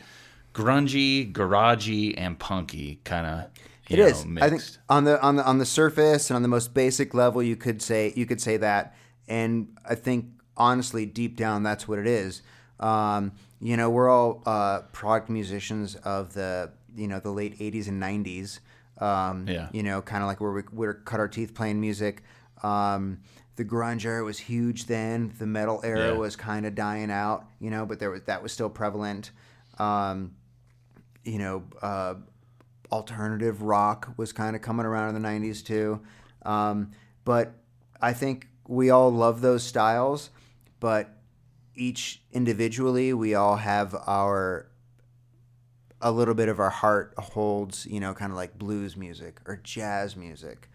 grungy, 0.53 1.33
garagey, 1.33 2.13
and 2.15 2.37
punky 2.37 2.99
kind 3.03 3.25
of. 3.25 3.49
It 3.89 3.97
is. 3.97 4.23
Know, 4.23 4.45
I 4.45 4.51
think 4.51 4.61
on 4.87 5.05
the 5.05 5.19
on 5.19 5.37
the 5.37 5.45
on 5.45 5.57
the 5.57 5.65
surface 5.65 6.29
and 6.29 6.35
on 6.35 6.43
the 6.43 6.47
most 6.47 6.75
basic 6.75 7.15
level, 7.15 7.41
you 7.41 7.55
could 7.55 7.81
say 7.81 8.13
you 8.15 8.27
could 8.27 8.39
say 8.39 8.57
that, 8.57 8.95
and 9.27 9.75
I 9.83 9.95
think 9.95 10.27
honestly, 10.55 11.07
deep 11.07 11.35
down, 11.35 11.63
that's 11.63 11.87
what 11.87 11.97
it 11.97 12.05
is. 12.05 12.43
Um, 12.79 13.31
you 13.59 13.75
know, 13.75 13.89
we're 13.89 14.09
all 14.09 14.43
uh, 14.45 14.81
product 14.91 15.31
musicians 15.31 15.95
of 15.95 16.35
the 16.35 16.69
you 16.95 17.07
know 17.07 17.19
the 17.19 17.31
late 17.31 17.57
'80s 17.57 17.87
and 17.87 17.99
'90s. 17.99 18.59
Um, 19.03 19.47
Yeah. 19.47 19.69
You 19.71 19.81
know, 19.81 20.03
kind 20.03 20.21
of 20.21 20.27
like 20.27 20.39
where 20.39 20.51
we 20.51 20.61
we 20.71 20.87
cut 21.03 21.19
our 21.19 21.27
teeth 21.27 21.55
playing 21.55 21.81
music. 21.81 22.21
Um, 22.63 23.19
the 23.55 23.65
grunge 23.65 24.05
era 24.05 24.23
was 24.23 24.39
huge 24.39 24.85
then. 24.85 25.33
The 25.37 25.45
metal 25.45 25.81
era 25.83 26.07
Yeah. 26.11 26.17
was 26.17 26.35
kind 26.35 26.65
of 26.65 26.73
dying 26.75 27.11
out. 27.11 27.45
You 27.59 27.69
know, 27.69 27.85
but 27.85 27.99
there 27.99 28.09
was 28.09 28.21
that 28.23 28.41
was 28.41 28.51
still 28.51 28.69
prevalent. 28.69 29.31
Um, 29.77 30.35
you 31.23 31.37
know, 31.39 31.63
uh, 31.81 32.15
alternative 32.91 33.61
rock 33.61 34.13
was 34.17 34.31
kind 34.33 34.55
of 34.55 34.61
coming 34.61 34.85
around 34.85 35.15
in 35.15 35.21
the 35.21 35.27
90s 35.27 35.63
too. 35.65 36.01
Um, 36.43 36.91
but 37.25 37.53
I 38.01 38.13
think 38.13 38.47
we 38.67 38.89
all 38.89 39.11
love 39.11 39.41
those 39.41 39.63
styles, 39.63 40.29
but 40.79 41.09
each 41.75 42.21
individually, 42.31 43.13
we 43.13 43.33
all 43.33 43.55
have 43.57 43.95
our 44.05 44.67
a 46.01 46.11
little 46.11 46.33
bit 46.33 46.49
of 46.49 46.59
our 46.59 46.69
heart 46.69 47.13
holds, 47.17 47.85
you 47.85 47.99
know, 47.99 48.13
kind 48.13 48.31
of 48.31 48.35
like 48.35 48.59
blues 48.59 48.97
music 48.97 49.39
or 49.45 49.55
jazz 49.63 50.17
music, 50.17 50.69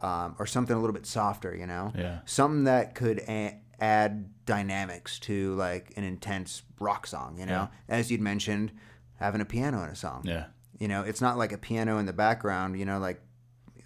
um, 0.00 0.34
or 0.38 0.46
something 0.46 0.76
a 0.76 0.78
little 0.80 0.94
bit 0.94 1.06
softer, 1.06 1.54
you 1.54 1.66
know, 1.66 1.92
Yeah. 1.94 2.18
something 2.24 2.64
that 2.64 2.94
could 2.94 3.20
a- 3.28 3.60
add 3.80 4.30
dynamics 4.46 5.18
to 5.20 5.54
like 5.54 5.92
an 5.96 6.04
intense 6.04 6.62
rock 6.80 7.06
song, 7.06 7.38
you 7.38 7.46
know, 7.46 7.68
Yeah. 7.88 7.96
as 7.96 8.10
you'd 8.10 8.20
mentioned, 8.20 8.72
having 9.16 9.40
a 9.40 9.44
piano 9.44 9.82
in 9.82 9.88
a 9.88 9.94
song. 9.96 10.22
Yeah. 10.24 10.46
You 10.78 10.88
know, 10.88 11.02
it's 11.02 11.20
not 11.20 11.38
like 11.38 11.52
a 11.52 11.58
piano 11.58 11.98
in 11.98 12.06
the 12.06 12.12
background, 12.12 12.78
you 12.78 12.84
know, 12.84 12.98
like 12.98 13.20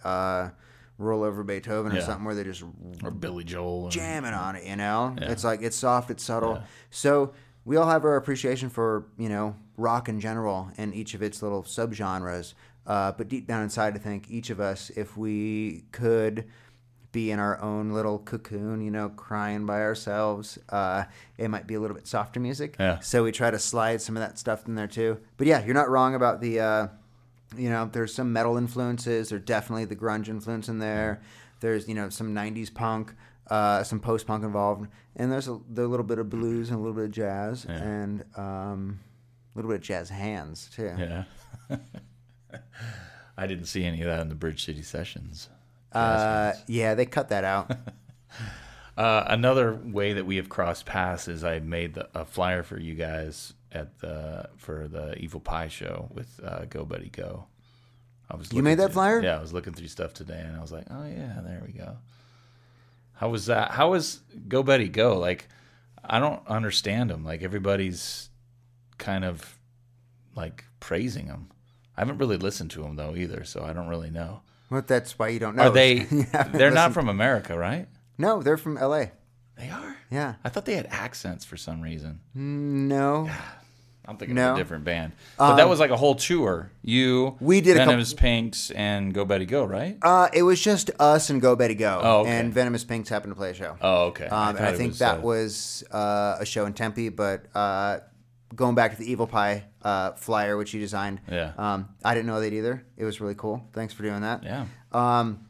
uh, 0.04 0.50
roll 0.96 1.22
over 1.22 1.44
Beethoven 1.44 1.92
or 1.96 2.00
something 2.00 2.24
where 2.24 2.34
they're 2.34 2.44
just 2.44 2.64
Or 3.04 3.11
Billy 3.11 3.44
Joel. 3.44 3.84
and- 3.84 3.92
jamming 3.92 4.32
on 4.34 4.56
it, 4.56 4.64
you 4.64 4.76
know? 4.76 5.14
Yeah. 5.20 5.30
It's 5.30 5.44
like 5.44 5.62
it's 5.62 5.76
soft, 5.76 6.11
it's 6.11 6.24
subtle. 6.24 6.54
Yeah. 6.56 6.64
So 6.90 7.32
we 7.64 7.76
all 7.76 7.88
have 7.88 8.04
our 8.04 8.16
appreciation 8.16 8.68
for, 8.70 9.06
you 9.18 9.28
know, 9.28 9.54
rock 9.76 10.09
in 10.09 10.18
general 10.20 10.70
and 10.78 10.94
each 10.94 11.14
of 11.14 11.22
its 11.22 11.42
little 11.42 11.62
subgenres. 11.62 12.54
Uh, 12.89 13.12
but 13.12 13.28
deep 13.28 13.47
down 13.47 13.62
inside, 13.62 13.95
I 13.95 13.99
think 13.99 14.28
each 14.30 14.51
of 14.51 14.59
us, 14.61 14.91
if 14.97 15.16
we 15.16 15.84
could 15.93 16.47
be 17.12 17.30
in 17.30 17.39
our 17.39 17.61
own 17.61 17.91
little 17.93 18.18
cocoon, 18.18 18.80
you 18.80 18.91
know, 18.91 19.11
crying 19.11 19.66
by 19.66 19.80
ourselves, 19.82 20.59
uh, 20.70 21.05
it 21.36 21.49
might 21.49 21.66
be 21.66 21.74
a 21.74 21.80
little 21.80 21.95
bit 21.97 22.07
softer 22.07 22.41
music. 22.41 22.76
Yeah. 22.80 22.99
So 23.01 23.24
we 23.24 23.30
try 23.32 23.51
to 23.51 23.59
slide 23.59 24.01
some 24.03 24.16
of 24.16 24.20
that 24.22 24.39
stuff 24.39 24.66
in 24.66 24.74
there 24.74 24.86
too. 24.86 25.18
But 25.36 25.47
yeah, 25.47 25.64
you're 25.64 25.74
not 25.74 25.89
wrong 25.91 26.14
about 26.14 26.41
the, 26.41 26.61
uh, 26.61 26.89
you 27.57 27.68
know, 27.70 27.89
there's 27.93 28.14
some 28.14 28.32
metal 28.32 28.57
influences. 28.57 29.28
There's 29.30 29.43
definitely 29.43 29.84
the 29.86 29.97
grunge 29.97 30.28
influence 30.28 30.68
in 30.68 30.78
there. 30.78 31.20
There's, 31.61 31.89
you 31.89 31.95
know, 31.95 32.09
some 32.09 32.34
90s 32.34 32.72
punk, 32.72 33.14
uh, 33.51 33.82
some 33.84 34.01
post 34.01 34.26
punk 34.26 34.45
involved. 34.45 34.89
And 35.16 35.30
there's 35.32 35.49
a, 35.49 35.59
the 35.70 35.86
little 35.86 36.05
bit 36.07 36.18
of 36.18 36.28
blues 36.30 36.70
and 36.70 36.76
a 36.78 36.80
little 36.80 36.95
bit 36.95 37.05
of 37.05 37.11
jazz 37.11 37.66
Yeah. 37.68 37.82
and 37.82 38.24
um, 38.36 39.01
a 39.55 39.59
little 39.59 39.70
bit 39.70 39.76
of 39.76 39.82
jazz 39.82 40.09
hands 40.11 40.70
too. 40.74 40.93
Yeah. 40.99 41.24
I 43.36 43.46
didn't 43.46 43.66
see 43.66 43.84
any 43.84 44.01
of 44.03 44.07
that 44.09 44.20
in 44.20 44.28
the 44.28 44.34
Bridge 44.34 44.64
City 44.64 44.82
sessions. 44.82 45.49
Uh, 45.92 46.53
yeah, 46.66 46.94
they 46.94 47.07
cut 47.07 47.28
that 47.30 47.44
out. 47.44 47.70
Uh, 48.96 49.24
another 49.28 49.74
way 49.84 50.14
that 50.14 50.26
we 50.26 50.34
have 50.34 50.49
crossed 50.49 50.84
paths 50.84 51.28
is 51.28 51.44
I 51.44 51.61
made 51.61 51.94
the, 51.94 52.09
a 52.18 52.24
flyer 52.24 52.64
for 52.64 52.76
you 52.80 52.94
guys 52.96 53.53
at 53.70 53.96
the 54.01 54.49
for 54.57 54.88
the 54.88 55.14
Evil 55.18 55.38
Pie 55.38 55.68
show 55.68 56.09
with 56.12 56.40
uh, 56.44 56.64
Go 56.64 56.84
Betty 56.84 57.09
Go. 57.09 57.46
I 58.28 58.34
was 58.34 58.53
You 58.53 58.61
made 58.61 58.80
that 58.80 58.86
through- 58.88 58.94
flyer? 58.94 59.22
Yeah, 59.22 59.38
I 59.38 59.40
was 59.40 59.53
looking 59.53 59.72
through 59.72 59.86
stuff 59.86 60.14
today, 60.14 60.42
and 60.44 60.57
I 60.57 60.61
was 60.61 60.72
like, 60.72 60.86
oh 60.90 61.05
yeah, 61.07 61.38
there 61.44 61.62
we 61.64 61.72
go. 61.74 61.96
How 63.12 63.28
was 63.28 63.46
that? 63.46 63.70
How 63.70 63.90
was 63.92 64.18
Go 64.49 64.64
Betty 64.64 64.88
Go? 64.88 65.16
Like, 65.16 65.46
I 66.05 66.18
don't 66.18 66.44
understand 66.49 67.09
them. 67.11 67.24
Like 67.24 67.44
everybody's 67.44 68.30
kind 68.99 69.24
of 69.24 69.57
like 70.34 70.64
praising 70.80 71.28
them. 71.28 71.51
I 71.99 72.03
haven't 72.03 72.18
really 72.18 72.36
listened 72.36 72.70
to 72.72 72.82
them 72.82 72.94
though 72.94 73.16
either, 73.16 73.42
so 73.44 73.64
I 73.64 73.72
don't 73.72 73.88
really 73.88 74.11
know. 74.11 74.42
well, 74.70 74.82
that's 74.86 75.18
why 75.18 75.28
you 75.28 75.40
don't 75.40 75.57
know. 75.57 75.64
Are 75.64 75.70
they? 75.70 75.99
They're 76.53 76.70
not 76.70 76.94
from 76.94 77.09
America, 77.09 77.59
right? 77.59 77.88
No, 78.16 78.40
they're 78.42 78.57
from 78.57 78.76
L.A. 78.78 79.11
They 79.57 79.68
are. 79.70 79.96
Yeah. 80.11 80.34
I 80.44 80.49
thought 80.49 80.64
they 80.64 80.74
had 80.74 80.86
accents 80.90 81.44
for 81.44 81.57
some 81.57 81.80
reason. 81.80 82.20
No. 82.34 83.28
I'm 84.07 84.16
thinking 84.16 84.36
No. 84.36 84.53
of 84.53 84.57
a 84.57 84.59
different 84.61 84.84
band. 84.84 85.12
But 85.36 85.57
that 85.57 85.68
was 85.68 85.78
like 85.80 85.90
a 85.90 85.96
whole 85.96 86.14
tour. 86.14 86.70
You, 86.82 87.36
We 87.40 87.61
did 87.61 87.72
a 87.72 87.80
couple- 87.80 87.90
Venomous 87.92 88.14
Pinks, 88.14 88.70
and 88.70 89.12
Go 89.12 89.24
Betty 89.26 89.44
Go, 89.44 89.64
right? 89.64 89.99
Uh, 90.01 90.28
it 90.32 90.42
was 90.42 90.61
just 90.61 90.90
us 90.99 91.28
and 91.30 91.42
Go 91.42 91.55
Betty 91.57 91.74
Go. 91.74 92.01
Oh, 92.03 92.20
okay. 92.20 92.30
And 92.30 92.53
Venomous 92.55 92.84
Pinks 92.84 93.09
happened 93.11 93.32
to 93.32 93.36
play 93.36 93.51
a 93.51 93.55
show. 93.55 93.76
Oh, 93.82 94.05
okay. 94.07 94.26
Um, 94.26 94.57
and 94.57 94.64
I 94.64 94.72
think 94.72 94.92
was, 94.92 94.99
that 95.01 95.18
uh, 95.18 95.22
was 95.22 95.84
uh, 95.90 96.36
a 96.40 96.46
show 96.46 96.64
in 96.64 96.72
Tempe, 96.72 97.11
but 97.11 97.44
uh, 97.55 97.99
going 98.55 98.74
back 98.74 98.92
to 98.92 98.99
the 98.99 99.11
Evil 99.11 99.26
Pie 99.26 99.64
uh, 99.83 100.12
flyer, 100.12 100.57
which 100.57 100.74
you 100.74 100.81
designed, 100.81 101.20
Yeah. 101.31 101.53
um, 101.59 101.89
I 102.05 102.14
didn't 102.14 102.26
know 102.26 102.41
that 102.41 102.53
either. 102.53 102.85
It 102.97 103.05
was 103.05 103.20
really 103.20 103.35
cool. 103.37 103.62
Thanks 103.72 103.95
for 103.95 104.03
doing 104.03 104.22
that. 104.22 104.43
Yeah. 104.43 104.66
Um, 104.93 105.47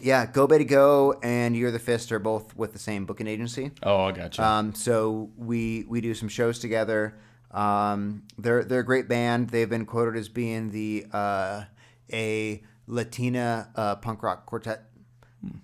yeah, 0.00 0.26
Go 0.26 0.46
Betty 0.46 0.64
Go 0.64 1.18
and 1.22 1.56
Year 1.56 1.68
of 1.68 1.72
the 1.72 1.78
Fist 1.78 2.12
are 2.12 2.18
both 2.18 2.56
with 2.56 2.72
the 2.72 2.78
same 2.78 3.04
booking 3.06 3.26
agency. 3.26 3.72
Oh, 3.82 4.04
I 4.04 4.12
got 4.12 4.38
you. 4.38 4.44
Um, 4.44 4.74
so 4.74 5.30
we 5.36 5.84
we 5.88 6.00
do 6.00 6.14
some 6.14 6.28
shows 6.28 6.58
together. 6.60 7.18
Um, 7.50 8.22
they're 8.36 8.62
they're 8.64 8.80
a 8.80 8.84
great 8.84 9.08
band. 9.08 9.50
They've 9.50 9.68
been 9.68 9.86
quoted 9.86 10.16
as 10.16 10.28
being 10.28 10.70
the 10.70 11.06
uh, 11.12 11.64
a 12.12 12.62
Latina 12.86 13.70
uh, 13.74 13.96
punk 13.96 14.22
rock 14.22 14.46
quartet, 14.46 14.84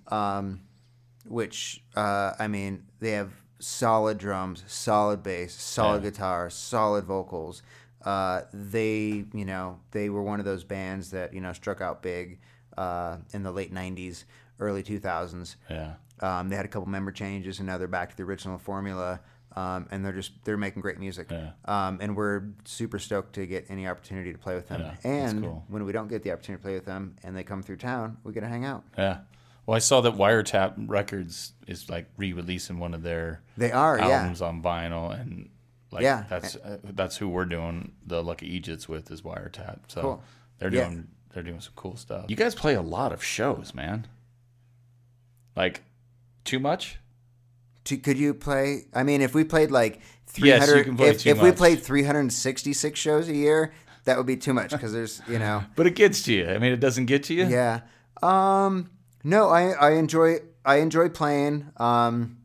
um, 0.07 0.61
which 1.25 1.83
uh, 1.95 2.33
I 2.39 2.47
mean 2.47 2.85
they 2.99 3.11
have 3.11 3.31
solid 3.59 4.17
drums, 4.17 4.63
solid 4.67 5.23
bass, 5.23 5.53
solid 5.53 6.03
Yeah. 6.03 6.09
guitar, 6.09 6.49
solid 6.49 7.05
vocals. 7.05 7.61
Uh, 8.05 8.41
they 8.53 9.25
you 9.33 9.45
know 9.45 9.79
they 9.91 10.09
were 10.09 10.21
one 10.21 10.39
of 10.39 10.45
those 10.45 10.63
bands 10.63 11.11
that 11.11 11.33
you 11.33 11.41
know 11.41 11.53
struck 11.53 11.81
out 11.81 12.01
big 12.01 12.39
uh, 12.77 13.17
in 13.33 13.43
the 13.43 13.51
late 13.51 13.73
'90s, 13.73 14.25
early 14.59 14.83
2000s. 14.83 15.55
yeah. 15.69 15.93
Um, 16.21 16.47
they 16.47 16.55
had 16.55 16.63
a 16.65 16.69
couple 16.69 16.87
member 16.87 17.11
changes, 17.11 17.59
and 17.59 17.67
now 17.67 17.77
they're 17.77 17.87
back 17.89 18.09
to 18.11 18.15
the 18.17 18.23
original 18.23 18.57
formula. 18.57 19.19
Um, 19.57 19.87
and 19.89 20.03
they're 20.05 20.11
just 20.11 20.31
they're 20.43 20.57
making 20.57 20.81
great 20.81 20.99
music. 20.99 21.31
Yeah. 21.31 21.51
Um, 21.63 21.99
and 22.01 22.15
we're 22.15 22.43
super 22.65 22.99
stoked 22.99 23.33
to 23.35 23.45
get 23.45 23.65
any 23.69 23.87
opportunity 23.87 24.33
to 24.33 24.37
play 24.37 24.53
with 24.53 24.67
them. 24.67 24.81
Yeah, 24.81 24.95
and 25.09 25.43
cool. 25.43 25.63
when 25.69 25.85
we 25.85 25.93
don't 25.93 26.09
get 26.09 26.23
the 26.23 26.31
opportunity 26.33 26.61
to 26.61 26.63
play 26.63 26.73
with 26.73 26.85
them, 26.85 27.15
and 27.23 27.35
they 27.35 27.43
come 27.43 27.63
through 27.63 27.77
town, 27.77 28.17
we 28.25 28.33
get 28.33 28.41
to 28.41 28.47
hang 28.49 28.65
out. 28.65 28.83
Yeah. 28.97 29.19
Well, 29.65 29.75
I 29.75 29.79
saw 29.79 30.01
that 30.01 30.13
Wiretap 30.13 30.73
Records 30.89 31.53
is 31.67 31.89
like 31.89 32.07
re-releasing 32.17 32.79
one 32.79 32.93
of 32.93 33.01
their 33.01 33.41
They 33.57 33.71
are, 33.71 33.97
yeah. 33.97 34.09
albums 34.09 34.41
on 34.41 34.61
vinyl, 34.61 35.17
and 35.17 35.49
like 35.91 36.03
Yeah. 36.03 36.23
that's 36.29 36.55
uh, 36.55 36.77
that's 36.83 37.17
who 37.17 37.27
we're 37.29 37.45
doing 37.45 37.91
the 38.05 38.23
Lucky 38.23 38.47
Egypts 38.53 38.87
with 38.89 39.09
is 39.11 39.21
Wiretap. 39.21 39.79
So 39.87 40.01
Cool. 40.01 40.23
they're 40.59 40.73
Yeah. 40.73 40.85
doing 40.89 41.07
they're 41.33 41.43
doing 41.43 41.59
some 41.61 41.73
cool 41.75 41.95
stuff. 41.97 42.25
You 42.29 42.35
guys 42.35 42.55
play 42.55 42.75
a 42.75 42.81
lot 42.81 43.11
of 43.11 43.23
shows, 43.23 43.73
man. 43.73 44.07
Like 45.55 45.83
too 46.43 46.59
much? 46.59 46.99
To, 47.85 47.97
could 47.97 48.17
you 48.17 48.33
play? 48.33 48.85
I 48.93 49.03
mean, 49.03 49.21
if 49.21 49.33
we 49.35 49.43
played 49.43 49.71
like 49.71 49.99
Yes, 50.37 50.65
300, 50.65 50.77
you 50.79 50.83
can 50.85 50.97
play 50.97 51.09
if, 51.09 51.19
too 51.21 51.29
if 51.29 51.41
we 51.41 51.51
played 51.51 51.81
366 51.81 52.99
shows 52.99 53.29
a 53.29 53.33
year, 53.35 53.73
that 54.05 54.17
would 54.17 54.25
be 54.25 54.35
too 54.35 54.53
much 54.53 54.71
because 54.71 54.91
there's, 54.91 55.21
you 55.29 55.39
know, 55.39 55.63
But 55.75 55.87
it 55.87 55.95
gets 55.95 56.23
to 56.23 56.33
you. 56.33 56.47
I 56.49 56.57
mean, 56.57 56.73
it 56.73 56.79
doesn't 56.79 57.05
get 57.05 57.23
to 57.25 57.33
you. 57.33 57.45
yeah. 57.45 57.81
Um, 58.23 58.89
no, 59.23 59.49
I 59.49 59.71
I 59.71 59.91
enjoy 59.93 60.37
I 60.65 60.77
enjoy 60.77 61.09
playing. 61.09 61.67
Um, 61.77 62.37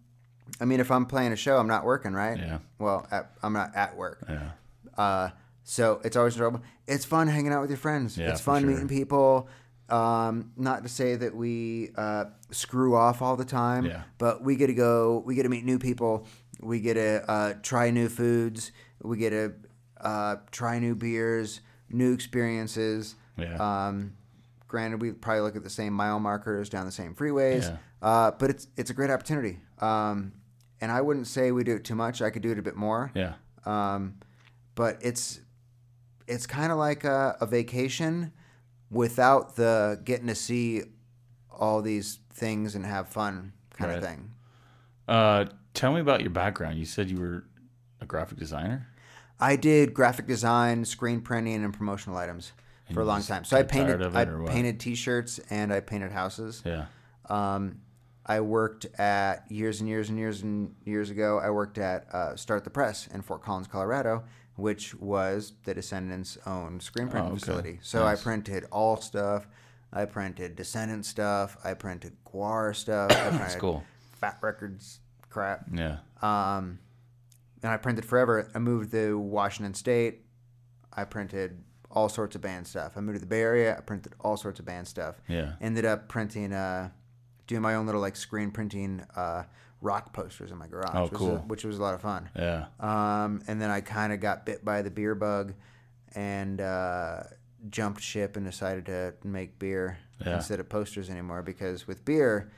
I 0.60 0.64
mean, 0.66 0.80
if 0.80 0.90
I'm 0.90 1.06
playing 1.06 1.32
a 1.32 1.36
show, 1.36 1.56
I'm 1.58 1.66
not 1.68 1.84
working, 1.84 2.12
right? 2.12 2.38
Yeah. 2.38 2.58
Well, 2.78 3.06
at, 3.10 3.32
I'm 3.42 3.52
not 3.52 3.74
at 3.74 3.96
work. 3.96 4.24
Yeah. 4.28 4.50
Uh, 4.96 5.30
so 5.64 6.00
it's 6.04 6.16
always 6.16 6.34
enjoyable. 6.34 6.62
It's 6.86 7.04
fun 7.04 7.28
hanging 7.28 7.52
out 7.52 7.60
with 7.62 7.70
your 7.70 7.76
friends. 7.78 8.18
Yeah, 8.18 8.30
it's 8.30 8.40
fun 8.40 8.62
sure. 8.62 8.70
meeting 8.70 8.88
people. 8.88 9.48
Um, 9.88 10.52
not 10.56 10.82
to 10.84 10.88
say 10.88 11.16
that 11.16 11.34
we 11.34 11.90
uh, 11.96 12.26
screw 12.50 12.94
off 12.96 13.22
all 13.22 13.36
the 13.36 13.44
time, 13.44 13.86
Yeah. 13.86 14.02
but 14.18 14.42
we 14.42 14.54
get 14.56 14.68
to 14.68 14.74
go. 14.74 15.22
We 15.24 15.34
get 15.34 15.42
to 15.44 15.48
meet 15.48 15.64
new 15.64 15.78
people. 15.78 16.26
We 16.60 16.80
get 16.80 16.94
to 16.94 17.28
uh, 17.30 17.54
try 17.62 17.90
new 17.90 18.08
foods. 18.08 18.70
We 19.02 19.16
get 19.16 19.30
to 19.30 19.54
uh, 20.00 20.36
try 20.50 20.78
new 20.78 20.94
beers, 20.94 21.60
new 21.88 22.12
experiences. 22.12 23.16
Yeah. 23.36 23.56
Um, 23.88 24.12
granted, 24.68 25.00
we 25.00 25.12
probably 25.12 25.40
look 25.42 25.56
at 25.56 25.64
the 25.64 25.70
same 25.70 25.92
mile 25.92 26.20
markers 26.20 26.68
down 26.68 26.86
the 26.86 26.92
same 26.92 27.14
freeways, 27.14 27.62
Yeah. 27.62 27.76
uh, 28.02 28.30
but 28.32 28.50
it's 28.50 28.66
it's 28.76 28.90
a 28.90 28.94
great 28.94 29.10
opportunity. 29.10 29.58
Um, 29.80 30.32
and 30.80 30.90
I 30.90 31.00
wouldn't 31.00 31.26
say 31.26 31.52
we 31.52 31.64
do 31.64 31.74
it 31.76 31.84
too 31.84 31.94
much. 31.94 32.22
I 32.22 32.30
could 32.30 32.42
do 32.42 32.50
it 32.52 32.58
a 32.58 32.62
bit 32.62 32.76
more. 32.76 33.10
Yeah. 33.14 33.34
Um, 33.64 34.14
but 34.74 34.98
it's 35.02 35.40
it's 36.26 36.46
kind 36.46 36.70
of 36.72 36.78
like 36.78 37.04
a, 37.04 37.36
a 37.40 37.46
vacation 37.46 38.32
without 38.90 39.56
the 39.56 40.00
getting 40.04 40.26
to 40.28 40.34
see 40.34 40.82
all 41.50 41.82
these 41.82 42.20
things 42.32 42.74
and 42.74 42.86
have 42.86 43.08
fun 43.08 43.52
kind 43.74 43.90
of 43.90 43.96
Right. 44.02 44.10
thing. 44.10 44.30
Uh, 45.08 45.44
tell 45.74 45.92
me 45.92 46.00
about 46.00 46.20
your 46.20 46.30
background. 46.30 46.78
You 46.78 46.84
said 46.84 47.10
you 47.10 47.18
were 47.18 47.44
a 48.00 48.06
graphic 48.06 48.38
designer. 48.38 48.86
I 49.40 49.56
did 49.56 49.92
graphic 49.94 50.26
design, 50.26 50.84
screen 50.84 51.20
printing, 51.20 51.64
and 51.64 51.72
promotional 51.74 52.16
items 52.16 52.52
And 52.88 52.94
for 52.94 53.00
a 53.00 53.04
long 53.04 53.22
time. 53.22 53.44
So 53.44 53.56
I 53.56 53.62
painted 53.62 54.02
I 54.02 54.22
it, 54.22 54.28
or 54.28 54.42
what? 54.42 54.52
painted 54.52 54.78
T-shirts 54.80 55.40
and 55.50 55.72
I 55.72 55.80
painted 55.80 56.12
houses. 56.12 56.62
Yeah. 56.64 56.86
Um, 57.28 57.80
I 58.26 58.40
worked 58.40 58.86
at 58.98 59.50
years 59.50 59.80
and 59.80 59.88
years 59.88 60.08
and 60.10 60.18
years 60.18 60.42
and 60.42 60.74
years 60.84 61.10
ago. 61.10 61.38
I 61.38 61.50
worked 61.50 61.78
at 61.78 62.06
uh, 62.14 62.36
Start 62.36 62.64
the 62.64 62.70
Press 62.70 63.06
in 63.08 63.22
Fort 63.22 63.42
Collins, 63.42 63.66
Colorado, 63.66 64.24
which 64.56 64.94
was 64.94 65.54
the 65.64 65.74
Descendents' 65.74 66.36
own 66.46 66.80
screen 66.80 67.08
printing 67.08 67.30
Oh, 67.30 67.34
okay. 67.34 67.40
facility. 67.40 67.78
So 67.82 68.04
Nice. 68.04 68.20
I 68.20 68.22
printed 68.22 68.64
all 68.70 68.96
stuff. 68.98 69.46
I 69.92 70.04
printed 70.04 70.54
Descendent 70.54 71.06
stuff. 71.06 71.56
I 71.64 71.74
printed 71.74 72.12
Gwar 72.24 72.76
stuff. 72.76 73.10
I 73.10 73.36
printed 73.36 73.58
cool. 73.58 73.82
Fat 74.20 74.38
Wreck 74.42 74.58
Chords 74.60 75.00
crap. 75.30 75.64
Yeah. 75.72 75.98
Um, 76.22 76.78
and 77.62 77.72
I 77.72 77.76
printed 77.78 78.04
forever. 78.04 78.48
I 78.54 78.58
moved 78.58 78.92
to 78.92 79.18
Washington 79.18 79.74
State. 79.74 80.24
I 80.92 81.04
printed 81.04 81.62
all 81.90 82.08
sorts 82.08 82.36
of 82.36 82.42
band 82.42 82.66
stuff. 82.66 82.92
I 82.96 83.00
moved 83.00 83.16
to 83.16 83.20
the 83.20 83.26
Bay 83.26 83.40
Area. 83.40 83.76
I 83.76 83.80
printed 83.80 84.12
all 84.20 84.36
sorts 84.36 84.60
of 84.60 84.66
band 84.66 84.86
stuff. 84.86 85.16
Yeah. 85.26 85.54
Ended 85.60 85.84
up 85.84 86.08
printing, 86.08 86.52
uh, 86.52 86.90
doing 87.50 87.60
my 87.62 87.74
own 87.74 87.84
little 87.84 88.00
like 88.00 88.16
screen 88.16 88.50
printing 88.50 89.04
uh, 89.16 89.42
rock 89.82 90.12
posters 90.14 90.50
in 90.52 90.56
my 90.56 90.66
garage. 90.68 90.90
Oh, 90.94 91.02
which 91.02 91.12
was 91.12 91.18
cool. 91.18 91.36
a- 91.36 91.40
which 91.40 91.64
was 91.64 91.78
a 91.78 91.82
lot 91.82 91.94
of 91.94 92.00
fun. 92.00 92.30
Yeah. 92.36 92.66
Um, 92.78 93.42
and 93.46 93.60
then 93.60 93.70
I 93.70 93.80
kind 93.82 94.12
of 94.12 94.20
got 94.20 94.46
bit 94.46 94.64
by 94.64 94.80
the 94.82 94.90
beer 94.90 95.14
bug, 95.14 95.52
and 96.14 96.60
uh, 96.60 97.24
jumped 97.68 98.00
ship 98.00 98.36
and 98.36 98.46
decided 98.46 98.86
to 98.86 99.14
make 99.24 99.58
beer 99.58 99.98
Yeah. 100.24 100.36
instead 100.36 100.60
of 100.60 100.68
posters 100.68 101.10
anymore 101.10 101.42
because 101.42 101.86
with 101.86 102.04
beer. 102.04 102.50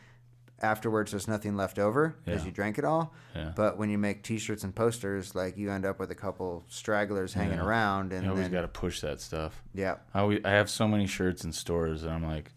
Afterwards, 0.60 1.10
there's 1.10 1.26
nothing 1.26 1.56
left 1.56 1.80
over 1.80 2.14
because 2.24 2.42
Yeah. 2.42 2.46
you 2.46 2.52
drank 2.52 2.78
it 2.78 2.84
all. 2.84 3.12
Yeah. 3.34 3.50
But 3.56 3.78
when 3.78 3.90
you 3.90 3.98
make 3.98 4.22
T-shirts 4.22 4.62
and 4.62 4.72
posters, 4.72 5.34
like 5.34 5.56
you 5.56 5.72
end 5.72 5.84
up 5.84 5.98
with 5.98 6.12
a 6.12 6.14
couple 6.14 6.64
stragglers 6.68 7.34
hanging 7.34 7.58
around, 7.58 8.12
and 8.12 8.22
You 8.24 8.30
always 8.30 8.48
got 8.48 8.60
to 8.60 8.68
push 8.68 9.00
that 9.00 9.20
stuff. 9.20 9.60
yeah, 9.74 9.96
I, 10.14 10.20
always, 10.20 10.38
I 10.44 10.50
have 10.50 10.70
so 10.70 10.86
many 10.86 11.08
shirts 11.08 11.42
in 11.42 11.50
stores, 11.50 12.04
and 12.04 12.12
I'm 12.12 12.22
like, 12.24 12.52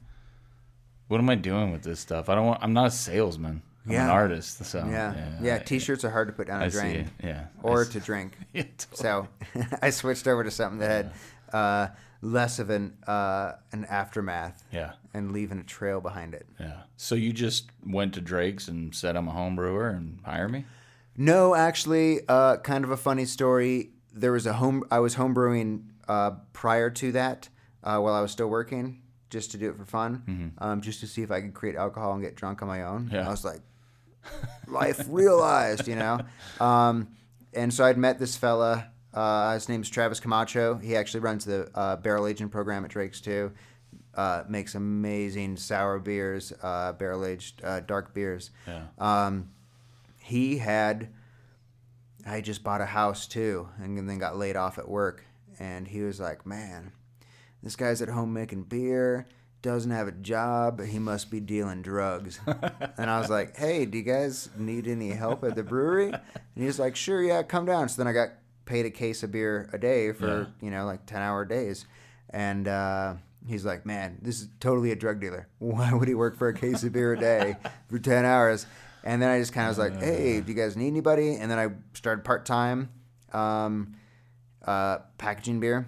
what 1.07 1.19
am 1.19 1.29
I 1.29 1.35
doing 1.35 1.71
with 1.71 1.83
this 1.83 1.99
stuff? 1.99 2.29
I 2.29 2.35
don't 2.35 2.45
want. 2.45 2.63
I'm 2.63 2.73
not 2.73 2.87
a 2.87 2.91
salesman. 2.91 3.61
I'm 3.85 3.91
an 3.91 4.09
artist. 4.09 4.65
So 4.65 4.85
yeah, 4.89 5.37
yeah. 5.41 5.59
T-shirts 5.59 6.03
are 6.03 6.09
hard 6.09 6.27
to 6.27 6.33
put 6.33 6.47
down 6.47 6.61
I 6.61 6.65
a 6.65 6.71
see 6.71 6.79
drain. 6.79 7.11
Yeah. 7.23 7.45
or 7.61 7.85
to 7.85 7.99
drink. 7.99 8.33
Yeah, 8.53 8.63
totally. 8.77 8.97
So 8.97 9.27
I 9.81 9.89
switched 9.91 10.27
over 10.27 10.43
to 10.43 10.51
something 10.51 10.79
that 10.79 10.89
had 10.89 11.11
uh, 11.53 11.87
less 12.21 12.59
of 12.59 12.69
an 12.69 12.97
uh, 13.07 13.53
an 13.71 13.85
aftermath 13.85 14.63
yeah. 14.71 14.93
and 15.13 15.31
leaving 15.31 15.59
a 15.59 15.63
trail 15.63 16.01
behind 16.01 16.33
it. 16.33 16.47
Yeah. 16.59 16.81
So 16.97 17.15
you 17.15 17.31
just 17.33 17.69
went 17.85 18.13
to 18.15 18.21
Drake's 18.21 18.67
and 18.67 18.95
said 18.95 19.15
I'm 19.15 19.27
a 19.27 19.31
home 19.31 19.55
brewer 19.55 19.89
and 19.89 20.19
hire 20.25 20.49
me? 20.49 20.65
No, 21.17 21.55
actually, 21.55 22.21
uh, 22.27 22.57
kind 22.57 22.83
of 22.83 22.91
a 22.91 22.97
funny 22.97 23.25
story. 23.25 23.91
There 24.13 24.31
was 24.31 24.45
a 24.45 24.53
home. 24.53 24.83
I 24.89 24.99
was 24.99 25.15
homebrewing 25.15 25.83
uh, 26.07 26.31
prior 26.53 26.89
to 26.89 27.11
that 27.13 27.49
uh, 27.83 27.99
while 27.99 28.13
I 28.13 28.21
was 28.21 28.31
still 28.31 28.49
working, 28.49 29.01
just 29.35 29.51
to 29.51 29.57
do 29.57 29.67
it 29.69 29.75
for 29.77 29.85
fun, 29.85 30.53
um, 30.59 30.79
just 30.81 30.99
to 31.01 31.07
see 31.07 31.21
if 31.21 31.29
I 31.31 31.41
could 31.41 31.53
create 31.53 31.75
alcohol 31.75 32.13
and 32.13 32.21
get 32.23 32.35
drunk 32.35 32.61
on 32.61 32.67
my 32.69 32.83
own. 32.83 33.09
Yeah. 33.11 33.27
I 33.27 33.29
was 33.29 33.43
like, 33.43 33.61
life 34.67 35.05
realized, 35.09 35.87
you 35.87 35.95
know. 35.95 36.19
Um, 36.59 37.09
and 37.53 37.73
so 37.73 37.83
I'd 37.83 37.97
met 37.97 38.17
this 38.17 38.35
fella. 38.37 38.87
Uh, 39.13 39.53
his 39.53 39.67
name's 39.69 39.89
Travis 39.89 40.19
Camacho. 40.21 40.75
He 40.87 40.95
actually 40.95 41.19
runs 41.29 41.43
the 41.45 41.69
uh, 41.75 41.95
barrel 41.97 42.27
aging 42.27 42.49
program 42.49 42.85
at 42.85 42.91
Drake's 42.91 43.19
too. 43.21 43.51
uh, 44.15 44.43
makes 44.47 44.75
amazing 44.75 45.57
sour 45.57 45.99
beers, 45.99 46.53
uh, 46.63 46.93
barrel 46.93 47.25
aged 47.25 47.63
uh, 47.63 47.81
dark 47.81 48.13
beers. 48.13 48.51
Yeah. 48.67 48.83
Um, 48.97 49.49
he 50.21 50.57
had, 50.57 51.09
I 52.25 52.41
just 52.41 52.63
bought 52.63 52.81
a 52.81 52.85
house 52.85 53.27
too, 53.27 53.67
and 53.81 54.09
then 54.09 54.17
got 54.17 54.37
laid 54.37 54.55
off 54.55 54.77
at 54.77 54.87
work. 54.87 55.23
And 55.59 55.87
he 55.87 56.01
was 56.01 56.19
like, 56.19 56.45
"Man, 56.45 56.91
this 57.65 57.75
guy's 57.75 58.01
at 58.01 58.07
home 58.07 58.31
making 58.31 58.63
beer, 58.63 59.27
doesn't 59.61 59.91
have 59.91 60.07
a 60.07 60.13
job. 60.13 60.81
He 60.81 60.99
must 60.99 61.29
be 61.29 61.41
dealing 61.41 61.81
drugs." 61.81 62.39
and 62.97 63.09
I 63.09 63.19
was 63.19 63.29
like, 63.29 63.57
"Hey, 63.57 63.85
do 63.85 63.97
you 63.97 64.03
guys 64.05 64.49
need 64.57 64.87
any 64.87 65.09
help 65.09 65.43
at 65.43 65.55
the 65.57 65.63
brewery?" 65.63 66.13
And 66.13 66.21
he's 66.63 66.79
like, 66.79 66.95
"Sure, 66.95 67.21
yeah, 67.21 67.43
come 67.43 67.65
down." 67.65 67.89
So 67.89 67.97
then 68.01 68.07
I 68.07 68.13
got 68.13 68.29
paid 68.63 68.85
a 68.85 68.89
case 68.91 69.21
of 69.23 69.31
beer 69.31 69.69
a 69.73 69.77
day 69.77 70.13
for 70.13 70.27
Yeah. 70.61 70.65
you 70.65 70.71
know 70.71 70.85
like 70.85 71.05
ten 71.05 71.21
hour 71.21 71.43
days, 71.43 71.85
and. 72.29 72.67
uh 72.69 73.15
He's 73.47 73.63
like, 73.63 73.85
man, 73.85 74.17
this 74.23 74.41
is 74.41 74.49
totally 74.59 74.89
a 74.91 74.95
drug 74.95 75.21
dealer. 75.21 75.47
Why 75.59 75.93
would 75.93 76.07
he 76.07 76.15
work 76.15 76.35
for 76.35 76.47
a 76.47 76.53
case 76.55 76.81
of 76.83 76.93
beer 76.93 77.13
a 77.13 77.19
day 77.19 77.57
for 77.87 77.99
10 77.99 78.25
hours? 78.25 78.65
And 79.03 79.21
then 79.21 79.29
I 79.29 79.37
just 79.37 79.53
kind 79.53 79.69
of 79.69 79.77
was 79.77 79.91
like, 79.91 80.01
hey, 80.01 80.41
do 80.41 80.51
you 80.51 80.57
guys 80.57 80.75
need 80.75 80.87
anybody? 80.87 81.35
And 81.35 81.51
then 81.51 81.59
I 81.59 81.67
started 81.93 82.25
part 82.25 82.47
time 82.47 82.89
um, 83.33 83.97
uh, 84.65 84.97
packaging 85.19 85.59
beer. 85.59 85.87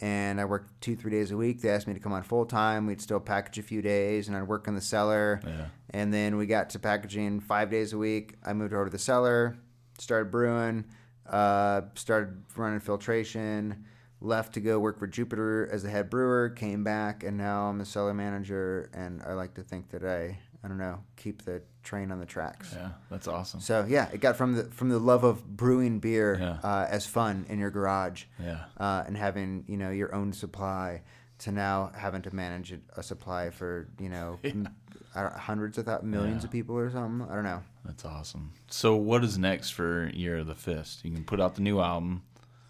And 0.00 0.40
I 0.40 0.44
worked 0.44 0.80
two, 0.80 0.94
three 0.94 1.10
days 1.10 1.32
a 1.32 1.36
week. 1.36 1.60
They 1.60 1.70
asked 1.70 1.88
me 1.88 1.94
to 1.94 2.00
come 2.00 2.12
on 2.12 2.22
full 2.22 2.46
time. 2.46 2.86
We'd 2.86 3.00
still 3.00 3.18
package 3.18 3.58
a 3.58 3.62
few 3.62 3.82
days, 3.82 4.28
and 4.28 4.36
I'd 4.36 4.46
work 4.46 4.68
in 4.68 4.74
the 4.74 4.80
cellar. 4.80 5.40
Yeah. 5.44 5.66
And 5.90 6.14
then 6.14 6.36
we 6.36 6.46
got 6.46 6.70
to 6.70 6.78
packaging 6.78 7.40
five 7.40 7.70
days 7.70 7.92
a 7.92 7.98
week. 7.98 8.34
I 8.44 8.52
moved 8.52 8.72
over 8.72 8.84
to 8.84 8.90
the 8.90 8.98
cellar, 8.98 9.56
started 9.98 10.30
brewing, 10.30 10.84
uh, 11.28 11.82
started 11.94 12.44
running 12.56 12.80
filtration, 12.80 13.86
left 14.20 14.54
to 14.54 14.60
go 14.60 14.78
work 14.78 14.98
for 14.98 15.06
Jupiter 15.06 15.68
as 15.72 15.82
the 15.82 15.90
head 15.90 16.10
brewer, 16.10 16.50
came 16.50 16.84
back, 16.84 17.24
and 17.24 17.36
now 17.36 17.68
I'm 17.68 17.78
the 17.78 17.84
cellar 17.84 18.14
manager. 18.14 18.90
And 18.94 19.22
I 19.22 19.32
like 19.32 19.54
to 19.54 19.62
think 19.62 19.90
that 19.90 20.04
I, 20.04 20.38
I 20.62 20.68
don't 20.68 20.78
know, 20.78 21.00
keep 21.16 21.42
the 21.44 21.62
train 21.88 22.12
on 22.12 22.18
the 22.20 22.26
tracks. 22.26 22.74
Yeah, 22.76 22.90
that's 23.10 23.26
awesome. 23.26 23.60
So 23.60 23.86
yeah, 23.88 24.08
it 24.12 24.20
got 24.20 24.36
from 24.36 24.54
the 24.56 24.64
from 24.64 24.90
the 24.90 24.98
love 24.98 25.24
of 25.24 25.56
brewing 25.56 26.00
beer 26.00 26.36
Yeah. 26.38 26.58
uh, 26.62 26.86
as 26.90 27.06
fun 27.06 27.46
in 27.48 27.58
your 27.58 27.70
garage, 27.70 28.24
Yeah. 28.38 28.64
uh, 28.78 29.04
and 29.06 29.16
having 29.16 29.64
you 29.66 29.78
know 29.78 29.90
your 29.90 30.14
own 30.14 30.32
supply, 30.34 31.02
to 31.40 31.52
now 31.52 31.90
having 31.96 32.22
to 32.22 32.34
manage 32.34 32.74
a 32.96 33.02
supply 33.02 33.48
for 33.50 33.88
you 33.98 34.10
know 34.10 34.38
don't, 34.44 34.68
hundreds 35.14 35.78
of 35.78 35.86
thou- 35.86 36.00
millions 36.02 36.42
Yeah. 36.42 36.48
of 36.48 36.52
people 36.52 36.76
or 36.76 36.90
something. 36.90 37.26
I 37.30 37.34
don't 37.34 37.44
know. 37.44 37.62
That's 37.86 38.04
awesome. 38.04 38.52
So, 38.68 38.94
what 38.94 39.24
is 39.24 39.38
next 39.38 39.70
for 39.70 40.10
Year 40.12 40.36
of 40.38 40.46
the 40.46 40.54
Fist? 40.54 41.04
You 41.06 41.10
can 41.12 41.24
put 41.24 41.40
out 41.40 41.54
the 41.54 41.62
new 41.62 41.80
album. 41.80 42.22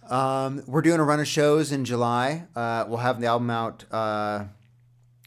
Um, 0.08 0.62
we're 0.66 0.80
doing 0.82 1.00
a 1.00 1.04
run 1.04 1.18
of 1.20 1.26
shows 1.26 1.72
in 1.72 1.84
July. 1.84 2.44
Uh, 2.54 2.84
we'll 2.88 2.98
have 3.08 3.20
the 3.20 3.26
album 3.26 3.50
out 3.50 3.84
uh, 3.90 4.44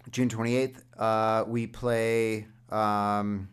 June 0.09 0.29
28th. 0.29 0.77
Uh, 0.97 1.43
we 1.45 1.67
play 1.67 2.47
um, 2.71 3.49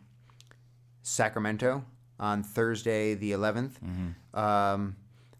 Sacramento 1.01 1.83
on 2.19 2.43
Thursday, 2.43 3.13
the 3.15 3.31
11th. 3.31 3.73
Um, 4.33 4.95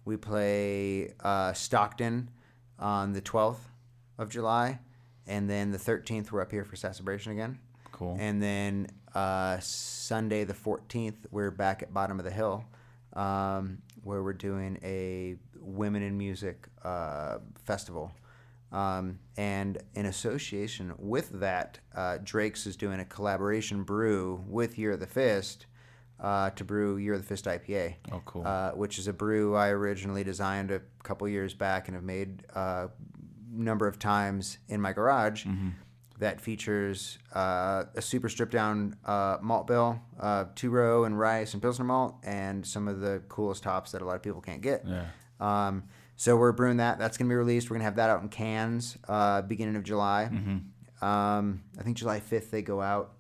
we 0.06 0.18
play 0.18 1.14
uh, 1.20 1.54
Stockton 1.54 2.30
on 2.80 3.14
the 3.14 3.22
12th 3.22 3.60
of 4.18 4.30
July. 4.30 4.80
And 5.28 5.50
then 5.50 5.72
the 5.72 5.78
13th, 5.78 6.32
we're 6.32 6.42
up 6.42 6.52
here 6.52 6.64
for 6.64 6.76
Celebration 6.76 7.32
again. 7.34 7.60
Cool. 7.92 8.18
And 8.20 8.42
then 8.42 8.88
uh, 9.14 9.60
Sunday 9.60 10.44
the 10.44 10.54
14th, 10.54 11.16
we're 11.30 11.52
back 11.52 11.84
at 11.84 11.94
Bottom 11.94 12.18
of 12.18 12.26
the 12.26 12.32
Hill, 12.32 12.66
um, 13.14 13.80
where 14.04 14.24
we're 14.24 14.34
doing 14.34 14.80
a 14.84 15.36
Women 15.60 16.02
in 16.02 16.18
Music 16.18 16.68
uh, 16.84 17.40
festival. 17.66 18.12
Um, 18.72 19.20
and 19.38 19.80
in 19.96 20.06
association 20.06 20.94
with 20.98 21.40
that, 21.40 21.80
uh, 21.96 22.20
Drake's 22.24 22.68
is 22.68 22.76
doing 22.76 23.00
a 23.00 23.06
collaboration 23.06 23.84
brew 23.84 24.44
with 24.48 24.78
Year 24.78 24.92
of 24.92 25.00
the 25.00 25.08
Fist 25.08 25.66
uh, 26.20 26.52
to 26.52 26.64
brew 26.64 26.98
Year 26.98 27.14
of 27.14 27.22
the 27.22 27.28
Fist 27.28 27.46
IPA. 27.46 27.96
Oh, 28.12 28.22
cool. 28.26 28.46
Uh, 28.46 28.72
which 28.72 29.00
is 29.00 29.08
a 29.08 29.14
brew 29.14 29.56
I 29.56 29.70
originally 29.70 30.24
designed 30.24 30.70
a 30.72 30.82
couple 31.04 31.28
years 31.28 31.54
back 31.54 31.88
and 31.88 31.96
have 31.96 32.04
made 32.04 32.44
a 32.54 32.90
number 33.52 33.88
of 33.88 33.98
times 33.98 34.60
in 34.68 34.80
my 34.82 34.94
garage 34.94 35.46
Mm-hmm. 35.46 35.70
that 36.20 36.40
features 36.42 37.18
uh, 37.34 37.86
a 37.96 38.02
super 38.02 38.30
stripped 38.30 38.52
down 38.52 38.96
uh, 39.06 39.38
malt 39.42 39.66
bill, 39.66 40.00
uh, 40.20 40.46
two 40.54 40.70
row 40.70 41.06
and 41.06 41.18
rice 41.18 41.54
and 41.54 41.62
pilsner 41.62 41.86
malt, 41.86 42.16
and 42.24 42.64
some 42.68 42.88
of 42.88 43.00
the 43.00 43.24
coolest 43.30 43.64
hops 43.64 43.94
that 43.94 44.02
a 44.02 44.06
lot 44.06 44.16
of 44.16 44.22
people 44.22 44.42
can't 44.42 44.62
get. 44.62 44.84
Yeah. 44.86 45.06
Um, 45.40 45.86
so 46.22 46.36
we're 46.36 46.52
brewing 46.52 46.78
that. 46.78 47.00
That's 47.00 47.18
gonna 47.18 47.30
be 47.30 47.36
released. 47.36 47.70
We're 47.70 47.76
gonna 47.76 47.86
have 47.86 47.96
that 47.96 48.10
out 48.10 48.22
in 48.22 48.28
cans 48.28 48.98
uh, 49.08 49.42
beginning 49.42 49.78
of 49.78 49.84
July. 49.84 50.30
Mm-hmm. 50.30 51.06
Um, 51.06 51.64
I 51.80 51.84
think 51.84 51.96
July 51.96 52.20
fifth 52.20 52.52
they 52.52 52.62
go 52.62 52.82
out. 52.82 53.14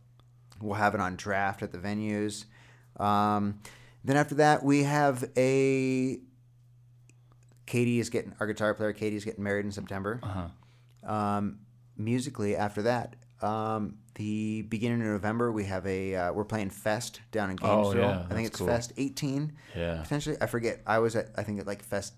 We'll 0.62 0.76
have 0.76 0.93
it 0.95 1.00
on 1.00 1.16
draft 1.16 1.64
at 1.64 1.72
the 1.72 1.78
venues. 1.78 2.43
Um, 3.02 3.62
then 4.04 4.18
after 4.18 4.36
that 4.36 4.64
we 4.64 4.84
have 4.84 5.24
a. 5.38 6.20
Katie 7.66 8.00
is 8.00 8.10
getting 8.10 8.34
our 8.39 8.47
guitar 8.47 8.74
player. 8.74 8.91
Katie 8.93 9.16
is 9.16 9.24
getting 9.24 9.43
married 9.43 9.64
in 9.66 9.72
September. 9.72 10.20
Uh-huh. 10.24 11.12
Um, 11.14 11.60
musically, 11.97 12.56
after 12.56 12.82
that, 12.82 13.16
um, 13.41 14.00
the 14.16 14.64
beginning 14.64 15.02
of 15.02 15.08
November, 15.08 15.52
we 15.52 15.66
have 15.66 15.86
a 15.86 16.16
uh, 16.16 16.34
we're 16.34 16.43
playing 16.45 16.72
Fest 16.72 17.22
down 17.32 17.52
in 17.52 17.58
Oh, 17.62 17.84
Gainesville. 17.93 18.02
yeah, 18.10 18.26
I 18.30 18.34
think 18.34 18.47
it's 18.47 18.58
cool. 18.58 18.68
Fest 18.68 18.91
18 18.97 19.54
Yeah. 19.78 20.02
potentially. 20.02 20.36
I 20.41 20.47
forget. 20.47 20.82
I 20.86 20.97
was 21.00 21.16
at 21.16 21.30
I 21.38 21.43
think 21.43 21.60
at 21.60 21.68
like 21.68 21.84
Fest 21.84 22.14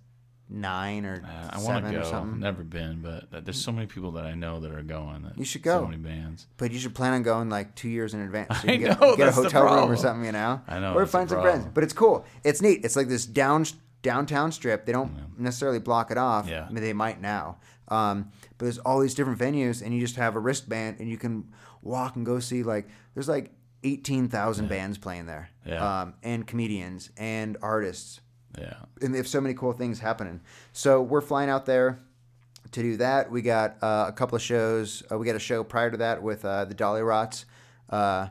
nine 0.52 1.06
or 1.06 1.24
Uh, 1.26 1.50
I 1.52 1.60
want 1.64 1.86
to 1.86 1.92
or 1.98 2.02
go. 2.04 2.10
something. 2.10 2.40
Never 2.40 2.64
been, 2.64 3.02
but 3.02 3.46
there's 3.46 3.64
so 3.64 3.72
many 3.72 3.88
people 3.88 4.12
that 4.14 4.26
I 4.26 4.34
know 4.36 4.60
that 4.60 4.72
are 4.72 4.82
going. 4.84 5.24
That 5.24 5.38
You 5.38 5.46
should 5.46 5.64
go. 5.64 5.80
So 5.80 5.86
many 5.88 5.98
bands. 5.98 6.48
But 6.58 6.72
you 6.72 6.80
should 6.80 6.94
plan 6.94 7.14
on 7.14 7.24
going 7.24 7.50
like 7.50 7.74
two 7.76 7.90
years 7.90 8.14
in 8.14 8.20
advance. 8.22 8.62
So 8.62 8.68
I 8.68 8.72
you 8.74 8.78
get, 8.80 9.00
know, 9.00 9.16
get 9.16 9.30
a 9.30 9.32
hotel 9.32 9.64
room 9.64 9.92
or 9.92 9.96
something, 9.96 10.26
you 10.26 10.32
know. 10.34 10.62
I 10.68 10.80
know, 10.80 10.94
Or 10.94 11.06
find 11.06 11.30
some 11.30 11.42
friends. 11.42 11.66
But 11.74 11.84
it's 11.84 11.94
cool. 11.94 12.26
It's 12.44 12.62
neat. 12.62 12.84
It's 12.84 12.96
like 12.96 13.08
this 13.08 13.26
down 13.26 13.66
downtown 14.02 14.52
strip. 14.52 14.86
They 14.86 14.92
don't 14.92 15.40
necessarily 15.40 15.80
block 15.80 16.12
it 16.12 16.18
off. 16.18 16.48
Yeah. 16.50 16.66
I 16.68 16.72
mean, 16.72 16.84
they 16.84 16.94
might 16.94 17.22
now. 17.22 17.58
Um, 17.88 18.32
but 18.58 18.66
there's 18.66 18.78
all 18.80 19.00
these 19.00 19.14
different 19.14 19.38
venues, 19.40 19.82
and 19.84 19.94
you 19.94 20.00
just 20.00 20.16
have 20.16 20.36
a 20.36 20.40
wristband, 20.40 20.98
and 21.00 21.10
you 21.10 21.18
can 21.18 21.52
walk 21.82 22.16
and 22.16 22.26
go 22.26 22.40
see 22.40 22.64
like 22.64 22.88
there's 23.14 23.28
like 23.30 23.52
eighteen 23.84 24.28
thousand 24.28 24.70
bands 24.70 24.98
playing 24.98 25.26
there. 25.26 25.50
Yeah. 25.66 26.02
Um, 26.02 26.14
and 26.24 26.46
comedians 26.48 27.10
and 27.18 27.58
artists 27.62 28.22
Yeah. 28.58 28.74
and 29.02 29.14
they 29.14 29.18
have 29.18 29.28
so 29.28 29.40
many 29.42 29.54
cool 29.56 29.74
things 29.74 30.00
happening. 30.00 30.42
So 30.74 31.02
we're 31.02 31.22
flying 31.22 31.50
out 31.50 31.66
there 31.66 32.00
to 32.72 32.82
do 32.82 32.98
that. 32.98 33.32
We 33.32 33.42
got 33.42 33.78
uh, 33.82 34.06
a 34.08 34.12
couple 34.12 34.36
of 34.36 34.42
shows. 34.42 35.04
Uh, 35.12 35.18
we 35.18 35.26
got 35.26 35.36
a 35.36 35.40
show 35.40 35.64
prior 35.64 35.92
to 35.92 35.98
that 35.98 36.22
with 36.22 36.46
uh, 36.46 36.66
the 36.66 36.76
Dollyrots, 36.76 37.46
uh, 37.90 38.28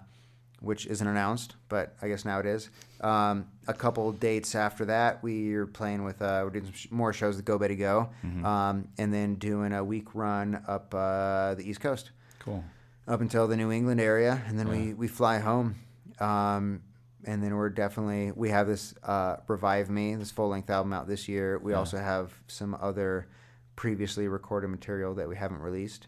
which 0.61 0.87
isn't 0.87 1.07
announced, 1.07 1.57
but 1.69 1.95
I 2.03 2.09
guess 2.09 2.25
now 2.25 2.39
it 2.39 2.47
is. 2.47 2.69
Um, 3.01 3.47
a 3.67 3.73
couple 3.73 4.13
dates 4.13 4.55
after 4.55 4.85
that, 4.87 5.23
we 5.23 5.55
are 5.55 5.67
playing 5.67 6.05
with. 6.05 6.21
Uh, 6.21 6.43
we're 6.45 6.51
doing 6.51 6.65
some 6.67 6.75
sh- 6.75 6.89
more 6.91 7.13
shows 7.15 7.37
with 7.37 7.45
Go 7.47 7.59
Betty 7.59 7.77
Go, 7.77 8.11
um, 8.45 8.89
and 8.99 9.13
then 9.13 9.37
doing 9.37 9.73
a 9.73 9.83
week 9.83 10.15
run 10.15 10.63
up 10.69 10.95
uh, 10.95 11.55
the 11.55 11.63
East 11.69 11.81
Coast 11.81 12.11
Cool. 12.41 12.63
up 13.09 13.21
until 13.23 13.49
the 13.49 13.57
New 13.57 13.71
England 13.73 14.01
area, 14.03 14.43
and 14.49 14.59
then 14.59 14.69
we, 14.69 14.93
we 14.93 15.09
fly 15.09 15.39
home. 15.39 15.77
Um, 16.19 16.83
and 17.25 17.43
then 17.43 17.55
we're 17.57 17.69
definitely 17.71 18.33
we 18.33 18.49
have 18.51 18.67
this 18.67 18.95
uh, 19.03 19.37
revive 19.49 19.91
me 19.91 20.15
this 20.15 20.31
full 20.31 20.49
length 20.49 20.71
album 20.71 20.93
out 20.93 21.07
this 21.09 21.29
year. 21.29 21.59
We 21.59 21.73
also 21.75 21.99
have 21.99 22.33
some 22.49 22.77
other 22.81 23.29
previously 23.77 24.29
recorded 24.29 24.69
material 24.69 25.15
that 25.15 25.29
we 25.29 25.37
haven't 25.37 25.61
released 25.61 26.07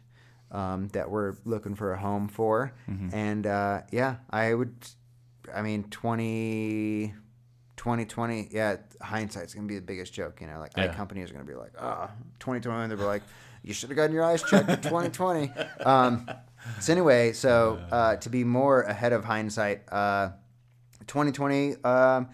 um, 0.50 0.88
that 0.88 1.10
we're 1.10 1.36
looking 1.44 1.74
for 1.74 1.92
a 1.94 1.98
home 1.98 2.28
for. 2.28 2.72
And 3.12 3.46
uh, 3.46 3.82
yeah, 3.90 4.16
I 4.30 4.54
would. 4.54 4.74
I 5.52 5.60
mean, 5.62 5.84
20, 5.90 7.14
2020, 7.76 8.48
yeah, 8.52 8.76
hindsight's 9.00 9.54
gonna 9.54 9.66
be 9.66 9.74
the 9.76 9.80
biggest 9.80 10.12
joke. 10.12 10.40
You 10.40 10.46
know, 10.46 10.58
like 10.60 10.72
Yeah. 10.76 10.92
companies 10.94 11.30
are 11.30 11.34
gonna 11.34 11.44
be 11.46 11.54
like, 11.54 11.72
ah, 11.80 12.10
2021. 12.38 12.88
They'll 12.88 12.98
be 12.98 13.04
like, 13.04 13.22
you 13.62 13.74
should 13.74 13.88
have 13.90 13.96
gotten 13.96 14.12
your 14.14 14.24
eyes 14.24 14.42
checked 14.42 14.68
in 14.68 14.80
2020. 14.82 15.50
Um, 15.84 16.28
so 16.80 16.92
anyway, 16.92 17.32
so 17.32 17.80
uh, 17.90 18.16
to 18.16 18.28
be 18.30 18.44
more 18.44 18.82
ahead 18.82 19.12
of 19.12 19.24
hindsight, 19.24 19.82
uh, 19.92 20.30
2020, 21.06 21.76
um, 21.84 22.28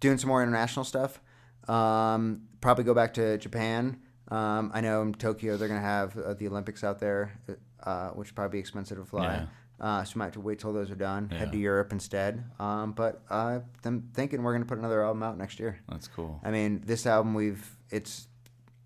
doing 0.00 0.18
some 0.18 0.28
more 0.28 0.42
international 0.42 0.84
stuff. 0.84 1.20
Um, 1.68 2.42
probably 2.60 2.84
go 2.84 2.94
back 2.94 3.14
to 3.14 3.38
Japan. 3.38 4.00
Um, 4.30 4.70
I 4.74 4.80
know 4.80 5.02
in 5.02 5.14
Tokyo 5.14 5.56
they're 5.56 5.68
gonna 5.68 5.80
have 5.80 6.16
uh, 6.16 6.34
the 6.34 6.48
Olympics 6.48 6.84
out 6.84 6.98
there, 6.98 7.38
uh, 7.82 8.10
which 8.10 8.34
probably 8.34 8.58
be 8.58 8.60
expensive 8.60 8.98
to 8.98 9.04
fly. 9.04 9.24
Yeah. 9.24 9.46
Uh, 9.80 10.04
so 10.04 10.12
we 10.14 10.18
might 10.18 10.24
have 10.26 10.34
to 10.34 10.40
wait 10.40 10.58
till 10.58 10.72
those 10.72 10.90
are 10.90 10.96
done. 10.96 11.28
Yeah. 11.30 11.38
Head 11.38 11.52
to 11.52 11.58
Europe 11.58 11.92
instead. 11.92 12.44
Um, 12.58 12.92
but 12.92 13.22
uh, 13.30 13.60
I'm 13.84 14.10
thinking 14.12 14.42
we're 14.42 14.52
gonna 14.52 14.64
put 14.64 14.78
another 14.78 15.04
album 15.04 15.22
out 15.22 15.38
next 15.38 15.60
year. 15.60 15.80
That's 15.88 16.08
cool. 16.08 16.40
I 16.42 16.50
mean, 16.50 16.82
this 16.84 17.06
album 17.06 17.34
we've 17.34 17.76
it's 17.90 18.26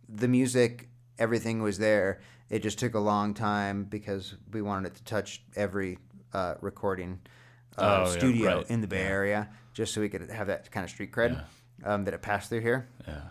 the 0.08 0.28
music, 0.28 0.88
everything 1.18 1.62
was 1.62 1.78
there. 1.78 2.20
It 2.50 2.62
just 2.62 2.78
took 2.78 2.94
a 2.94 2.98
long 3.00 3.32
time 3.32 3.84
because 3.84 4.34
we 4.52 4.60
wanted 4.60 4.88
it 4.88 4.96
to 4.96 5.04
touch 5.04 5.42
every 5.56 5.98
uh, 6.34 6.54
recording 6.60 7.20
uh, 7.78 8.04
Oh, 8.06 8.10
yeah, 8.12 8.18
studio 8.18 8.56
right. 8.58 8.70
in 8.70 8.80
the 8.80 8.86
Bay 8.86 9.02
Yeah. 9.04 9.08
Area, 9.10 9.48
just 9.74 9.92
so 9.94 10.00
we 10.00 10.08
could 10.08 10.28
have 10.30 10.46
that 10.48 10.70
kind 10.70 10.84
of 10.84 10.90
street 10.90 11.12
cred 11.12 11.42
um, 11.84 12.04
that 12.04 12.14
it 12.14 12.22
passed 12.22 12.48
through 12.50 12.60
here. 12.60 12.88
Yeah. 13.06 13.22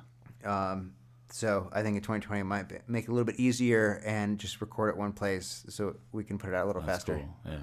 Um, 0.71 0.93
So 1.29 1.69
I 1.71 1.81
think 1.81 1.95
in 1.95 2.01
2020 2.01 2.41
it 2.41 2.43
might 2.43 2.67
be, 2.67 2.75
make 2.87 3.05
it 3.05 3.09
a 3.09 3.13
little 3.13 3.25
bit 3.25 3.39
easier 3.39 4.01
and 4.05 4.37
just 4.37 4.59
record 4.59 4.89
at 4.89 4.97
one 4.97 5.13
place 5.13 5.63
so 5.69 5.95
we 6.11 6.23
can 6.25 6.37
put 6.37 6.49
it 6.49 6.55
out 6.55 6.65
a 6.65 6.67
little 6.67 6.81
That's 6.81 7.05
faster. 7.05 7.15
cool. 7.15 7.35
Yeah. 7.53 7.59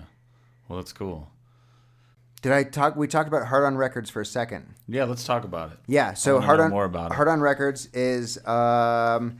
Well, 0.68 0.78
that's 0.78 0.92
cool. 0.94 1.28
Did 2.40 2.52
I 2.52 2.62
talk? 2.62 2.94
We 2.96 3.08
talked 3.08 3.26
about 3.28 3.46
Hard 3.48 3.64
on 3.64 3.76
Records 3.76 4.08
for 4.10 4.20
a 4.20 4.24
second. 4.26 4.74
Yeah, 4.86 5.04
let's 5.04 5.24
talk 5.24 5.42
about 5.44 5.72
it. 5.72 5.78
Yeah. 5.88 6.14
So 6.14 6.40
Hard 6.40 6.60
on 6.60 6.70
more 6.70 6.84
about 6.84 7.10
it. 7.10 7.14
Hard 7.16 7.26
on 7.28 7.40
Records 7.40 7.86
is 7.92 8.38
um, 8.46 9.38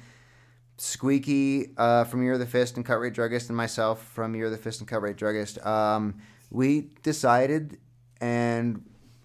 Squeaky 0.78 1.70
uh, 1.76 2.04
from 2.04 2.22
Year 2.22 2.34
of 2.34 2.38
the 2.40 2.46
Fist 2.46 2.76
and 2.76 2.84
Cut 2.84 2.96
Rate 3.00 3.14
Druggist 3.14 3.48
and 3.48 3.56
myself 3.56 4.02
from 4.02 4.34
Year 4.34 4.46
of 4.46 4.50
the 4.52 4.58
Fist 4.58 4.80
and 4.80 4.88
Cut 4.88 5.00
Rate 5.02 5.16
Druggist. 5.16 5.64
Um, 5.64 6.20
we 6.50 6.90
decided 7.02 7.78
and 8.20 8.82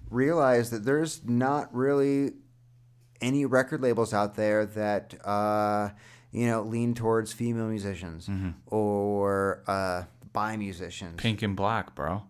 realized 0.10 0.72
that 0.72 0.84
there's 0.86 1.22
not 1.26 1.74
really 1.74 2.34
any 3.22 3.46
record 3.46 3.82
labels 3.82 4.14
out 4.14 4.36
there 4.36 4.66
that 4.66 5.14
uh, 5.26 5.90
you 6.32 6.46
know 6.48 6.62
lean 6.62 6.94
towards 6.94 7.32
female 7.34 7.68
musicians 7.68 8.28
Mm-hmm. 8.28 8.50
or 8.68 9.64
uh, 9.68 10.04
bi 10.34 10.58
musicians. 10.58 11.16
Pink 11.22 11.42
and 11.42 11.56
black, 11.56 11.96
bro. 11.96 12.24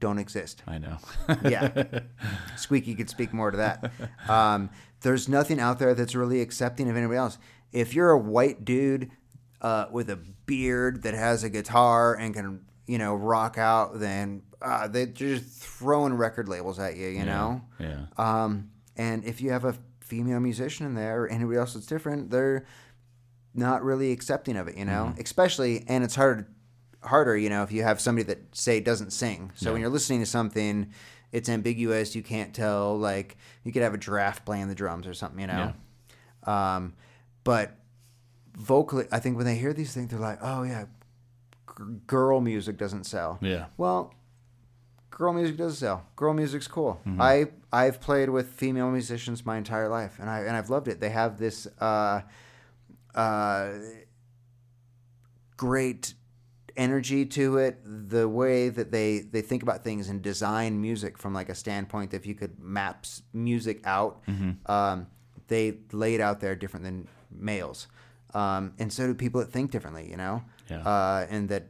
Don't 0.00 0.18
exist. 0.18 0.62
I 0.66 0.78
know. 0.78 0.98
Yeah. 1.44 1.84
Squeaky 2.56 2.94
could 2.94 3.08
speak 3.08 3.32
more 3.32 3.50
to 3.50 3.56
that. 3.58 3.92
Um, 4.28 4.70
there's 5.00 5.28
nothing 5.28 5.60
out 5.60 5.78
there 5.78 5.94
that's 5.94 6.14
really 6.14 6.40
accepting 6.40 6.90
of 6.90 6.96
anybody 6.96 7.16
else. 7.18 7.38
If 7.72 7.94
you're 7.94 8.10
a 8.10 8.18
white 8.18 8.64
dude 8.64 9.10
uh, 9.60 9.86
with 9.90 10.10
a 10.10 10.16
beard 10.16 11.02
that 11.04 11.14
has 11.14 11.42
a 11.44 11.48
guitar 11.50 12.14
and 12.14 12.34
can, 12.34 12.60
you 12.86 12.98
know, 12.98 13.14
rock 13.14 13.58
out, 13.58 13.98
then 13.98 14.42
uh, 14.60 14.88
they're 14.88 15.06
just 15.06 15.44
throwing 15.44 16.14
record 16.14 16.48
labels 16.48 16.78
at 16.78 16.96
you, 16.96 17.08
you 17.08 17.24
know? 17.24 17.62
yeah. 17.78 18.06
Um, 18.16 18.70
and 18.96 19.24
if 19.24 19.40
you 19.40 19.50
have 19.50 19.64
a 19.64 19.74
female 20.00 20.40
musician 20.40 20.86
in 20.86 20.94
there 20.94 21.22
or 21.22 21.28
anybody 21.28 21.58
else 21.58 21.74
that's 21.74 21.86
different, 21.86 22.30
they're 22.30 22.66
not 23.54 23.82
really 23.82 24.12
accepting 24.12 24.56
of 24.56 24.68
it, 24.68 24.76
you 24.76 24.84
know. 24.84 25.14
Especially, 25.18 25.84
and 25.88 26.04
it's 26.04 26.14
harder, 26.14 26.48
harder, 27.02 27.36
you 27.36 27.48
know, 27.48 27.62
if 27.62 27.72
you 27.72 27.82
have 27.82 28.00
somebody 28.00 28.24
that 28.24 28.54
say 28.54 28.80
doesn't 28.80 29.12
sing. 29.12 29.52
So 29.54 29.72
when 29.72 29.80
you're 29.80 29.90
listening 29.90 30.20
to 30.20 30.26
something, 30.26 30.92
it's 31.32 31.48
ambiguous. 31.48 32.14
You 32.14 32.22
can't 32.22 32.54
tell. 32.54 32.96
Like 32.96 33.36
you 33.64 33.72
could 33.72 33.82
have 33.82 33.94
a 33.94 33.98
giraffe 33.98 34.44
playing 34.44 34.68
the 34.68 34.74
drums 34.74 35.06
or 35.06 35.14
something, 35.14 35.40
you 35.40 35.46
know. 35.46 35.72
Yeah. 36.46 36.76
Um, 36.76 36.94
but 37.42 37.76
vocally, 38.56 39.06
I 39.10 39.18
think 39.18 39.36
when 39.36 39.46
they 39.46 39.56
hear 39.56 39.72
these 39.72 39.92
things, 39.92 40.10
they're 40.10 40.20
like, 40.20 40.38
"Oh 40.42 40.62
yeah, 40.62 40.84
girl 42.06 42.40
music 42.40 42.76
doesn't 42.76 43.04
sell." 43.04 43.38
Yeah. 43.40 43.66
Well, 43.76 44.14
girl 45.10 45.32
music 45.32 45.56
does 45.56 45.78
sell. 45.78 46.04
Girl 46.16 46.34
music's 46.34 46.68
cool. 46.68 47.00
I 47.20 47.46
I've 47.72 48.00
played 48.00 48.30
with 48.30 48.48
female 48.48 48.90
musicians 48.90 49.44
my 49.44 49.56
entire 49.56 49.88
life, 49.88 50.18
and 50.20 50.28
I 50.28 50.40
and 50.40 50.56
I've 50.56 50.70
loved 50.70 50.88
it. 50.88 51.00
They 51.00 51.10
have 51.10 51.38
this 51.38 51.66
uh, 51.80 52.22
uh, 53.14 53.72
great 55.56 56.14
energy 56.76 57.24
to 57.26 57.58
it. 57.58 57.78
The 57.84 58.28
way 58.28 58.68
that 58.68 58.90
they 58.90 59.20
they 59.20 59.42
think 59.42 59.62
about 59.62 59.84
things 59.84 60.08
and 60.08 60.22
design 60.22 60.80
music 60.80 61.18
from 61.18 61.32
like 61.34 61.48
a 61.48 61.54
standpoint, 61.54 62.10
that 62.10 62.18
if 62.18 62.26
you 62.26 62.34
could 62.34 62.58
map 62.60 63.06
music 63.32 63.80
out, 63.84 64.22
um, 64.66 65.06
they 65.48 65.78
lay 65.92 66.14
it 66.14 66.20
out 66.20 66.40
there 66.40 66.54
different 66.54 66.84
than 66.84 67.08
males, 67.30 67.86
um, 68.34 68.72
and 68.78 68.92
so 68.92 69.06
do 69.06 69.14
people 69.14 69.40
that 69.40 69.50
think 69.52 69.70
differently. 69.70 70.08
You 70.10 70.16
know, 70.16 70.42
Yeah. 70.70 70.80
uh, 70.80 71.26
and 71.28 71.48
that 71.48 71.68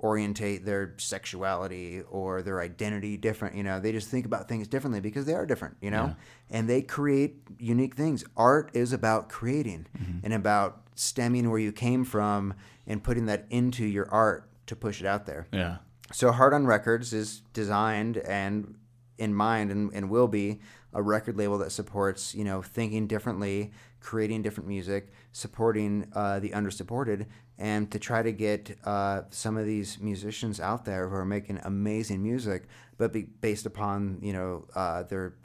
orientate 0.00 0.64
their 0.64 0.94
sexuality 0.98 2.02
or 2.10 2.42
their 2.42 2.60
identity 2.60 3.16
different 3.16 3.54
you 3.54 3.62
know 3.62 3.78
they 3.78 3.92
just 3.92 4.08
think 4.08 4.26
about 4.26 4.48
things 4.48 4.66
differently 4.66 4.98
because 4.98 5.26
they 5.26 5.34
are 5.34 5.46
different 5.46 5.76
you 5.80 5.90
know? 5.90 6.16
And 6.50 6.68
they 6.68 6.82
create 6.82 7.36
unique 7.58 7.94
things. 7.94 8.24
Art 8.36 8.70
is 8.74 8.92
about 8.92 9.28
creating 9.28 9.86
and 10.22 10.34
about 10.34 10.82
stemming 10.96 11.48
where 11.50 11.58
you 11.60 11.72
came 11.72 12.04
from 12.04 12.54
and 12.86 13.02
putting 13.02 13.26
that 13.26 13.46
into 13.48 13.86
your 13.86 14.10
art 14.10 14.50
to 14.66 14.76
push 14.76 15.00
it 15.00 15.06
out 15.06 15.24
there. 15.24 15.46
Yeah. 15.52 15.76
so 16.12 16.30
Hard 16.32 16.52
on 16.52 16.66
Records 16.66 17.12
is 17.12 17.42
designed 17.54 18.18
and 18.18 18.74
in 19.18 19.32
mind 19.34 19.70
and, 19.70 19.90
and 19.94 20.10
will 20.10 20.28
be 20.28 20.60
a 20.92 21.02
record 21.02 21.38
label 21.38 21.58
that 21.58 21.72
supports, 21.72 22.34
you 22.34 22.44
know, 22.44 22.60
thinking 22.60 23.06
differently, 23.06 23.70
creating 24.02 24.42
different 24.42 24.68
music, 24.68 25.12
supporting 25.30 26.06
uh, 26.14 26.40
the 26.40 26.50
undersupported, 26.50 27.26
and 27.56 27.90
to 27.90 27.98
try 27.98 28.22
to 28.22 28.32
get 28.32 28.76
uh, 28.84 29.22
some 29.30 29.56
of 29.56 29.64
these 29.64 30.00
musicians 30.00 30.58
out 30.60 30.84
there 30.84 31.08
who 31.08 31.14
are 31.14 31.24
making 31.24 31.60
amazing 31.64 32.20
music, 32.22 32.64
but 32.98 33.12
be 33.12 33.22
based 33.22 33.64
upon, 33.64 34.18
you 34.20 34.32
know, 34.32 34.66
uh, 34.74 35.04
their 35.04 35.36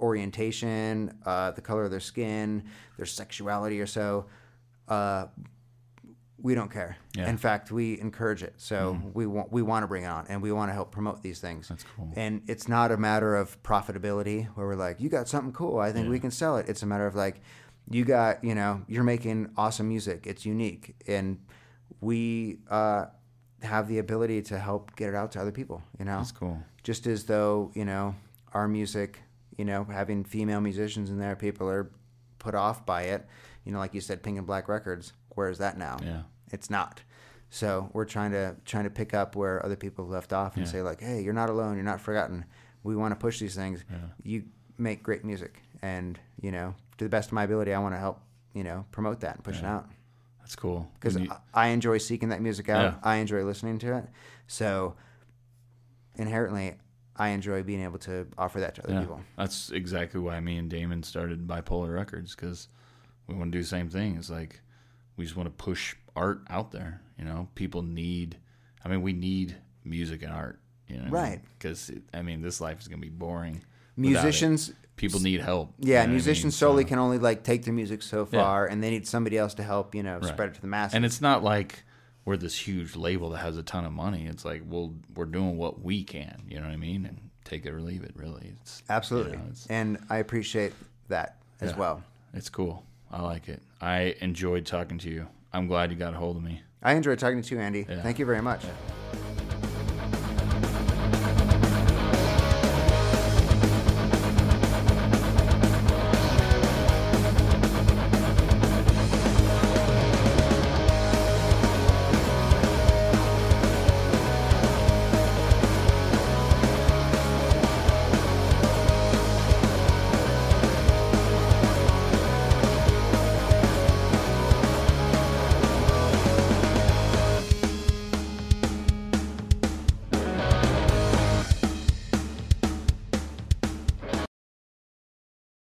orientation, 0.00 1.16
uh, 1.24 1.52
the 1.52 1.60
color 1.60 1.84
of 1.84 1.90
their 1.92 2.00
skin, 2.00 2.64
their 2.96 3.06
sexuality 3.06 3.80
or 3.80 3.86
so. 3.86 4.26
Uh, 4.88 5.26
we 6.38 6.56
don't 6.56 6.72
care. 6.72 6.96
Yeah. 7.14 7.30
In 7.30 7.36
fact, 7.36 7.70
we 7.70 8.00
encourage 8.00 8.42
it. 8.42 8.54
So 8.56 9.00
we 9.14 9.26
want 9.26 9.52
we 9.52 9.62
want 9.62 9.84
to 9.84 9.86
bring 9.86 10.02
it 10.02 10.08
on, 10.08 10.26
and 10.28 10.42
we 10.42 10.50
want 10.50 10.70
to 10.70 10.72
help 10.72 10.90
promote 10.90 11.22
these 11.22 11.38
things. 11.38 11.68
That's 11.68 11.84
cool. 11.96 12.12
And 12.16 12.42
it's 12.48 12.66
not 12.66 12.90
a 12.90 12.96
matter 12.96 13.36
of 13.36 13.62
profitability 13.62 14.48
where 14.56 14.66
we're 14.66 14.74
like, 14.74 15.00
you 15.00 15.08
got 15.08 15.28
something 15.28 15.52
cool. 15.52 15.78
I 15.78 15.92
think 15.92 16.08
we 16.08 16.18
can 16.18 16.32
sell 16.32 16.56
it. 16.56 16.68
It's 16.68 16.82
a 16.82 16.86
matter 16.86 17.06
of 17.06 17.14
like, 17.14 17.42
you 17.92 18.04
got 18.04 18.42
you 18.44 18.54
know, 18.54 18.82
you're 18.88 19.04
making 19.04 19.50
awesome 19.56 19.88
music. 19.88 20.26
It's 20.26 20.44
unique, 20.46 20.94
and 21.06 21.38
we 22.00 22.58
uh, 22.70 23.06
have 23.62 23.88
the 23.88 23.98
ability 23.98 24.42
to 24.42 24.58
help 24.58 24.96
get 24.96 25.08
it 25.08 25.14
out 25.14 25.32
to 25.32 25.40
other 25.40 25.52
people. 25.52 25.82
You 25.98 26.04
know, 26.04 26.18
That's 26.18 26.32
cool. 26.32 26.58
just 26.82 27.06
as 27.06 27.24
though 27.24 27.70
you 27.74 27.84
know 27.84 28.14
our 28.52 28.68
music 28.68 29.20
you 29.56 29.64
know 29.64 29.84
having 29.84 30.24
female 30.24 30.60
musicians 30.60 31.10
in 31.10 31.18
there 31.18 31.36
people 31.36 31.68
are 31.68 31.90
put 32.38 32.54
off 32.54 32.84
by 32.84 33.02
it 33.02 33.26
you 33.64 33.72
know 33.72 33.78
like 33.78 33.94
you 33.94 34.00
said 34.00 34.22
pink 34.22 34.36
and 34.38 34.46
black 34.46 34.68
records 34.68 35.12
where 35.30 35.48
is 35.48 35.58
that 35.58 35.78
now 35.78 35.96
Yeah. 36.04 36.22
it's 36.50 36.68
not 36.68 37.02
so 37.50 37.88
we're 37.94 38.04
trying 38.06 38.32
to 38.32 38.56
trying 38.64 38.84
to 38.84 38.90
pick 38.90 39.14
up 39.14 39.36
where 39.36 39.64
other 39.64 39.76
people 39.76 40.06
left 40.06 40.32
off 40.34 40.56
and 40.56 40.66
Yeah. 40.66 40.72
say 40.72 40.82
like 40.82 41.00
hey 41.00 41.22
you're 41.22 41.32
not 41.34 41.48
alone 41.50 41.76
you're 41.76 41.84
not 41.84 42.00
forgotten 42.00 42.44
we 42.82 42.94
want 42.96 43.12
to 43.12 43.16
push 43.16 43.38
these 43.38 43.54
things 43.54 43.84
you 44.22 44.44
make 44.82 45.02
great 45.02 45.24
music 45.24 45.62
and 45.82 46.18
you 46.40 46.50
know 46.50 46.74
to 46.98 47.04
the 47.04 47.08
best 47.08 47.28
of 47.28 47.32
my 47.34 47.44
ability 47.44 47.72
i 47.72 47.78
want 47.78 47.94
to 47.94 47.98
help 47.98 48.20
you 48.54 48.64
know 48.64 48.84
promote 48.92 49.20
that 49.20 49.36
and 49.36 49.44
push 49.44 49.58
it 49.58 49.64
out 49.64 49.88
That's 50.40 50.56
cool. 50.56 50.90
because 50.94 51.16
you- 51.16 51.30
I 51.54 51.68
enjoy 51.68 51.98
seeking 51.98 52.30
that 52.30 52.42
music 52.42 52.68
out. 52.68 52.82
Yeah. 52.82 52.94
I 53.02 53.16
enjoy 53.16 53.44
listening 53.44 53.78
to 53.78 53.96
it. 53.98 54.04
So 54.48 54.96
inherently, 56.16 56.74
I 57.16 57.28
enjoy 57.28 57.62
being 57.62 57.82
able 57.82 57.98
to 58.00 58.26
offer 58.36 58.60
that 58.60 58.74
to 58.76 58.84
other 58.84 58.94
yeah, 58.94 59.00
people. 59.00 59.20
that's 59.36 59.70
exactly 59.70 60.20
why 60.20 60.40
me 60.40 60.56
and 60.58 60.68
Damon 60.68 61.02
started 61.02 61.46
Bipolar 61.46 61.94
Records 61.94 62.34
because 62.34 62.68
we 63.26 63.34
want 63.34 63.52
to 63.52 63.58
do 63.58 63.62
the 63.62 63.68
same 63.68 63.88
thing. 63.88 64.16
It's 64.16 64.30
like 64.30 64.60
we 65.16 65.24
just 65.24 65.36
want 65.36 65.46
to 65.46 65.64
push 65.64 65.94
art 66.16 66.42
out 66.50 66.72
there. 66.72 67.00
You 67.18 67.24
know, 67.24 67.48
people 67.54 67.82
need. 67.82 68.36
I 68.84 68.88
mean, 68.88 69.02
we 69.02 69.12
need 69.12 69.56
music 69.84 70.22
and 70.22 70.32
art. 70.32 70.58
You 70.88 70.96
know, 70.98 71.10
Right. 71.10 71.40
Because 71.58 71.90
I 72.12 72.22
mean, 72.22 72.42
this 72.42 72.60
life 72.60 72.80
is 72.80 72.88
gonna 72.88 73.00
be 73.00 73.08
boring. 73.08 73.62
Musicians, 73.96 74.72
people 74.96 75.20
need 75.20 75.40
help. 75.40 75.72
yeah, 75.78 75.86
you 75.86 75.92
know 75.94 75.98
what 76.00 76.04
I 76.04 76.12
musicians 76.12 76.44
mean? 76.44 76.50
solely 76.52 76.82
So- 76.84 76.88
can 76.88 76.98
only 76.98 77.18
like 77.18 77.42
take 77.44 77.64
their 77.64 77.74
music 77.74 78.02
so 78.02 78.24
far, 78.26 78.66
and 78.66 78.82
they 78.82 78.90
need 78.90 79.06
somebody 79.06 79.38
else 79.38 79.54
to 79.54 79.62
help, 79.62 79.94
you 79.94 80.02
know, 80.02 80.18
Right. 80.18 80.24
spread 80.26 80.48
it 80.50 80.54
to 80.54 80.60
the 80.60 80.66
masses. 80.66 80.94
And 80.94 81.04
it's 81.04 81.20
not 81.20 81.42
like 81.42 81.84
we're 82.24 82.36
this 82.36 82.56
huge 82.66 82.94
label 82.96 83.30
that 83.30 83.38
has 83.38 83.56
a 83.56 83.62
ton 83.62 83.84
of 83.84 83.92
money. 83.92 84.26
It's 84.26 84.44
like, 84.44 84.62
well, 84.66 84.94
we're 85.14 85.24
doing 85.26 85.56
what 85.56 85.82
we 85.82 86.04
can. 86.04 86.42
You 86.48 86.60
know 86.60 86.66
what 86.66 86.72
I 86.72 86.76
mean? 86.76 87.04
And 87.04 87.30
take 87.44 87.66
it 87.66 87.72
or 87.74 87.80
leave 87.80 88.04
it. 88.04 88.12
Really, 88.14 88.54
it's 88.60 88.82
absolutely, 88.88 89.32
you 89.32 89.38
know, 89.38 89.44
it's, 89.50 89.66
and 89.66 89.98
I 90.08 90.18
appreciate 90.18 90.72
that 91.08 91.36
as 91.60 91.70
Yeah. 91.72 91.78
well. 91.78 92.02
it's 92.34 92.48
cool. 92.48 92.84
I 93.10 93.20
like 93.22 93.48
it. 93.48 93.60
I 93.80 94.14
enjoyed 94.22 94.64
talking 94.64 94.96
to 94.98 95.10
you. 95.10 95.26
I'm 95.52 95.66
glad 95.66 95.90
you 95.90 95.98
got 95.98 96.14
a 96.14 96.16
hold 96.16 96.36
of 96.36 96.42
me. 96.42 96.62
I 96.82 96.94
enjoyed 96.94 97.18
talking 97.18 97.42
to 97.42 97.54
you, 97.54 97.60
Andy. 97.60 97.84
Yeah. 97.88 98.00
Thank 98.02 98.18
you 98.18 98.24
very 98.24 98.40
much. 98.40 98.64
Yeah. 98.64 99.18